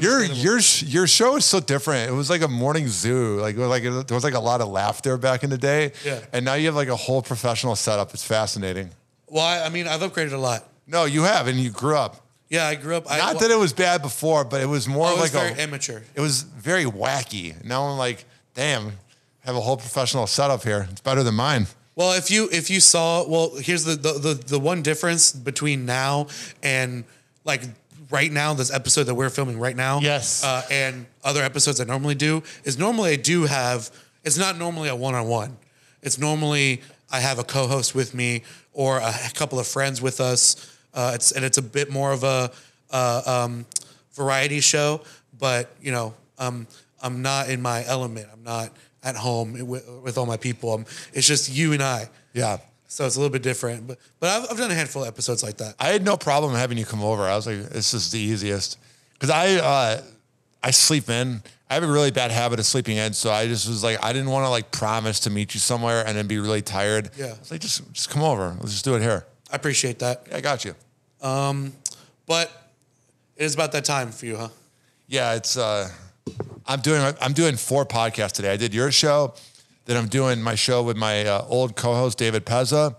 Your 0.00 0.24
your 0.24 0.58
your 0.58 1.06
show 1.06 1.36
is 1.36 1.44
so 1.44 1.60
different. 1.60 2.10
It 2.10 2.14
was 2.14 2.30
like 2.30 2.42
a 2.42 2.48
morning 2.48 2.88
zoo. 2.88 3.38
Like 3.40 3.54
it 3.54 3.58
was 3.58 3.68
like 3.68 3.82
there 3.82 4.14
was 4.14 4.24
like 4.24 4.34
a 4.34 4.40
lot 4.40 4.60
of 4.60 4.68
laughter 4.68 5.16
back 5.18 5.44
in 5.44 5.50
the 5.50 5.58
day. 5.58 5.92
Yeah. 6.04 6.20
And 6.32 6.44
now 6.44 6.54
you 6.54 6.66
have 6.66 6.74
like 6.74 6.88
a 6.88 6.96
whole 6.96 7.20
professional 7.20 7.76
setup. 7.76 8.14
It's 8.14 8.24
fascinating. 8.24 8.90
Well, 9.26 9.44
I, 9.44 9.66
I 9.66 9.68
mean, 9.68 9.86
I've 9.86 10.00
upgraded 10.00 10.32
a 10.32 10.38
lot. 10.38 10.64
No, 10.86 11.04
you 11.04 11.24
have, 11.24 11.48
and 11.48 11.58
you 11.58 11.70
grew 11.70 11.96
up. 11.96 12.24
Yeah, 12.48 12.66
I 12.66 12.76
grew 12.76 12.96
up. 12.96 13.04
I, 13.10 13.18
Not 13.18 13.40
that 13.40 13.50
it 13.50 13.58
was 13.58 13.74
bad 13.74 14.00
before, 14.00 14.42
but 14.42 14.62
it 14.62 14.66
was 14.66 14.88
more 14.88 15.10
was 15.12 15.20
like 15.20 15.32
very 15.32 15.50
a. 15.50 15.62
amateur. 15.62 16.00
It 16.14 16.20
was 16.20 16.42
very 16.42 16.84
wacky. 16.84 17.62
Now 17.62 17.84
I'm 17.84 17.98
like, 17.98 18.24
damn, 18.54 18.86
I 18.86 18.92
have 19.42 19.56
a 19.56 19.60
whole 19.60 19.76
professional 19.76 20.26
setup 20.26 20.62
here. 20.62 20.88
It's 20.90 21.02
better 21.02 21.22
than 21.22 21.34
mine. 21.34 21.66
Well, 21.94 22.12
if 22.16 22.30
you 22.30 22.48
if 22.50 22.70
you 22.70 22.80
saw, 22.80 23.28
well, 23.28 23.56
here's 23.56 23.84
the 23.84 23.96
the 23.96 24.12
the, 24.12 24.34
the 24.34 24.58
one 24.58 24.80
difference 24.82 25.32
between 25.32 25.84
now 25.84 26.28
and 26.62 27.04
like 27.44 27.62
right 28.10 28.30
now, 28.32 28.54
this 28.54 28.72
episode 28.72 29.04
that 29.04 29.14
we're 29.14 29.30
filming 29.30 29.58
right 29.58 29.76
now, 29.76 30.00
Yes. 30.00 30.44
uh, 30.44 30.62
and 30.70 31.06
other 31.24 31.42
episodes 31.42 31.80
I 31.80 31.84
normally 31.84 32.14
do 32.14 32.42
is 32.64 32.78
normally 32.78 33.12
I 33.12 33.16
do 33.16 33.44
have. 33.44 33.90
It's 34.24 34.38
not 34.38 34.58
normally 34.58 34.88
a 34.88 34.96
one 34.96 35.14
on 35.14 35.26
one. 35.28 35.56
It's 36.02 36.18
normally 36.18 36.82
I 37.10 37.20
have 37.20 37.38
a 37.38 37.44
co-host 37.44 37.94
with 37.94 38.14
me 38.14 38.42
or 38.72 38.98
a 38.98 39.12
couple 39.34 39.58
of 39.58 39.66
friends 39.66 40.00
with 40.02 40.20
us. 40.20 40.74
Uh, 40.94 41.12
it's 41.14 41.32
and 41.32 41.44
it's 41.44 41.58
a 41.58 41.62
bit 41.62 41.90
more 41.90 42.12
of 42.12 42.24
a 42.24 42.50
uh, 42.90 43.22
um, 43.44 43.66
variety 44.12 44.60
show, 44.60 45.00
but 45.38 45.70
you 45.80 45.92
know, 45.92 46.14
um, 46.38 46.66
I'm 47.02 47.22
not 47.22 47.48
in 47.48 47.60
my 47.62 47.84
element. 47.86 48.28
I'm 48.32 48.42
not 48.42 48.70
at 49.02 49.16
home 49.16 49.52
with, 49.66 49.88
with 50.02 50.18
all 50.18 50.26
my 50.26 50.36
people. 50.36 50.74
I'm, 50.74 50.84
it's 51.12 51.26
just 51.26 51.50
you 51.54 51.72
and 51.72 51.82
I. 51.82 52.08
Yeah. 52.32 52.58
So 52.90 53.06
it's 53.06 53.16
a 53.16 53.20
little 53.20 53.32
bit 53.32 53.42
different, 53.42 53.86
but 53.86 53.98
but 54.18 54.30
I've, 54.30 54.50
I've 54.50 54.56
done 54.58 54.70
a 54.70 54.74
handful 54.74 55.02
of 55.02 55.08
episodes 55.08 55.42
like 55.42 55.58
that. 55.58 55.74
I 55.78 55.88
had 55.88 56.04
no 56.04 56.16
problem 56.16 56.54
having 56.54 56.78
you 56.78 56.86
come 56.86 57.02
over. 57.02 57.24
I 57.24 57.36
was 57.36 57.46
like, 57.46 57.68
this 57.68 57.92
is 57.94 58.10
the 58.10 58.18
easiest 58.18 58.78
because 59.12 59.30
I 59.30 59.56
uh, 59.56 60.02
I 60.62 60.70
sleep 60.70 61.08
in. 61.10 61.42
I 61.70 61.74
have 61.74 61.82
a 61.82 61.86
really 61.86 62.10
bad 62.10 62.30
habit 62.30 62.58
of 62.58 62.64
sleeping 62.64 62.96
in, 62.96 63.12
so 63.12 63.30
I 63.30 63.46
just 63.46 63.68
was 63.68 63.84
like, 63.84 64.02
I 64.02 64.14
didn't 64.14 64.30
want 64.30 64.46
to 64.46 64.48
like 64.48 64.70
promise 64.70 65.20
to 65.20 65.30
meet 65.30 65.52
you 65.52 65.60
somewhere 65.60 66.02
and 66.06 66.16
then 66.16 66.26
be 66.26 66.38
really 66.38 66.62
tired. 66.62 67.10
Yeah. 67.14 67.26
I 67.26 67.38
was 67.38 67.50
like, 67.50 67.60
just 67.60 67.92
just 67.92 68.08
come 68.08 68.22
over. 68.22 68.56
Let's 68.58 68.72
just 68.72 68.84
do 68.86 68.94
it 68.94 69.02
here. 69.02 69.26
I 69.52 69.56
appreciate 69.56 69.98
that, 69.98 70.26
Yeah, 70.30 70.36
I 70.38 70.40
got 70.40 70.64
you. 70.64 70.74
Um, 71.20 71.74
but 72.26 72.50
it 73.36 73.44
is 73.44 73.54
about 73.54 73.72
that 73.72 73.84
time 73.84 74.12
for 74.12 74.24
you, 74.26 74.36
huh? 74.36 74.48
Yeah, 75.08 75.34
it's 75.34 75.56
uh, 75.58 75.90
I'm 76.66 76.80
doing 76.80 77.14
I'm 77.20 77.34
doing 77.34 77.56
four 77.56 77.84
podcasts 77.84 78.32
today. 78.32 78.52
I 78.52 78.56
did 78.56 78.72
your 78.74 78.90
show, 78.90 79.34
then 79.88 79.96
I'm 79.96 80.06
doing 80.08 80.42
my 80.42 80.54
show 80.54 80.82
with 80.82 80.98
my 80.98 81.24
uh, 81.24 81.46
old 81.48 81.74
co-host 81.74 82.18
David 82.18 82.44
Pezza, 82.44 82.94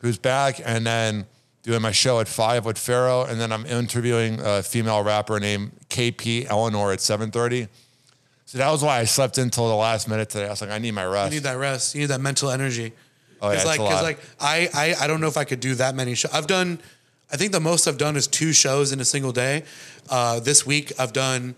who's 0.00 0.18
back, 0.18 0.60
and 0.62 0.86
then 0.86 1.24
doing 1.62 1.80
my 1.80 1.90
show 1.90 2.20
at 2.20 2.28
five 2.28 2.66
with 2.66 2.76
Pharaoh, 2.76 3.22
and 3.24 3.40
then 3.40 3.50
I'm 3.50 3.64
interviewing 3.64 4.38
a 4.44 4.62
female 4.62 5.02
rapper 5.02 5.40
named 5.40 5.72
KP 5.88 6.44
Eleanor 6.50 6.92
at 6.92 6.98
7:30. 6.98 7.68
So 8.44 8.58
that 8.58 8.70
was 8.70 8.82
why 8.82 8.98
I 8.98 9.04
slept 9.04 9.38
until 9.38 9.68
the 9.68 9.74
last 9.74 10.06
minute 10.06 10.28
today. 10.28 10.44
I 10.44 10.50
was 10.50 10.60
like, 10.60 10.70
I 10.70 10.78
need 10.78 10.92
my 10.92 11.06
rest. 11.06 11.32
You 11.32 11.40
need 11.40 11.44
that 11.44 11.56
rest. 11.56 11.94
You 11.94 12.02
need 12.02 12.08
that 12.08 12.20
mental 12.20 12.50
energy. 12.50 12.92
Oh, 13.40 13.48
yeah, 13.48 13.56
It's 13.56 13.64
like 13.64 13.80
because 13.80 14.02
like 14.02 14.18
I, 14.38 14.68
I 14.74 14.94
I 15.00 15.06
don't 15.06 15.22
know 15.22 15.28
if 15.28 15.38
I 15.38 15.44
could 15.44 15.60
do 15.60 15.74
that 15.76 15.94
many 15.94 16.14
shows. 16.14 16.32
I've 16.34 16.46
done, 16.46 16.78
I 17.32 17.38
think 17.38 17.52
the 17.52 17.60
most 17.60 17.88
I've 17.88 17.96
done 17.96 18.16
is 18.16 18.26
two 18.26 18.52
shows 18.52 18.92
in 18.92 19.00
a 19.00 19.04
single 19.06 19.32
day. 19.32 19.64
Uh, 20.10 20.40
this 20.40 20.66
week 20.66 20.92
I've 20.98 21.14
done 21.14 21.54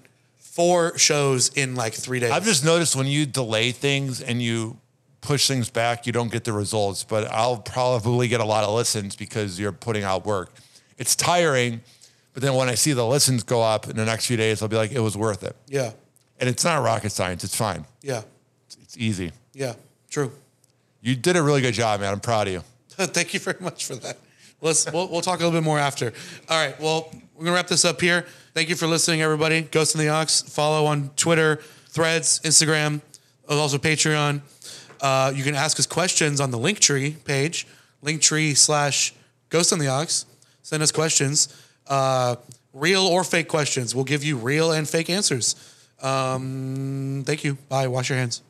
four 0.56 0.96
shows 0.98 1.50
in 1.54 1.74
like 1.74 1.92
three 1.92 2.18
days. 2.18 2.30
I've 2.30 2.44
just 2.44 2.64
noticed 2.64 2.96
when 2.96 3.06
you 3.06 3.26
delay 3.26 3.70
things 3.72 4.22
and 4.22 4.40
you 4.42 4.78
push 5.20 5.46
things 5.46 5.68
back, 5.70 6.06
you 6.06 6.12
don't 6.12 6.32
get 6.32 6.44
the 6.44 6.52
results. 6.52 7.04
But 7.04 7.30
I'll 7.30 7.58
probably 7.58 8.26
get 8.26 8.40
a 8.40 8.44
lot 8.44 8.64
of 8.64 8.74
listens 8.74 9.14
because 9.16 9.60
you're 9.60 9.72
putting 9.72 10.02
out 10.02 10.24
work. 10.24 10.50
It's 10.98 11.14
tiring, 11.14 11.82
but 12.32 12.42
then 12.42 12.54
when 12.54 12.68
I 12.70 12.74
see 12.74 12.94
the 12.94 13.06
listens 13.06 13.42
go 13.42 13.62
up 13.62 13.86
in 13.88 13.96
the 13.96 14.04
next 14.06 14.26
few 14.26 14.36
days, 14.38 14.62
I'll 14.62 14.68
be 14.68 14.76
like, 14.76 14.92
it 14.92 15.00
was 15.00 15.14
worth 15.16 15.42
it. 15.44 15.54
yeah, 15.68 15.92
And 16.40 16.48
it's 16.48 16.64
not 16.64 16.82
rocket 16.82 17.10
science. 17.10 17.44
It's 17.44 17.54
fine. 17.56 17.84
yeah, 18.02 18.22
It's 18.82 18.96
easy. 18.96 19.32
yeah. 19.52 19.74
True. 20.08 20.32
You 21.02 21.14
did 21.14 21.36
a 21.36 21.42
really 21.42 21.60
good 21.60 21.74
job, 21.74 22.00
man. 22.00 22.12
I'm 22.12 22.20
proud 22.20 22.46
of 22.48 22.54
you. 22.54 22.62
Thank 22.90 23.34
you 23.34 23.40
very 23.40 23.58
much 23.60 23.84
for 23.84 23.94
that. 23.96 24.16
Let's 24.62 24.90
we'll, 24.90 25.08
we'll 25.08 25.20
talk 25.20 25.40
a 25.40 25.44
little 25.44 25.60
bit 25.60 25.64
more 25.64 25.78
after. 25.78 26.14
All 26.48 26.56
right. 26.66 26.80
Well, 26.80 27.12
we're 27.36 27.44
gonna 27.44 27.54
wrap 27.54 27.68
this 27.68 27.84
up 27.84 28.00
here. 28.00 28.24
Thank 28.54 28.68
you 28.70 28.76
for 28.76 28.86
listening, 28.86 29.20
everybody. 29.20 29.62
Ghost 29.62 29.94
in 29.94 30.00
the 30.00 30.08
Aux. 30.08 30.26
Follow 30.48 30.86
on 30.86 31.10
Twitter, 31.16 31.56
Threads, 31.88 32.40
Instagram, 32.40 33.02
also 33.48 33.76
Patreon. 33.76 34.40
Uh, 35.00 35.32
you 35.34 35.44
can 35.44 35.54
ask 35.54 35.78
us 35.78 35.86
questions 35.86 36.40
on 36.40 36.50
the 36.50 36.58
Linktree 36.58 37.22
page, 37.24 37.66
Linktree 38.02 38.56
slash 38.56 39.14
Ghost 39.50 39.72
in 39.72 39.78
the 39.78 39.88
Aux. 39.88 40.24
Send 40.62 40.82
us 40.82 40.90
questions, 40.90 41.48
uh, 41.88 42.36
real 42.72 43.02
or 43.02 43.22
fake 43.22 43.48
questions. 43.48 43.94
We'll 43.94 44.04
give 44.04 44.24
you 44.24 44.36
real 44.36 44.72
and 44.72 44.88
fake 44.88 45.10
answers. 45.10 45.54
Um, 46.02 47.22
thank 47.26 47.44
you. 47.44 47.56
Bye. 47.68 47.88
Wash 47.88 48.08
your 48.08 48.18
hands. 48.18 48.45